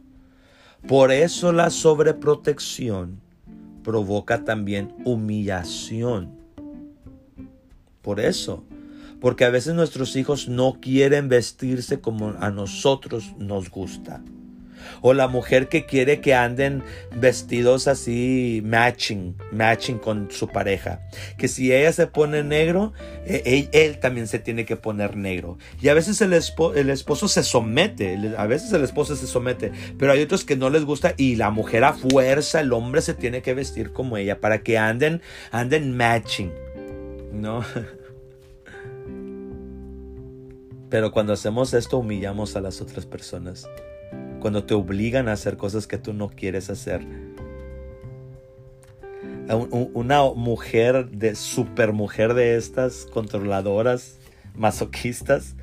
Por 0.86 1.10
eso 1.10 1.52
la 1.52 1.70
sobreprotección 1.70 3.20
provoca 3.82 4.44
también 4.44 4.94
humillación. 5.04 6.36
Por 8.02 8.20
eso. 8.20 8.64
Porque 9.20 9.44
a 9.44 9.50
veces 9.50 9.74
nuestros 9.74 10.14
hijos 10.14 10.48
no 10.48 10.78
quieren 10.80 11.28
vestirse 11.28 12.00
como 12.00 12.34
a 12.38 12.50
nosotros 12.50 13.32
nos 13.38 13.70
gusta. 13.70 14.22
O 15.00 15.14
la 15.14 15.28
mujer 15.28 15.68
que 15.68 15.86
quiere 15.86 16.20
que 16.20 16.34
anden 16.34 16.82
vestidos 17.14 17.88
así 17.88 18.62
matching, 18.64 19.36
matching 19.52 19.98
con 19.98 20.30
su 20.30 20.48
pareja. 20.48 21.00
Que 21.38 21.48
si 21.48 21.72
ella 21.72 21.92
se 21.92 22.06
pone 22.06 22.42
negro, 22.42 22.92
e, 23.24 23.68
él, 23.72 23.98
también 23.98 24.26
se 24.26 24.38
tiene 24.38 24.64
que 24.64 24.76
poner 24.76 25.16
negro. 25.16 25.58
Y 25.80 25.88
a 25.88 25.94
veces 25.94 26.20
el, 26.20 26.32
el 26.32 26.90
esposo 26.90 27.28
se 27.28 27.42
somete, 27.42 28.18
a 28.36 28.46
veces 28.46 28.72
el 28.72 28.84
esposo 28.84 29.16
se 29.16 29.26
somete, 29.26 29.72
pero 29.98 30.12
hay 30.12 30.22
otros 30.22 30.44
que 30.44 30.56
no 30.56 30.70
les 30.70 30.84
gusta 30.84 31.14
y 31.16 31.36
la 31.36 31.50
mujer 31.50 31.84
a 31.84 31.92
fuerza, 31.92 32.60
el 32.60 32.72
hombre 32.72 33.00
se 33.02 33.14
tiene 33.14 33.42
que 33.42 33.54
vestir 33.54 33.92
como 33.92 34.16
ella 34.16 34.40
para 34.40 34.62
que 34.62 34.78
anden, 34.78 35.22
anden 35.50 35.96
matching. 35.96 36.52
¿No? 37.32 37.64
Pero 40.88 41.10
cuando 41.10 41.32
hacemos 41.32 41.74
esto 41.74 41.98
humillamos 41.98 42.54
a 42.56 42.60
las 42.60 42.80
otras 42.80 43.06
personas 43.06 43.68
cuando 44.46 44.62
te 44.62 44.74
obligan 44.74 45.26
a 45.26 45.32
hacer 45.32 45.56
cosas 45.56 45.88
que 45.88 45.98
tú 45.98 46.12
no 46.12 46.28
quieres 46.28 46.70
hacer. 46.70 47.04
Una 49.92 50.22
mujer 50.22 51.10
de 51.10 51.34
super 51.34 51.92
mujer 51.92 52.32
de 52.32 52.56
estas 52.56 53.06
controladoras, 53.06 54.20
masoquistas, 54.54 55.56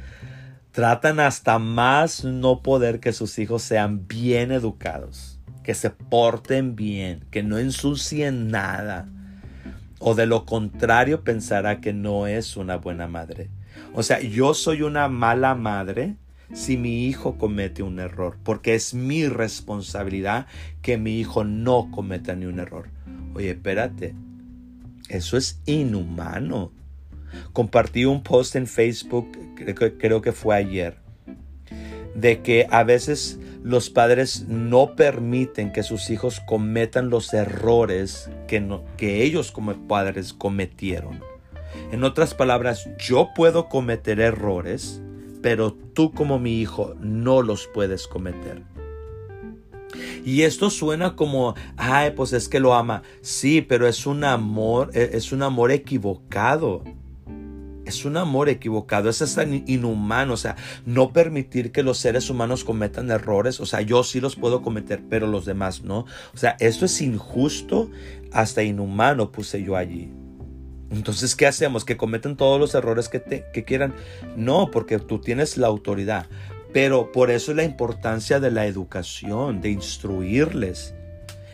tratan 0.74 1.22
hasta 1.22 1.60
más 1.60 2.26
no 2.26 2.62
poder 2.62 3.00
que 3.00 3.14
sus 3.14 3.40
hijos 3.40 3.62
sean 3.62 4.06
bien 4.06 4.52
educados, 4.52 5.40
que 5.64 5.76
se 5.76 5.90
porten 5.90 6.76
bien, 6.76 7.24
que 7.32 7.42
no 7.42 7.60
ensucien 7.60 8.50
nada. 8.50 9.08
O 10.00 10.14
de 10.14 10.26
lo 10.26 10.46
contrario 10.46 11.24
pensará 11.24 11.80
que 11.80 11.94
no 11.94 12.28
es 12.28 12.58
una 12.58 12.76
buena 12.76 13.08
madre. 13.08 13.50
O 13.94 14.04
sea, 14.04 14.20
yo 14.20 14.54
soy 14.54 14.82
una 14.82 15.08
mala 15.08 15.56
madre 15.56 16.18
si 16.52 16.78
mi 16.78 17.06
hijo 17.06 17.38
comete 17.38 17.84
un 17.84 18.00
error, 18.00 18.38
porque 18.44 18.76
es 18.76 18.94
mi 18.94 19.28
responsabilidad 19.28 20.48
que 20.82 20.98
mi 20.98 21.20
hijo 21.20 21.44
no 21.44 21.90
cometa 21.92 22.36
ni 22.36 22.46
un 22.46 22.60
error. 22.60 22.90
Oye, 23.34 23.52
espérate, 23.52 24.16
eso 25.10 25.38
es 25.38 25.62
inhumano. 25.66 26.72
Compartí 27.54 28.06
un 28.06 28.22
post 28.22 28.56
en 28.56 28.68
Facebook, 28.68 29.32
creo 29.98 30.22
que 30.22 30.32
fue 30.32 30.56
ayer, 30.56 30.98
de 32.16 32.42
que 32.42 32.68
a 32.70 32.84
veces 32.84 33.40
los 33.64 33.90
padres 33.90 34.46
no 34.50 34.96
permiten 34.96 35.72
que 35.72 35.84
sus 35.84 36.10
hijos 36.10 36.42
cometan 36.42 37.10
los 37.10 37.34
errores 37.34 38.30
que, 38.48 38.80
que 38.98 39.24
ellos 39.24 39.52
como 39.52 39.88
padres 39.88 40.34
cometieron. 40.34 41.22
En 41.92 42.04
otras 42.04 42.34
palabras, 42.34 42.90
yo 43.00 43.30
puedo 43.34 43.70
cometer 43.70 44.20
errores, 44.20 45.02
pero 45.44 45.74
tú 45.74 46.12
como 46.14 46.40
mi 46.40 46.62
hijo 46.62 46.96
no 47.02 47.44
los 47.44 47.68
puedes 47.68 48.08
cometer. 48.08 48.64
Y 50.26 50.44
esto 50.44 50.70
suena 50.70 51.16
como, 51.16 51.54
ay, 51.76 52.12
pues 52.16 52.32
es 52.32 52.48
que 52.48 52.62
lo 52.62 52.74
ama. 52.74 53.04
Sí, 53.22 53.62
pero 53.62 53.86
es 53.86 54.08
un 54.08 54.24
amor, 54.24 54.90
e, 54.94 55.12
es 55.14 55.34
un 55.34 55.44
amor 55.44 55.72
equivocado. 55.72 56.82
Es 57.86 58.06
un 58.06 58.16
amor 58.16 58.48
equivocado, 58.48 59.10
es 59.10 59.22
hasta 59.22 59.44
inhumano, 59.44 60.36
o 60.36 60.38
sea, 60.38 60.56
no 60.86 61.12
permitir 61.12 61.74
que 61.74 61.84
los 61.84 61.98
seres 61.98 62.30
humanos 62.30 62.64
cometan 62.64 63.12
errores, 63.12 63.60
o 63.60 63.66
sea, 63.66 63.82
yo 63.82 64.06
sí 64.06 64.22
los 64.22 64.38
puedo 64.38 64.62
cometer, 64.62 65.04
pero 65.10 65.28
los 65.28 65.44
demás 65.44 65.84
no. 65.84 66.06
O 66.34 66.38
sea, 66.38 66.56
esto 66.62 66.86
es 66.86 67.02
injusto, 67.02 67.92
hasta 68.32 68.64
inhumano 68.64 69.34
puse 69.34 69.62
yo 69.62 69.76
allí. 69.76 70.10
Entonces, 70.94 71.36
¿qué 71.36 71.48
hacemos? 71.48 71.86
¿Que 71.86 71.98
cometen 71.98 72.38
todos 72.38 72.60
los 72.60 72.76
errores 72.76 73.10
que, 73.10 73.20
te, 73.20 73.46
que 73.52 73.64
quieran? 73.64 73.96
No, 74.36 74.70
porque 74.72 75.00
tú 75.00 75.20
tienes 75.20 75.58
la 75.58 75.68
autoridad. 75.68 76.28
Pero 76.72 77.12
por 77.12 77.32
eso 77.32 77.52
es 77.52 77.58
la 77.58 77.64
importancia 77.64 78.40
de 78.40 78.52
la 78.52 78.66
educación, 78.68 79.62
de 79.62 79.72
instruirles. 79.72 80.94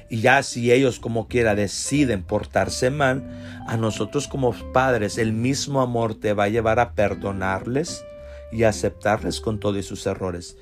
Y 0.09 0.21
ya 0.21 0.43
si 0.43 0.71
ellos 0.71 0.99
como 0.99 1.27
quiera 1.27 1.55
deciden 1.55 2.23
portarse 2.23 2.89
mal, 2.89 3.23
a 3.67 3.77
nosotros 3.77 4.27
como 4.27 4.53
padres 4.73 5.17
el 5.17 5.33
mismo 5.33 5.81
amor 5.81 6.15
te 6.15 6.33
va 6.33 6.45
a 6.45 6.49
llevar 6.49 6.79
a 6.79 6.93
perdonarles 6.93 8.03
y 8.51 8.63
aceptarles 8.63 9.39
con 9.39 9.59
todos 9.59 9.85
sus 9.85 10.05
errores. 10.05 10.57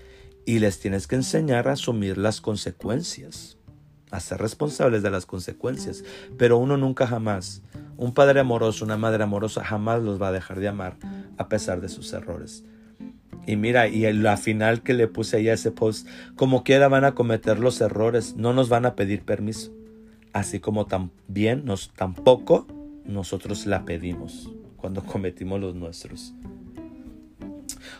Y 0.46 0.60
les 0.60 0.80
tienes 0.80 1.08
que 1.08 1.16
enseñar 1.16 1.68
a 1.68 1.74
asumir 1.74 2.18
las 2.18 2.42
consecuencias, 2.42 3.57
a 4.12 4.20
ser 4.20 4.40
responsables 4.40 5.04
de 5.04 5.12
las 5.12 5.26
consecuencias. 5.26 6.04
Pero 6.38 6.58
uno 6.58 6.78
nunca 6.78 7.08
jamás, 7.08 7.62
un 7.98 8.14
padre 8.14 8.40
amoroso, 8.40 8.86
una 8.86 8.98
madre 8.98 9.24
amorosa, 9.24 9.64
jamás 9.64 10.02
los 10.02 10.22
va 10.22 10.30
a 10.30 10.32
dejar 10.32 10.60
de 10.60 10.68
amar 10.68 10.98
a 11.38 11.50
pesar 11.50 11.82
de 11.82 11.90
sus 11.90 12.14
errores. 12.14 12.64
Y 13.46 13.56
mira, 13.56 13.88
y 13.88 14.12
la 14.14 14.36
final 14.36 14.84
que 14.84 14.94
le 14.94 15.08
puse 15.08 15.38
ahí 15.38 15.50
a 15.50 15.54
ese 15.54 15.72
post, 15.72 16.08
como 16.36 16.64
quiera 16.64 16.90
van 16.90 17.06
a 17.06 17.16
cometer 17.16 17.60
los 17.60 17.80
errores, 17.80 18.36
no 18.36 18.54
nos 18.54 18.68
van 18.68 18.86
a 18.86 18.96
pedir 18.96 19.24
permiso. 19.24 19.72
Así 20.34 20.60
como 20.60 20.86
también 20.86 21.64
nos, 21.66 21.94
tampoco 21.94 22.68
nosotros 23.06 23.66
la 23.66 23.86
pedimos 23.86 24.52
cuando 24.76 25.04
cometimos 25.06 25.62
los 25.62 25.76
nuestros. 25.76 26.34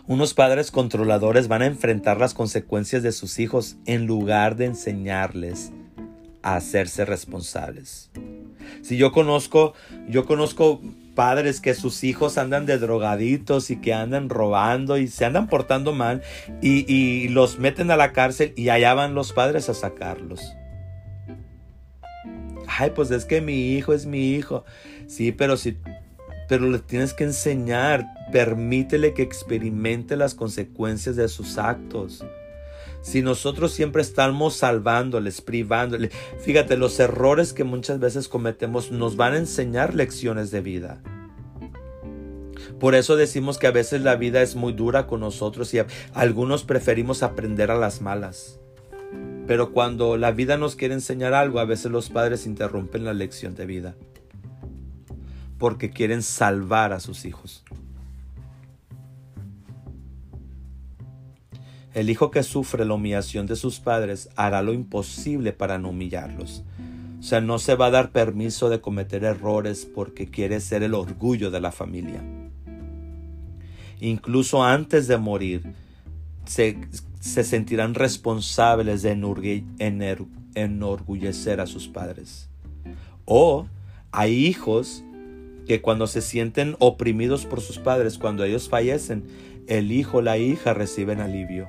Unos 0.06 0.34
padres 0.34 0.72
controladores 0.72 1.48
van 1.48 1.62
a 1.62 1.66
enfrentar 1.66 2.20
las 2.20 2.34
consecuencias 2.34 3.04
de 3.04 3.12
sus 3.12 3.40
hijos 3.40 3.78
en 3.86 4.06
lugar 4.06 4.56
de 4.56 4.66
enseñarles 4.66 5.72
a 6.48 6.56
hacerse 6.56 7.04
responsables. 7.04 8.10
Si 8.82 8.96
yo 8.96 9.12
conozco, 9.12 9.74
yo 10.08 10.26
conozco 10.26 10.82
padres 11.14 11.60
que 11.60 11.74
sus 11.74 12.06
hijos 12.06 12.38
andan 12.38 12.66
de 12.66 12.78
drogaditos 12.78 13.70
y 13.70 13.82
que 13.82 13.94
andan 13.94 14.30
robando 14.30 14.98
y 14.98 15.10
se 15.10 15.26
andan 15.26 15.50
portando 15.50 15.92
mal 15.92 16.22
y, 16.62 17.28
los 17.28 17.60
meten 17.60 17.92
a 17.92 17.98
la 17.98 18.14
cárcel 18.14 18.54
y 18.56 18.70
allá 18.70 18.94
van 18.94 19.14
los 19.14 19.34
padres 19.34 19.68
a 19.68 19.74
sacarlos. 19.74 20.54
Ay, 22.66 22.92
pues 22.96 23.12
es 23.12 23.26
que 23.26 23.42
mi 23.42 23.74
hijo 23.74 23.94
es 23.94 24.06
mi 24.06 24.32
hijo. 24.32 24.64
Sí, 25.08 25.34
pero 25.34 25.58
si 25.58 25.78
pero 26.48 26.70
le 26.70 26.80
tienes 26.80 27.14
que 27.14 27.26
enseñar, 27.26 28.06
permítele 28.32 29.14
que 29.14 29.22
experimente 29.22 30.16
las 30.16 30.34
consecuencias 30.34 31.18
de 31.18 31.28
sus 31.28 31.58
actos. 31.58 32.24
Si 33.08 33.22
nosotros 33.22 33.72
siempre 33.72 34.02
estamos 34.02 34.58
salvándoles, 34.58 35.40
privándoles, 35.40 36.12
fíjate, 36.42 36.76
los 36.76 37.00
errores 37.00 37.54
que 37.54 37.64
muchas 37.64 38.02
veces 38.02 38.28
cometemos 38.28 38.92
nos 38.92 39.16
van 39.16 39.32
a 39.34 39.38
enseñar 39.38 39.96
lecciones 39.96 40.52
de 40.52 40.60
vida. 40.60 41.02
Por 42.82 42.96
eso 42.96 43.16
decimos 43.16 43.60
que 43.60 43.68
a 43.68 43.72
veces 43.72 44.02
la 44.02 44.18
vida 44.18 44.42
es 44.42 44.58
muy 44.58 44.74
dura 44.74 45.08
con 45.08 45.22
nosotros 45.22 45.74
y 45.74 45.80
algunos 46.14 46.66
preferimos 46.66 47.24
aprender 47.24 47.72
a 47.72 47.78
las 47.78 48.02
malas. 48.02 48.60
Pero 49.48 49.72
cuando 49.72 50.18
la 50.18 50.32
vida 50.32 50.58
nos 50.58 50.76
quiere 50.76 50.94
enseñar 50.94 51.34
algo, 51.34 51.60
a 51.60 51.66
veces 51.66 51.90
los 51.90 52.10
padres 52.10 52.46
interrumpen 52.46 53.06
la 53.06 53.14
lección 53.14 53.56
de 53.56 53.68
vida. 53.68 53.96
Porque 55.58 55.92
quieren 55.92 56.24
salvar 56.24 56.92
a 56.92 57.00
sus 57.00 57.24
hijos. 57.24 57.64
El 61.98 62.12
hijo 62.12 62.30
que 62.30 62.44
sufre 62.44 62.86
la 62.86 62.94
humillación 62.94 63.48
de 63.48 63.56
sus 63.56 63.80
padres 63.80 64.30
hará 64.36 64.62
lo 64.62 64.72
imposible 64.72 65.52
para 65.52 65.80
no 65.80 65.90
humillarlos. 65.90 66.64
O 67.20 67.24
sea, 67.24 67.42
no 67.42 67.58
se 67.58 67.74
va 67.74 67.88
a 67.88 67.90
dar 67.90 68.12
permiso 68.12 68.70
de 68.70 68.82
cometer 68.82 69.24
errores 69.24 69.88
porque 69.96 70.28
quiere 70.30 70.60
ser 70.60 70.84
el 70.84 70.94
orgullo 70.94 71.50
de 71.50 71.60
la 71.60 71.72
familia. 71.72 72.22
Incluso 74.00 74.64
antes 74.64 75.08
de 75.08 75.18
morir, 75.18 75.74
se, 76.46 76.78
sentirán 77.20 77.96
responsables 77.96 79.02
de 79.02 79.14
enorgullecer 80.54 81.60
a 81.62 81.66
sus 81.66 81.88
padres. 81.88 82.48
O 83.26 83.66
hay 84.12 84.46
hijos 84.46 85.04
que 85.66 85.82
cuando 85.82 86.06
se 86.06 86.22
sienten 86.22 86.76
oprimidos 86.78 87.48
por 87.48 87.60
sus 87.60 87.80
padres, 87.80 88.20
cuando 88.20 88.44
ellos 88.44 88.70
fallecen, 88.70 89.24
el 89.66 89.92
hijo 89.92 90.20
o 90.20 90.22
la 90.22 90.38
hija 90.38 90.76
reciben 90.76 91.22
alivio. 91.22 91.68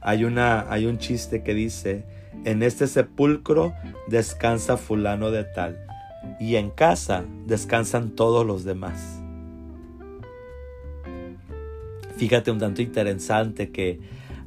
Hay, 0.00 0.24
una, 0.24 0.70
hay 0.70 0.86
un 0.86 0.98
chiste 0.98 1.42
que 1.42 1.54
dice, 1.54 2.04
en 2.44 2.62
este 2.62 2.86
sepulcro 2.86 3.74
descansa 4.08 4.76
fulano 4.76 5.30
de 5.30 5.44
tal, 5.44 5.78
y 6.40 6.56
en 6.56 6.70
casa 6.70 7.24
descansan 7.46 8.10
todos 8.10 8.46
los 8.46 8.64
demás. 8.64 9.20
Fíjate 12.16 12.50
un 12.50 12.58
tanto 12.58 12.82
interesante 12.82 13.70
que 13.70 14.00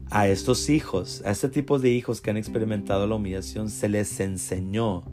a 0.09 0.27
estos 0.27 0.69
hijos, 0.69 1.23
a 1.25 1.31
este 1.31 1.47
tipo 1.47 1.79
de 1.79 1.89
hijos 1.89 2.19
que 2.19 2.29
han 2.29 2.37
experimentado 2.37 3.07
la 3.07 3.15
humillación, 3.15 3.69
se 3.69 3.87
les 3.87 4.19
enseñó 4.19 5.03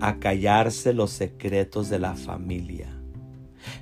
a 0.00 0.18
callarse 0.18 0.92
los 0.92 1.10
secretos 1.10 1.88
de 1.90 2.00
la 2.00 2.14
familia. 2.14 3.01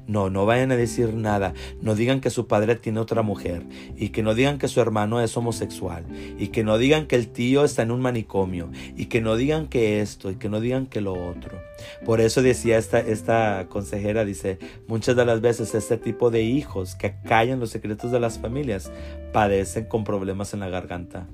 No, 0.06 0.30
no 0.30 0.46
vayan 0.46 0.72
a 0.72 0.76
decir 0.76 1.14
nada. 1.14 1.54
No 1.80 1.94
digan 1.94 2.20
que 2.20 2.30
su 2.30 2.46
padre 2.46 2.76
tiene 2.76 3.00
otra 3.00 3.22
mujer 3.22 3.64
y 3.96 4.10
que 4.10 4.22
no 4.22 4.34
digan 4.34 4.58
que 4.58 4.68
su 4.68 4.80
hermano 4.80 5.20
es 5.20 5.36
homosexual 5.36 6.04
y 6.38 6.48
que 6.48 6.64
no 6.64 6.78
digan 6.78 7.06
que 7.06 7.16
el 7.16 7.28
tío 7.28 7.64
está 7.64 7.82
en 7.82 7.90
un 7.90 8.00
manicomio 8.00 8.70
y 8.96 9.06
que 9.06 9.20
no 9.20 9.36
digan 9.36 9.68
que 9.68 10.00
esto 10.00 10.30
y 10.30 10.36
que 10.36 10.48
no 10.48 10.60
digan 10.60 10.86
que 10.86 11.00
lo 11.00 11.12
otro. 11.12 11.58
Por 12.04 12.20
eso 12.20 12.42
decía 12.42 12.78
esta, 12.78 13.00
esta 13.00 13.66
consejera, 13.68 14.24
dice, 14.24 14.58
muchas 14.86 15.16
de 15.16 15.24
las 15.24 15.40
veces 15.40 15.74
este 15.74 15.96
tipo 15.96 16.30
de 16.30 16.42
hijos 16.42 16.94
que 16.94 17.14
callan 17.24 17.60
los 17.60 17.70
secretos 17.70 18.10
de 18.10 18.20
las 18.20 18.38
familias 18.38 18.90
padecen 19.32 19.84
con 19.86 20.04
problemas 20.04 20.54
en 20.54 20.60
la 20.60 20.68
garganta. 20.68 21.26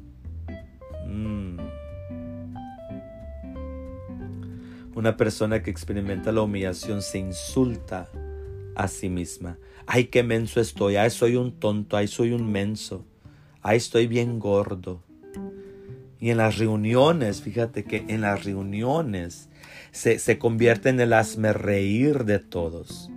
Mm. 1.06 1.58
Una 4.94 5.16
persona 5.16 5.62
que 5.62 5.70
experimenta 5.70 6.32
la 6.32 6.42
humillación 6.42 7.02
se 7.02 7.18
insulta 7.18 8.08
a 8.76 8.88
sí 8.88 9.08
misma. 9.08 9.58
Ay, 9.86 10.04
qué 10.04 10.22
menso 10.22 10.60
estoy, 10.60 10.96
ay, 10.96 11.10
soy 11.10 11.36
un 11.36 11.52
tonto, 11.58 11.96
ay, 11.96 12.08
soy 12.08 12.32
un 12.32 12.50
menso, 12.50 13.04
ay, 13.62 13.78
estoy 13.78 14.06
bien 14.06 14.38
gordo. 14.38 15.02
Y 16.18 16.30
en 16.30 16.38
las 16.38 16.58
reuniones, 16.58 17.42
fíjate 17.42 17.84
que 17.84 18.04
en 18.08 18.22
las 18.22 18.44
reuniones 18.44 19.48
se, 19.92 20.18
se 20.18 20.38
convierte 20.38 20.88
en 20.88 21.00
el 21.00 21.12
asme 21.12 21.52
reír 21.52 22.24
de 22.24 22.38
todos 22.38 23.10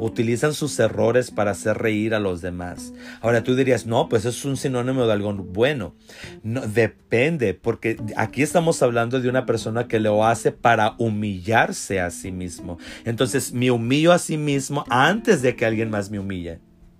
utilizan 0.00 0.54
sus 0.54 0.78
errores 0.80 1.30
para 1.30 1.52
hacer 1.52 1.78
reír 1.78 2.14
a 2.14 2.20
los 2.20 2.40
demás. 2.40 2.92
Ahora 3.20 3.44
tú 3.44 3.54
dirías, 3.54 3.86
no, 3.86 4.08
pues 4.08 4.24
es 4.24 4.44
un 4.44 4.56
sinónimo 4.56 5.06
de 5.06 5.12
algo 5.12 5.32
bueno. 5.34 5.94
No, 6.42 6.62
depende, 6.62 7.54
porque 7.54 7.96
aquí 8.16 8.42
estamos 8.42 8.82
hablando 8.82 9.20
de 9.20 9.28
una 9.28 9.46
persona 9.46 9.86
que 9.86 10.00
lo 10.00 10.24
hace 10.24 10.52
para 10.52 10.94
humillarse 10.98 12.00
a 12.00 12.10
sí 12.10 12.32
mismo. 12.32 12.78
Entonces, 13.04 13.52
me 13.52 13.70
humillo 13.70 14.12
a 14.12 14.18
sí 14.18 14.36
mismo 14.38 14.84
antes 14.88 15.42
de 15.42 15.54
que 15.54 15.66
alguien 15.66 15.90
más 15.90 16.10
me 16.10 16.18
humille. 16.18 16.58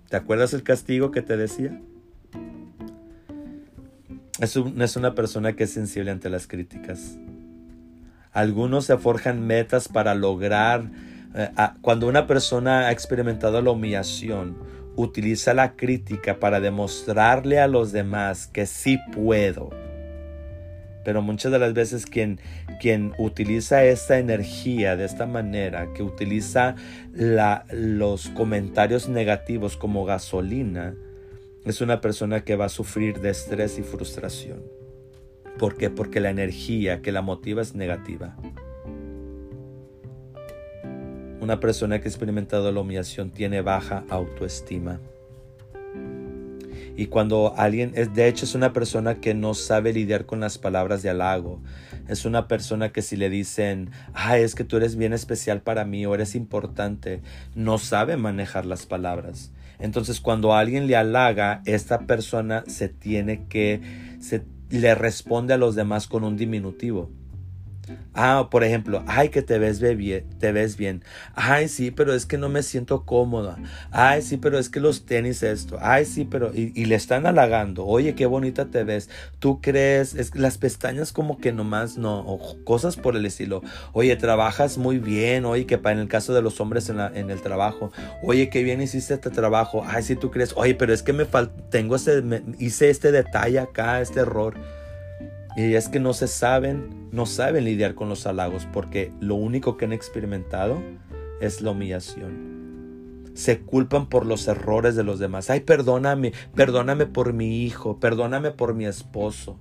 ¿Te 0.09 0.17
acuerdas 0.17 0.53
el 0.53 0.63
castigo 0.63 1.11
que 1.11 1.21
te 1.21 1.37
decía? 1.37 1.81
Es, 4.39 4.55
es 4.55 4.95
una 4.95 5.15
persona 5.15 5.53
que 5.53 5.63
es 5.63 5.71
sensible 5.71 6.11
ante 6.11 6.29
las 6.29 6.47
críticas. 6.47 7.17
Algunos 8.31 8.85
se 8.85 8.97
forjan 8.97 9.45
metas 9.45 9.87
para 9.87 10.15
lograr 10.15 10.89
cuando 11.81 12.07
una 12.07 12.27
persona 12.27 12.87
ha 12.87 12.91
experimentado 12.91 13.61
la 13.61 13.71
humillación, 13.71 14.57
utiliza 14.95 15.53
la 15.53 15.75
crítica 15.75 16.39
para 16.39 16.59
demostrarle 16.59 17.59
a 17.59 17.67
los 17.67 17.91
demás 17.91 18.47
que 18.47 18.65
sí 18.65 18.99
puedo. 19.13 19.69
Pero 21.03 21.21
muchas 21.21 21.51
de 21.51 21.59
las 21.59 21.73
veces 21.73 22.05
quien, 22.05 22.39
quien 22.79 23.13
utiliza 23.17 23.83
esta 23.83 24.19
energía 24.19 24.95
de 24.95 25.05
esta 25.05 25.25
manera, 25.25 25.93
que 25.93 26.03
utiliza 26.03 26.75
los 27.13 28.29
comentarios 28.29 29.09
negativos 29.09 29.77
como 29.77 30.05
gasolina, 30.05 30.93
es 31.65 31.81
una 31.81 32.01
persona 32.01 32.43
que 32.43 32.55
va 32.55 32.65
a 32.65 32.69
sufrir 32.69 33.19
de 33.19 33.29
estrés 33.29 33.79
y 33.79 33.83
frustración. 33.83 34.61
¿Por 35.57 35.77
qué? 35.77 35.89
Porque 35.89 36.19
la 36.19 36.29
energía 36.29 37.01
que 37.01 37.11
la 37.11 37.21
motiva 37.21 37.61
es 37.61 37.75
negativa. 37.75 38.35
Una 41.41 41.59
persona 41.59 41.99
que 41.99 42.07
ha 42.07 42.11
experimentado 42.11 42.71
la 42.71 42.81
humillación 42.81 43.31
tiene 43.31 43.61
baja 43.61 44.03
autoestima. 44.09 44.99
Y 46.95 47.07
cuando 47.07 47.55
alguien, 47.57 47.93
es, 47.95 48.13
de 48.13 48.27
hecho 48.27 48.45
es 48.45 48.53
una 48.53 48.73
persona 48.73 49.15
que 49.15 49.33
no 49.33 49.55
sabe 49.55 49.91
lidiar 49.91 50.27
con 50.27 50.39
las 50.39 50.59
palabras 50.59 51.01
de 51.01 51.09
halago. 51.09 51.59
Es 52.07 52.25
una 52.25 52.47
persona 52.47 52.91
que 52.91 53.01
si 53.01 53.15
le 53.15 53.31
dicen, 53.31 53.89
ah, 54.13 54.37
es 54.37 54.53
que 54.53 54.63
tú 54.63 54.77
eres 54.77 54.95
bien 54.95 55.13
especial 55.13 55.61
para 55.61 55.83
mí 55.83 56.05
o 56.05 56.13
eres 56.13 56.35
importante, 56.35 57.21
no 57.55 57.79
sabe 57.79 58.17
manejar 58.17 58.67
las 58.67 58.85
palabras. 58.85 59.51
Entonces 59.79 60.21
cuando 60.21 60.53
alguien 60.53 60.85
le 60.85 60.95
halaga, 60.95 61.63
esta 61.65 62.01
persona 62.01 62.63
se 62.67 62.87
tiene 62.87 63.47
que, 63.47 63.81
se, 64.19 64.43
le 64.69 64.93
responde 64.93 65.55
a 65.55 65.57
los 65.57 65.73
demás 65.73 66.05
con 66.05 66.23
un 66.23 66.37
diminutivo. 66.37 67.09
Ah, 68.13 68.49
por 68.51 68.63
ejemplo, 68.63 69.03
ay, 69.07 69.29
que 69.29 69.41
te 69.41 69.57
ves 69.57 69.79
bien, 69.79 70.25
te 70.39 70.51
ves 70.51 70.75
bien. 70.75 71.03
Ay, 71.33 71.67
sí, 71.67 71.91
pero 71.91 72.13
es 72.13 72.25
que 72.25 72.37
no 72.37 72.49
me 72.49 72.61
siento 72.61 73.05
cómoda. 73.05 73.57
Ay, 73.91 74.21
sí, 74.21 74.37
pero 74.37 74.59
es 74.59 74.69
que 74.69 74.79
los 74.79 75.05
tenis 75.05 75.43
esto. 75.43 75.77
Ay, 75.79 76.05
sí, 76.05 76.25
pero 76.29 76.51
y, 76.53 76.85
le 76.85 76.95
están 76.95 77.25
halagando. 77.25 77.85
Oye, 77.85 78.15
qué 78.15 78.25
bonita 78.25 78.65
te 78.65 78.83
ves. 78.83 79.09
Tú 79.39 79.61
crees, 79.61 80.13
es 80.15 80.35
las 80.35 80.57
pestañas 80.57 81.13
como 81.13 81.37
que 81.37 81.53
nomás 81.53 81.97
no, 81.97 82.19
o 82.19 82.57
cosas 82.65 82.97
por 82.97 83.15
el 83.15 83.25
estilo. 83.25 83.61
Oye, 83.93 84.15
trabajas 84.17 84.77
muy 84.77 84.97
bien. 84.97 85.45
Oye, 85.45 85.65
que 85.65 85.77
para 85.77 85.95
en 85.95 86.01
el 86.01 86.07
caso 86.07 86.33
de 86.33 86.41
los 86.41 86.59
hombres 86.59 86.89
en, 86.89 86.99
en 86.99 87.29
el 87.29 87.41
trabajo. 87.41 87.91
Oye, 88.23 88.49
qué 88.49 88.63
bien 88.63 88.81
hiciste 88.81 89.13
este 89.13 89.29
trabajo. 89.29 89.83
Ay, 89.87 90.03
sí, 90.03 90.15
tú 90.15 90.31
crees. 90.31 90.53
Oye, 90.57 90.75
pero 90.75 90.93
es 90.93 91.01
que 91.01 91.13
me 91.13 91.25
falta, 91.25 91.69
tengo 91.69 91.95
ese, 91.95 92.23
hice 92.59 92.89
este 92.89 93.11
detalle 93.11 93.59
acá, 93.59 94.01
este 94.01 94.19
error. 94.19 94.80
Y 95.55 95.73
es 95.73 95.89
que 95.89 95.99
no 95.99 96.13
se 96.13 96.27
saben, 96.27 97.09
no 97.11 97.25
saben 97.25 97.65
lidiar 97.65 97.93
con 97.95 98.09
los 98.09 98.25
halagos 98.25 98.67
porque 98.71 99.11
lo 99.19 99.35
único 99.35 99.77
que 99.77 99.85
han 99.85 99.93
experimentado 99.93 100.81
es 101.41 101.61
la 101.61 101.71
humillación. 101.71 103.31
Se 103.33 103.59
culpan 103.59 104.07
por 104.07 104.25
los 104.25 104.47
errores 104.47 104.95
de 104.95 105.03
los 105.03 105.19
demás. 105.19 105.49
Ay, 105.49 105.61
perdóname, 105.61 106.33
perdóname 106.55 107.05
por 107.05 107.33
mi 107.33 107.63
hijo, 107.63 107.99
perdóname 107.99 108.51
por 108.51 108.73
mi 108.73 108.85
esposo. 108.85 109.57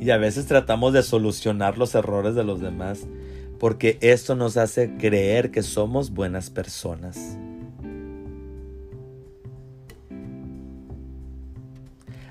Y, 0.00 0.10
a 0.10 0.18
veces 0.18 0.46
tratamos 0.46 0.92
de 0.92 1.02
solucionar 1.02 1.78
los 1.78 1.94
errores 1.94 2.34
de 2.34 2.44
los 2.44 2.60
demás 2.60 3.06
porque 3.58 3.96
esto 4.02 4.36
nos 4.36 4.56
hace 4.58 4.96
creer 4.98 5.50
que 5.50 5.62
somos 5.62 6.10
buenas 6.10 6.50
personas. 6.50 7.38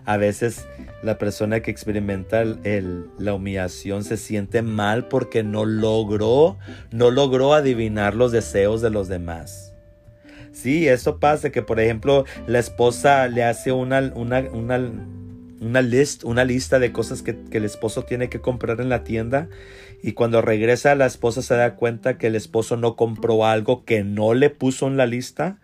A 0.05 0.17
veces 0.17 0.67
la 1.03 1.17
persona 1.17 1.59
que 1.59 1.71
experimenta 1.71 2.43
la 2.43 3.33
humillación 3.33 4.03
se 4.03 4.17
siente 4.17 4.61
mal 4.61 5.07
porque 5.07 5.43
no 5.43 5.65
logró, 5.65 6.57
no 6.91 7.11
logró 7.11 7.53
adivinar 7.53 8.15
los 8.15 8.31
deseos 8.31 8.81
de 8.81 8.89
los 8.89 9.07
demás. 9.07 9.73
Sí, 10.51 10.87
eso 10.87 11.19
pasa 11.19 11.51
que 11.51 11.61
por 11.61 11.79
ejemplo 11.79 12.25
la 12.47 12.59
esposa 12.59 13.27
le 13.27 13.43
hace 13.43 13.71
una, 13.71 13.99
una, 14.15 14.39
una, 14.51 14.79
una, 15.59 15.81
list, 15.81 16.23
una 16.23 16.45
lista 16.45 16.79
de 16.79 16.93
cosas 16.93 17.21
que, 17.21 17.37
que 17.51 17.57
el 17.57 17.65
esposo 17.65 18.03
tiene 18.03 18.29
que 18.29 18.39
comprar 18.39 18.79
en 18.79 18.89
la 18.89 19.03
tienda 19.03 19.49
y 20.01 20.13
cuando 20.13 20.41
regresa 20.41 20.95
la 20.95 21.07
esposa 21.07 21.41
se 21.41 21.55
da 21.55 21.75
cuenta 21.75 22.17
que 22.17 22.27
el 22.27 22.35
esposo 22.35 22.77
no 22.77 22.95
compró 22.95 23.45
algo 23.45 23.83
que 23.83 24.03
no 24.03 24.33
le 24.33 24.49
puso 24.49 24.87
en 24.87 24.95
la 24.95 25.05
lista 25.05 25.59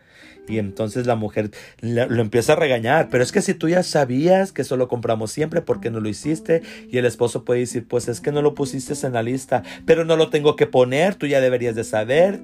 y 0.48 0.58
entonces 0.58 1.08
la 1.08 1.16
mujer 1.16 1.52
lo 1.82 2.22
empieza 2.22 2.54
a 2.54 2.56
regañar. 2.56 3.10
Pero 3.10 3.24
es 3.24 3.32
que 3.32 3.42
si 3.42 3.54
tú 3.54 3.70
ya 3.70 3.84
sabías 3.84 4.52
que 4.52 4.64
eso 4.64 4.78
lo 4.78 4.88
compramos 4.88 5.32
siempre, 5.32 5.62
¿por 5.62 5.80
qué 5.80 5.89
no 5.89 6.00
lo 6.00 6.10
hiciste? 6.10 6.62
Y 6.89 6.98
el 6.98 7.06
esposo 7.06 7.46
puede 7.46 7.62
decir, 7.62 7.88
pues 7.88 8.08
es 8.08 8.22
que 8.22 8.32
no 8.32 8.42
lo 8.42 8.54
pusiste 8.54 8.94
en 9.06 9.14
la 9.14 9.24
lista, 9.24 9.64
pero 9.86 10.04
no 10.04 10.18
lo 10.18 10.30
tengo 10.30 10.56
que 10.56 10.68
poner, 10.68 11.16
tú 11.16 11.28
ya 11.28 11.39
deberías 11.39 11.76
de 11.76 11.84
saber. 11.84 12.42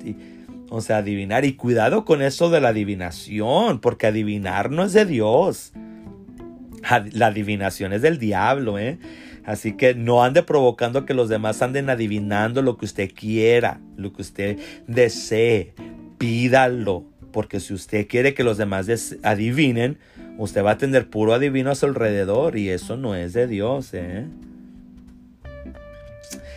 O 0.70 0.82
sea, 0.82 0.98
adivinar. 0.98 1.46
Y 1.46 1.54
cuidado 1.54 2.06
con 2.06 2.22
eso 2.22 2.50
de 2.50 2.62
la 2.62 2.70
adivinación, 2.70 3.80
porque 3.80 4.08
adivinar 4.08 4.70
no 4.70 4.84
es 4.84 4.94
de 4.94 5.06
Dios. 5.06 5.74
La 7.12 7.28
adivinación 7.28 7.94
es 7.94 8.02
del 8.02 8.20
diablo, 8.20 8.78
¿eh? 8.78 8.98
Así 9.46 9.78
que 9.78 9.96
no 9.96 10.24
ande 10.24 10.44
provocando 10.44 11.06
que 11.06 11.14
los 11.14 11.30
demás 11.30 11.62
anden 11.62 11.90
adivinando 11.90 12.62
lo 12.62 12.78
que 12.78 12.86
usted 12.86 13.12
quiera, 13.14 13.80
lo 13.96 14.12
que 14.12 14.22
usted 14.22 14.60
desee. 14.88 15.74
Pídalo 16.18 17.06
porque 17.38 17.60
si 17.60 17.76
usted 17.76 18.08
quiere 18.08 18.34
que 18.34 18.44
los 18.44 18.58
demás 18.58 18.88
adivinen, 19.22 20.00
usted 20.40 20.64
va 20.64 20.72
a 20.72 20.78
tener 20.80 21.08
puro 21.08 21.36
adivino 21.36 21.70
a 21.70 21.76
su 21.76 21.86
alrededor 21.86 22.58
y 22.58 22.70
eso 22.70 22.98
no 22.98 23.14
es 23.14 23.34
de 23.34 23.46
Dios. 23.46 23.94
¿eh? 23.94 24.26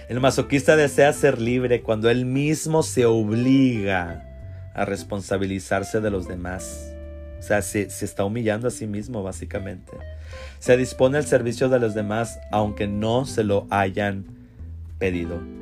El 0.08 0.20
masoquista 0.20 0.76
desea 0.76 1.12
ser 1.12 1.38
libre 1.38 1.82
cuando 1.82 2.08
él 2.08 2.24
mismo 2.24 2.82
se 2.82 3.04
obliga 3.04 4.26
a 4.74 4.86
responsabilizarse 4.86 6.00
de 6.00 6.10
los 6.10 6.26
demás. 6.26 6.94
O 7.38 7.42
sea, 7.42 7.60
se, 7.60 7.90
se 7.90 8.06
está 8.06 8.24
humillando 8.24 8.68
a 8.68 8.70
sí 8.70 8.86
mismo 8.86 9.22
básicamente. 9.22 9.92
Se 10.60 10.78
dispone 10.78 11.18
al 11.18 11.26
servicio 11.26 11.68
de 11.68 11.78
los 11.78 11.92
demás 11.92 12.40
aunque 12.50 12.86
no 12.86 13.26
se 13.26 13.44
lo 13.44 13.66
hayan 13.68 14.24
pedido. 14.98 15.59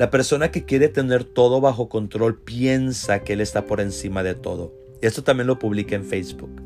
La 0.00 0.08
persona 0.08 0.50
que 0.50 0.64
quiere 0.64 0.88
tener 0.88 1.24
todo 1.24 1.60
bajo 1.60 1.90
control 1.90 2.38
piensa 2.38 3.22
que 3.22 3.34
Él 3.34 3.42
está 3.42 3.66
por 3.66 3.82
encima 3.82 4.22
de 4.22 4.34
todo. 4.34 4.72
Esto 5.02 5.22
también 5.22 5.46
lo 5.46 5.58
publica 5.58 5.94
en 5.94 6.06
Facebook. 6.06 6.62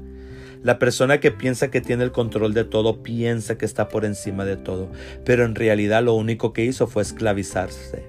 La 0.63 0.79
persona 0.79 1.19
que 1.19 1.33
piensa 1.33 1.69
que 1.69 1.81
tiene 1.81 2.05
el 2.05 2.13
control 2.13 2.55
de 2.55 2.63
todo 2.63 3.03
piensa 3.03 3.59
que 3.59 3.65
está 3.65 3.89
por 3.89 4.05
encima 4.05 4.45
de 4.45 4.57
todo, 4.57 4.89
pero 5.25 5.45
en 5.45 5.57
realidad 5.57 6.05
lo 6.05 6.15
único 6.15 6.53
que 6.53 6.65
hizo 6.65 6.87
fue 6.87 7.03
esclavizarse 7.03 8.09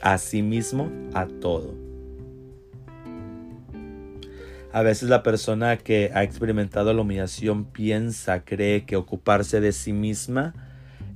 a 0.00 0.18
sí 0.18 0.42
mismo 0.42 0.90
a 1.12 1.26
todo. 1.26 1.76
A 4.72 4.82
veces 4.82 5.08
la 5.08 5.22
persona 5.22 5.76
que 5.76 6.10
ha 6.12 6.24
experimentado 6.24 6.92
la 6.92 7.02
humillación 7.02 7.64
piensa, 7.64 8.44
cree 8.44 8.86
que 8.86 8.96
ocuparse 8.96 9.60
de 9.60 9.70
sí 9.70 9.92
misma 9.92 10.52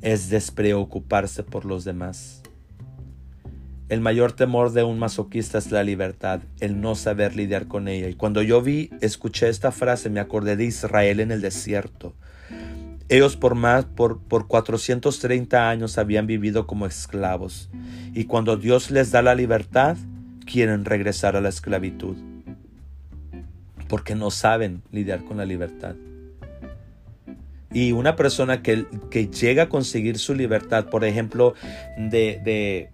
es 0.00 0.30
despreocuparse 0.30 1.42
por 1.42 1.64
los 1.64 1.84
demás. 1.84 2.37
El 3.88 4.02
mayor 4.02 4.32
temor 4.32 4.72
de 4.72 4.84
un 4.84 4.98
masoquista 4.98 5.56
es 5.56 5.70
la 5.70 5.82
libertad, 5.82 6.40
el 6.60 6.78
no 6.78 6.94
saber 6.94 7.34
lidiar 7.34 7.68
con 7.68 7.88
ella. 7.88 8.08
Y 8.08 8.14
cuando 8.14 8.42
yo 8.42 8.60
vi, 8.60 8.90
escuché 9.00 9.48
esta 9.48 9.72
frase, 9.72 10.10
me 10.10 10.20
acordé 10.20 10.56
de 10.56 10.66
Israel 10.66 11.20
en 11.20 11.32
el 11.32 11.40
desierto. 11.40 12.14
Ellos 13.08 13.36
por 13.36 13.54
más, 13.54 13.86
por, 13.86 14.20
por 14.20 14.46
430 14.46 15.70
años 15.70 15.96
habían 15.96 16.26
vivido 16.26 16.66
como 16.66 16.84
esclavos. 16.84 17.70
Y 18.12 18.24
cuando 18.24 18.58
Dios 18.58 18.90
les 18.90 19.10
da 19.10 19.22
la 19.22 19.34
libertad, 19.34 19.96
quieren 20.44 20.84
regresar 20.84 21.34
a 21.34 21.40
la 21.40 21.48
esclavitud. 21.48 22.16
Porque 23.88 24.14
no 24.14 24.30
saben 24.30 24.82
lidiar 24.92 25.24
con 25.24 25.38
la 25.38 25.46
libertad. 25.46 25.96
Y 27.72 27.92
una 27.92 28.16
persona 28.16 28.62
que, 28.62 28.84
que 29.10 29.28
llega 29.28 29.64
a 29.64 29.68
conseguir 29.70 30.18
su 30.18 30.34
libertad, 30.34 30.90
por 30.90 31.06
ejemplo, 31.06 31.54
de, 31.96 32.40
de 32.44 32.90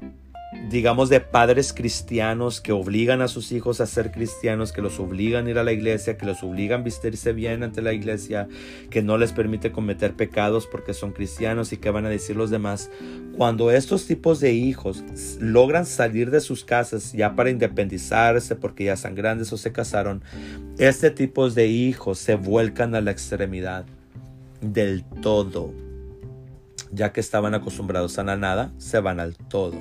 digamos, 0.70 1.08
de 1.08 1.20
padres 1.20 1.72
cristianos 1.72 2.60
que 2.60 2.72
obligan 2.72 3.22
a 3.22 3.28
sus 3.28 3.52
hijos 3.52 3.80
a 3.80 3.86
ser 3.86 4.10
cristianos, 4.10 4.72
que 4.72 4.82
los 4.82 4.98
obligan 4.98 5.46
a 5.46 5.50
ir 5.50 5.58
a 5.58 5.64
la 5.64 5.72
iglesia, 5.72 6.16
que 6.16 6.26
los 6.26 6.42
obligan 6.42 6.80
a 6.80 6.84
vestirse 6.84 7.32
bien 7.32 7.62
ante 7.62 7.82
la 7.82 7.92
iglesia, 7.92 8.48
que 8.90 9.02
no 9.02 9.18
les 9.18 9.32
permite 9.32 9.72
cometer 9.72 10.14
pecados 10.14 10.66
porque 10.66 10.94
son 10.94 11.12
cristianos 11.12 11.72
y 11.72 11.76
que 11.76 11.90
van 11.90 12.06
a 12.06 12.08
decir 12.08 12.36
los 12.36 12.50
demás. 12.50 12.90
Cuando 13.36 13.70
estos 13.70 14.06
tipos 14.06 14.40
de 14.40 14.52
hijos 14.52 15.04
logran 15.38 15.86
salir 15.86 16.30
de 16.30 16.40
sus 16.40 16.64
casas 16.64 17.12
ya 17.12 17.36
para 17.36 17.50
independizarse 17.50 18.56
porque 18.56 18.84
ya 18.84 18.96
son 18.96 19.14
grandes 19.14 19.52
o 19.52 19.56
se 19.56 19.72
casaron, 19.72 20.22
este 20.78 21.10
tipo 21.10 21.48
de 21.50 21.66
hijos 21.66 22.18
se 22.18 22.36
vuelcan 22.36 22.94
a 22.94 23.00
la 23.00 23.10
extremidad 23.10 23.84
del 24.60 25.04
todo. 25.22 25.72
Ya 26.90 27.12
que 27.12 27.20
estaban 27.20 27.54
acostumbrados 27.54 28.18
a 28.18 28.24
nada, 28.24 28.72
se 28.78 29.00
van 29.00 29.18
al 29.18 29.36
todo. 29.36 29.74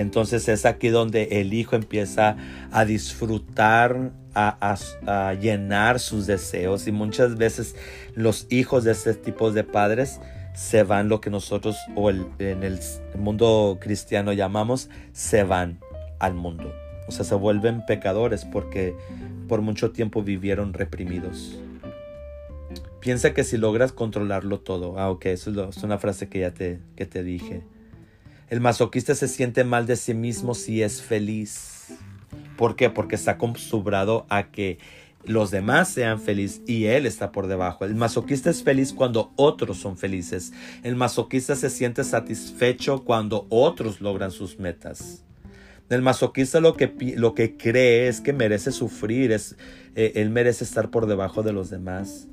Entonces 0.00 0.48
es 0.48 0.64
aquí 0.64 0.88
donde 0.88 1.40
el 1.40 1.52
hijo 1.52 1.76
empieza 1.76 2.36
a 2.72 2.84
disfrutar, 2.86 4.12
a, 4.34 5.34
llenar 5.40 6.00
sus 6.00 6.26
deseos 6.26 6.86
y 6.86 6.92
muchas 6.92 7.36
veces 7.36 7.76
los 8.14 8.46
hijos 8.48 8.84
de 8.84 8.92
este 8.92 9.14
tipo 9.14 9.52
de 9.52 9.62
padres 9.62 10.20
se 10.54 10.84
van 10.84 11.08
lo 11.08 11.20
que 11.20 11.28
nosotros 11.28 11.76
o 11.96 12.10
en 12.10 12.62
el 12.62 12.78
mundo 13.18 13.78
cristiano 13.80 14.32
llamamos 14.32 14.88
se 15.12 15.44
van 15.44 15.80
al 16.18 16.34
mundo. 16.34 16.72
O 17.06 17.12
sea, 17.12 17.24
se 17.24 17.34
vuelven 17.34 17.84
pecadores 17.84 18.46
porque 18.46 18.94
por 19.48 19.60
mucho 19.60 19.90
tiempo 19.90 20.22
vivieron 20.22 20.72
reprimidos. 20.72 21.58
Piensa 23.00 23.34
que 23.34 23.44
si 23.44 23.58
logras 23.58 23.92
controlarlo 23.92 24.60
todo, 24.60 24.98
ah, 24.98 25.10
ok, 25.10 25.26
eso 25.26 25.68
es, 25.68 25.82
una 25.82 25.98
frase 25.98 26.28
que 26.28 26.40
ya 26.40 26.52
te, 26.52 26.80
que 26.96 27.04
te 27.04 27.22
dije. 27.22 27.62
El 28.50 28.60
masoquista 28.60 29.14
se 29.14 29.28
siente 29.28 29.62
mal 29.62 29.86
de 29.86 29.94
sí 29.94 30.12
mismo 30.12 30.56
si 30.56 30.82
es 30.82 31.00
feliz. 31.00 31.94
¿Por 32.56 32.74
qué? 32.74 32.90
Porque 32.90 33.14
está 33.14 33.32
acostumbrado 33.32 34.26
a 34.28 34.50
que 34.50 34.78
los 35.24 35.52
demás 35.52 35.88
sean 35.88 36.20
felices 36.20 36.60
y 36.66 36.86
él 36.86 37.06
está 37.06 37.30
por 37.30 37.46
debajo. 37.46 37.84
El 37.84 37.94
masoquista 37.94 38.50
es 38.50 38.64
feliz 38.64 38.92
cuando 38.92 39.32
otros 39.36 39.78
son 39.78 39.96
felices. 39.96 40.52
El 40.82 40.96
masoquista 40.96 41.54
se 41.54 41.70
siente 41.70 42.02
satisfecho 42.02 43.04
cuando 43.04 43.46
otros 43.50 44.00
logran 44.00 44.32
sus 44.32 44.58
metas. 44.58 45.24
El 45.88 46.02
masoquista 46.02 46.58
lo 46.58 46.76
que, 46.76 46.92
lo 47.16 47.34
que 47.34 47.56
cree 47.56 48.08
es 48.08 48.20
que 48.20 48.32
merece 48.32 48.72
sufrir, 48.72 49.30
es, 49.30 49.56
eh, 49.94 50.12
él 50.16 50.30
merece 50.30 50.64
estar 50.64 50.90
por 50.90 51.06
debajo 51.06 51.44
de 51.44 51.52
los 51.52 51.70
demás. 51.70 52.26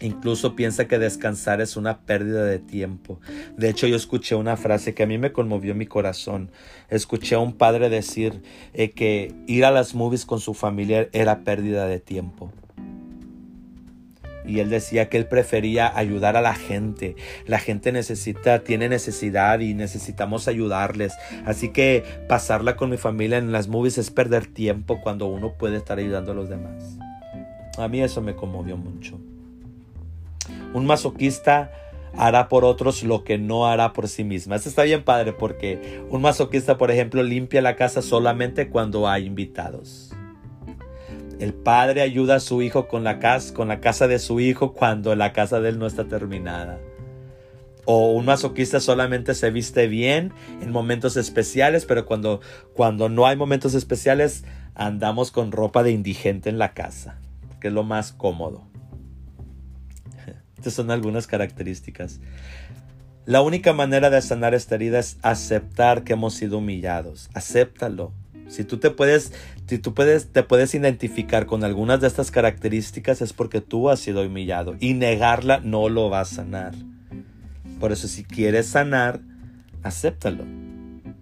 Incluso 0.00 0.56
piensa 0.56 0.86
que 0.86 0.98
descansar 0.98 1.60
es 1.60 1.76
una 1.76 2.00
pérdida 2.00 2.44
de 2.44 2.58
tiempo. 2.58 3.20
De 3.56 3.68
hecho, 3.68 3.86
yo 3.86 3.96
escuché 3.96 4.34
una 4.34 4.56
frase 4.56 4.94
que 4.94 5.02
a 5.02 5.06
mí 5.06 5.18
me 5.18 5.32
conmovió 5.32 5.74
mi 5.74 5.86
corazón. 5.86 6.50
Escuché 6.88 7.34
a 7.34 7.40
un 7.40 7.52
padre 7.52 7.88
decir 7.88 8.42
eh, 8.74 8.90
que 8.90 9.34
ir 9.46 9.64
a 9.64 9.70
las 9.70 9.94
movies 9.94 10.24
con 10.24 10.40
su 10.40 10.54
familia 10.54 11.08
era 11.12 11.44
pérdida 11.44 11.86
de 11.86 12.00
tiempo. 12.00 12.52
y 14.46 14.60
él 14.60 14.70
decía 14.70 15.10
que 15.10 15.18
él 15.18 15.26
prefería 15.26 15.94
ayudar 15.94 16.34
a 16.38 16.40
la 16.40 16.54
gente. 16.54 17.16
La 17.46 17.58
gente 17.58 17.92
necesita, 17.92 18.64
tiene 18.64 18.88
necesidad 18.88 19.60
y 19.60 19.74
necesitamos 19.74 20.48
ayudarles. 20.48 21.12
Así 21.44 21.68
que 21.68 22.02
pasarla 22.30 22.74
con 22.74 22.88
mi 22.88 22.96
familia 22.96 23.36
en 23.36 23.52
las 23.52 23.68
movies 23.68 23.98
es 23.98 24.10
perder 24.10 24.46
tiempo 24.46 25.02
cuando 25.02 25.26
uno 25.26 25.52
puede 25.58 25.76
estar 25.76 25.98
ayudando 25.98 26.32
a 26.32 26.34
los 26.34 26.48
demás. 26.48 26.96
A 27.76 27.88
mí 27.88 28.00
eso 28.00 28.22
me 28.22 28.34
conmovió 28.34 28.78
mucho. 28.78 29.20
Un 30.74 30.86
masoquista 30.86 31.70
hará 32.16 32.48
por 32.48 32.64
otros 32.64 33.02
lo 33.02 33.24
que 33.24 33.38
no 33.38 33.66
hará 33.66 33.92
por 33.92 34.08
sí 34.08 34.24
misma. 34.24 34.56
Eso 34.56 34.68
está 34.68 34.82
bien 34.82 35.04
padre 35.04 35.32
porque 35.32 36.02
un 36.10 36.22
masoquista, 36.22 36.78
por 36.78 36.90
ejemplo, 36.90 37.22
limpia 37.22 37.62
la 37.62 37.76
casa 37.76 38.02
solamente 38.02 38.68
cuando 38.68 39.08
hay 39.08 39.26
invitados. 39.26 40.12
El 41.38 41.54
padre 41.54 42.02
ayuda 42.02 42.36
a 42.36 42.40
su 42.40 42.62
hijo 42.62 42.88
con 42.88 43.04
la 43.04 43.20
casa, 43.20 43.54
con 43.54 43.68
la 43.68 43.80
casa 43.80 44.08
de 44.08 44.18
su 44.18 44.40
hijo 44.40 44.72
cuando 44.72 45.14
la 45.14 45.32
casa 45.32 45.60
de 45.60 45.68
él 45.68 45.78
no 45.78 45.86
está 45.86 46.04
terminada. 46.04 46.80
O 47.84 48.12
un 48.12 48.26
masoquista 48.26 48.80
solamente 48.80 49.34
se 49.34 49.50
viste 49.50 49.86
bien 49.86 50.32
en 50.60 50.72
momentos 50.72 51.16
especiales, 51.16 51.86
pero 51.86 52.04
cuando, 52.04 52.40
cuando 52.74 53.08
no 53.08 53.26
hay 53.26 53.36
momentos 53.36 53.74
especiales 53.74 54.44
andamos 54.74 55.30
con 55.30 55.52
ropa 55.52 55.82
de 55.82 55.92
indigente 55.92 56.50
en 56.50 56.58
la 56.58 56.74
casa, 56.74 57.18
que 57.60 57.68
es 57.68 57.74
lo 57.74 57.84
más 57.84 58.12
cómodo. 58.12 58.67
Estas 60.58 60.74
son 60.74 60.90
algunas 60.90 61.26
características. 61.26 62.20
La 63.24 63.42
única 63.42 63.72
manera 63.72 64.10
de 64.10 64.20
sanar 64.20 64.54
esta 64.54 64.74
herida 64.74 64.98
es 64.98 65.18
aceptar 65.22 66.02
que 66.02 66.14
hemos 66.14 66.34
sido 66.34 66.58
humillados. 66.58 67.30
Acéptalo. 67.32 68.12
Si 68.48 68.64
tú 68.64 68.78
te 68.78 68.90
puedes, 68.90 69.32
si 69.66 69.78
tú 69.78 69.94
puedes, 69.94 70.32
te 70.32 70.42
puedes 70.42 70.74
identificar 70.74 71.46
con 71.46 71.62
algunas 71.62 72.00
de 72.00 72.06
estas 72.06 72.30
características 72.30 73.20
es 73.20 73.32
porque 73.32 73.60
tú 73.60 73.90
has 73.90 74.00
sido 74.00 74.22
humillado 74.22 74.76
y 74.80 74.94
negarla 74.94 75.60
no 75.60 75.88
lo 75.88 76.10
va 76.10 76.20
a 76.20 76.24
sanar. 76.24 76.74
Por 77.78 77.92
eso 77.92 78.08
si 78.08 78.24
quieres 78.24 78.66
sanar, 78.66 79.20
acéptalo. 79.82 80.44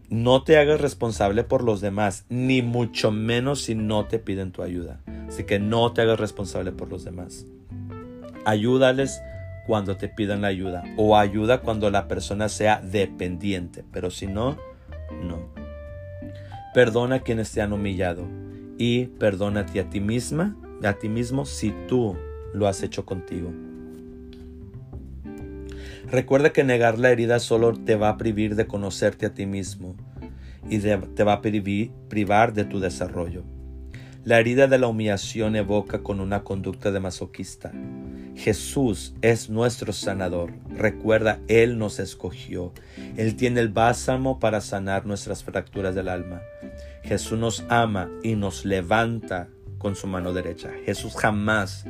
No 0.08 0.44
te 0.44 0.56
hagas 0.56 0.80
responsable 0.80 1.42
por 1.42 1.64
los 1.64 1.80
demás, 1.80 2.24
ni 2.28 2.62
mucho 2.62 3.10
menos 3.10 3.62
si 3.62 3.74
no 3.74 4.06
te 4.06 4.20
piden 4.20 4.52
tu 4.52 4.62
ayuda. 4.62 5.00
Así 5.28 5.44
que 5.44 5.58
no 5.58 5.92
te 5.92 6.02
hagas 6.02 6.20
responsable 6.20 6.70
por 6.70 6.88
los 6.88 7.04
demás. 7.04 7.44
Ayúdales 8.46 9.20
cuando 9.66 9.96
te 9.96 10.08
pidan 10.08 10.42
la 10.42 10.48
ayuda 10.48 10.84
o 10.96 11.16
ayuda 11.16 11.62
cuando 11.62 11.90
la 11.90 12.06
persona 12.06 12.48
sea 12.48 12.80
dependiente, 12.80 13.84
pero 13.92 14.08
si 14.08 14.28
no, 14.28 14.56
no. 15.24 15.40
Perdona 16.72 17.16
a 17.16 17.20
quienes 17.20 17.50
te 17.50 17.60
han 17.60 17.72
humillado 17.72 18.24
y 18.78 19.06
perdónate 19.06 19.80
a 19.80 19.90
ti 19.90 19.98
misma, 19.98 20.56
a 20.84 20.92
ti 20.92 21.08
mismo 21.08 21.44
si 21.44 21.74
tú 21.88 22.16
lo 22.54 22.68
has 22.68 22.84
hecho 22.84 23.04
contigo. 23.04 23.52
Recuerda 26.08 26.52
que 26.52 26.62
negar 26.62 27.00
la 27.00 27.10
herida 27.10 27.40
solo 27.40 27.72
te 27.72 27.96
va 27.96 28.10
a 28.10 28.16
privar 28.16 28.54
de 28.54 28.68
conocerte 28.68 29.26
a 29.26 29.34
ti 29.34 29.44
mismo 29.44 29.96
y 30.70 30.78
te 30.78 31.24
va 31.24 31.32
a 31.32 31.42
privar 31.42 32.52
de 32.52 32.64
tu 32.64 32.78
desarrollo. 32.78 33.42
La 34.24 34.38
herida 34.38 34.66
de 34.66 34.78
la 34.78 34.88
humillación 34.88 35.56
evoca 35.56 36.04
con 36.04 36.20
una 36.20 36.44
conducta 36.44 36.92
de 36.92 37.00
masoquista. 37.00 37.72
Jesús 38.36 39.14
es 39.22 39.48
nuestro 39.48 39.92
sanador. 39.92 40.52
Recuerda, 40.68 41.40
Él 41.48 41.78
nos 41.78 41.98
escogió. 41.98 42.72
Él 43.16 43.34
tiene 43.34 43.60
el 43.60 43.70
bálsamo 43.70 44.38
para 44.38 44.60
sanar 44.60 45.06
nuestras 45.06 45.42
fracturas 45.42 45.94
del 45.94 46.08
alma. 46.08 46.42
Jesús 47.02 47.38
nos 47.38 47.64
ama 47.68 48.10
y 48.22 48.34
nos 48.34 48.64
levanta 48.64 49.48
con 49.78 49.96
su 49.96 50.06
mano 50.06 50.34
derecha. 50.34 50.70
Jesús 50.84 51.16
jamás 51.16 51.86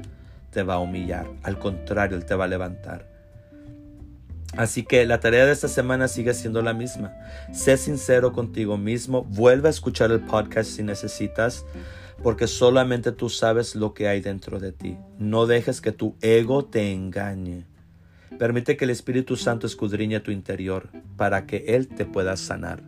te 0.51 0.63
va 0.63 0.75
a 0.75 0.79
humillar. 0.79 1.27
Al 1.43 1.59
contrario, 1.59 2.17
Él 2.17 2.25
te 2.25 2.35
va 2.35 2.45
a 2.45 2.49
levantar. 2.49 3.09
Así 4.57 4.85
que 4.85 5.05
la 5.05 5.21
tarea 5.21 5.45
de 5.45 5.53
esta 5.53 5.69
semana 5.69 6.09
sigue 6.09 6.33
siendo 6.33 6.63
la 6.63 6.73
misma. 6.73 7.13
Sé 7.53 7.77
sincero 7.77 8.33
contigo 8.33 8.79
mismo. 8.79 9.25
Vuelve 9.25 9.69
a 9.69 9.71
escuchar 9.71 10.13
el 10.13 10.21
podcast 10.21 10.71
si 10.71 10.83
necesitas 10.83 11.67
porque 12.23 12.47
solamente 12.47 13.13
tú 13.13 13.29
sabes 13.29 13.75
lo 13.75 13.95
que 13.95 14.09
hay 14.09 14.21
dentro 14.21 14.59
de 14.59 14.73
ti. 14.73 14.97
No 15.19 15.47
dejes 15.47 15.81
que 15.81 15.93
tu 15.93 16.17
ego 16.21 16.65
te 16.65 16.93
engañe. 16.93 17.65
Permite 18.39 18.77
que 18.77 18.85
el 18.85 18.91
Espíritu 18.91 19.37
Santo 19.37 19.67
escudriñe 19.67 20.21
tu 20.21 20.31
interior 20.31 20.89
para 21.17 21.47
que 21.47 21.65
Él 21.69 21.89
te 21.89 22.05
pueda 22.05 22.37
sanar. 22.37 22.83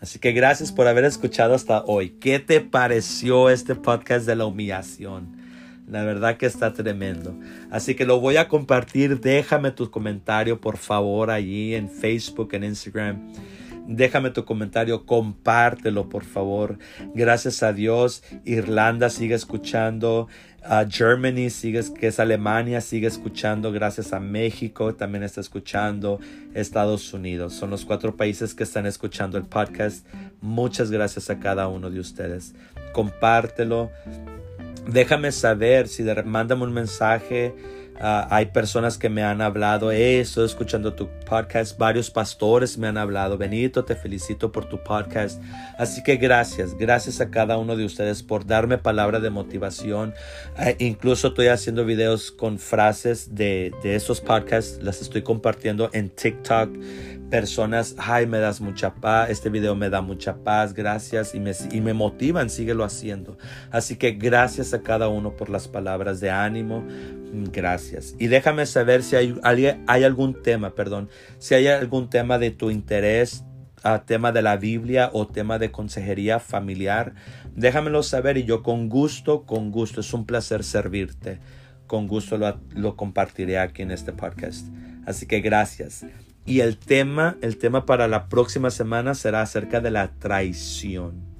Así 0.00 0.18
que 0.18 0.32
gracias 0.32 0.72
por 0.72 0.88
haber 0.88 1.04
escuchado 1.04 1.54
hasta 1.54 1.84
hoy. 1.84 2.10
¿Qué 2.20 2.38
te 2.38 2.60
pareció 2.60 3.50
este 3.50 3.74
podcast 3.74 4.26
de 4.26 4.34
la 4.34 4.46
humillación? 4.46 5.36
La 5.86 6.04
verdad 6.04 6.38
que 6.38 6.46
está 6.46 6.72
tremendo. 6.72 7.38
Así 7.70 7.94
que 7.94 8.04
lo 8.04 8.18
voy 8.18 8.36
a 8.36 8.48
compartir. 8.48 9.20
Déjame 9.20 9.70
tu 9.70 9.90
comentario, 9.90 10.60
por 10.60 10.76
favor, 10.76 11.30
allí 11.30 11.74
en 11.74 11.88
Facebook, 11.88 12.54
en 12.54 12.64
Instagram. 12.64 13.32
Déjame 13.86 14.30
tu 14.30 14.44
comentario, 14.44 15.04
compártelo 15.06 16.08
por 16.08 16.24
favor. 16.24 16.78
Gracias 17.14 17.62
a 17.62 17.72
Dios, 17.72 18.22
Irlanda 18.44 19.10
sigue 19.10 19.34
escuchando, 19.34 20.28
uh, 20.64 20.88
Germany 20.88 21.50
sigue, 21.50 21.82
que 21.98 22.06
es 22.06 22.20
Alemania, 22.20 22.80
sigue 22.80 23.08
escuchando. 23.08 23.72
Gracias 23.72 24.12
a 24.12 24.20
México 24.20 24.94
también 24.94 25.24
está 25.24 25.40
escuchando. 25.40 26.20
Estados 26.54 27.12
Unidos 27.12 27.54
son 27.54 27.70
los 27.70 27.84
cuatro 27.84 28.16
países 28.16 28.54
que 28.54 28.62
están 28.62 28.86
escuchando 28.86 29.36
el 29.36 29.44
podcast. 29.44 30.06
Muchas 30.40 30.90
gracias 30.90 31.30
a 31.30 31.40
cada 31.40 31.68
uno 31.68 31.90
de 31.90 32.00
ustedes. 32.00 32.54
Compártelo. 32.92 33.90
Déjame 34.86 35.32
saber 35.32 35.88
si 35.88 36.04
mándame 36.24 36.64
un 36.64 36.72
mensaje 36.72 37.54
Ah, 38.04 38.26
hay 38.30 38.46
personas 38.46 38.98
que 38.98 39.08
me 39.08 39.22
han 39.22 39.40
hablado, 39.40 39.92
estoy 39.92 40.46
escuchando 40.46 40.92
tu 40.92 41.08
podcast, 41.24 41.78
varios 41.78 42.10
pastores 42.10 42.76
me 42.76 42.88
han 42.88 42.98
hablado, 42.98 43.38
Benito, 43.38 43.84
te 43.84 43.94
felicito 43.94 44.50
por 44.50 44.64
tu 44.64 44.82
podcast. 44.82 45.40
Así 45.78 46.02
que 46.02 46.16
gracias, 46.16 46.76
gracias 46.76 47.20
a 47.20 47.30
cada 47.30 47.58
uno 47.58 47.76
de 47.76 47.84
ustedes 47.84 48.24
por 48.24 48.44
darme 48.44 48.76
palabra 48.76 49.20
de 49.20 49.30
motivación. 49.30 50.14
Ah, 50.56 50.72
incluso 50.80 51.28
estoy 51.28 51.46
haciendo 51.46 51.84
videos 51.84 52.32
con 52.32 52.58
frases 52.58 53.36
de, 53.36 53.72
de 53.84 53.94
esos 53.94 54.20
podcasts, 54.20 54.82
las 54.82 55.00
estoy 55.00 55.22
compartiendo 55.22 55.88
en 55.92 56.10
TikTok. 56.10 56.76
Personas, 57.30 57.94
ay, 57.98 58.26
me 58.26 58.40
das 58.40 58.60
mucha 58.60 58.94
paz, 58.96 59.30
este 59.30 59.48
video 59.48 59.76
me 59.76 59.88
da 59.88 60.02
mucha 60.02 60.34
paz, 60.34 60.74
gracias 60.74 61.36
y 61.36 61.40
me, 61.40 61.52
y 61.70 61.80
me 61.80 61.94
motivan, 61.94 62.50
síguelo 62.50 62.82
haciendo. 62.84 63.38
Así 63.70 63.94
que 63.94 64.10
gracias 64.10 64.74
a 64.74 64.82
cada 64.82 65.08
uno 65.08 65.36
por 65.36 65.48
las 65.48 65.68
palabras 65.68 66.20
de 66.20 66.30
ánimo, 66.30 66.84
Y 68.18 68.26
déjame 68.28 68.66
saber 68.66 69.02
si 69.02 69.16
hay, 69.16 69.34
hay, 69.42 70.04
algún 70.04 70.42
tema, 70.42 70.74
perdón, 70.74 71.08
si 71.38 71.54
hay 71.54 71.66
algún 71.66 72.10
tema 72.10 72.38
de 72.38 72.50
tu 72.50 72.70
interés, 72.70 73.44
uh, 73.84 73.98
tema 74.04 74.32
de 74.32 74.42
la 74.42 74.56
Biblia 74.56 75.10
o 75.12 75.26
tema 75.26 75.58
de 75.58 75.70
consejería 75.70 76.38
familiar. 76.40 77.14
Déjamelo 77.54 78.02
saber 78.02 78.36
y 78.36 78.44
yo 78.44 78.62
con 78.62 78.88
gusto, 78.88 79.44
con 79.44 79.70
gusto, 79.70 80.00
es 80.00 80.12
un 80.12 80.26
placer 80.26 80.64
servirte. 80.64 81.38
Con 81.86 82.08
gusto 82.08 82.38
lo, 82.38 82.58
lo 82.70 82.96
compartiré 82.96 83.58
aquí 83.58 83.82
en 83.82 83.90
este 83.90 84.12
podcast. 84.12 84.66
Así 85.04 85.26
que 85.26 85.40
gracias. 85.40 86.06
Y 86.46 86.60
el 86.60 86.78
tema, 86.78 87.36
el 87.42 87.58
tema 87.58 87.86
para 87.86 88.08
la 88.08 88.28
próxima 88.28 88.70
semana 88.70 89.14
será 89.14 89.42
acerca 89.42 89.80
de 89.80 89.90
la 89.90 90.12
traición. 90.12 91.32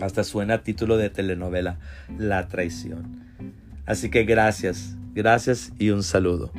Hasta 0.00 0.24
suena 0.24 0.62
título 0.62 0.96
de 0.96 1.10
telenovela, 1.10 1.78
La 2.18 2.48
traición. 2.48 3.26
Así 3.84 4.10
que 4.10 4.24
gracias, 4.24 4.97
gracias 5.14 5.72
y 5.78 5.90
un 5.90 6.02
saludo. 6.02 6.50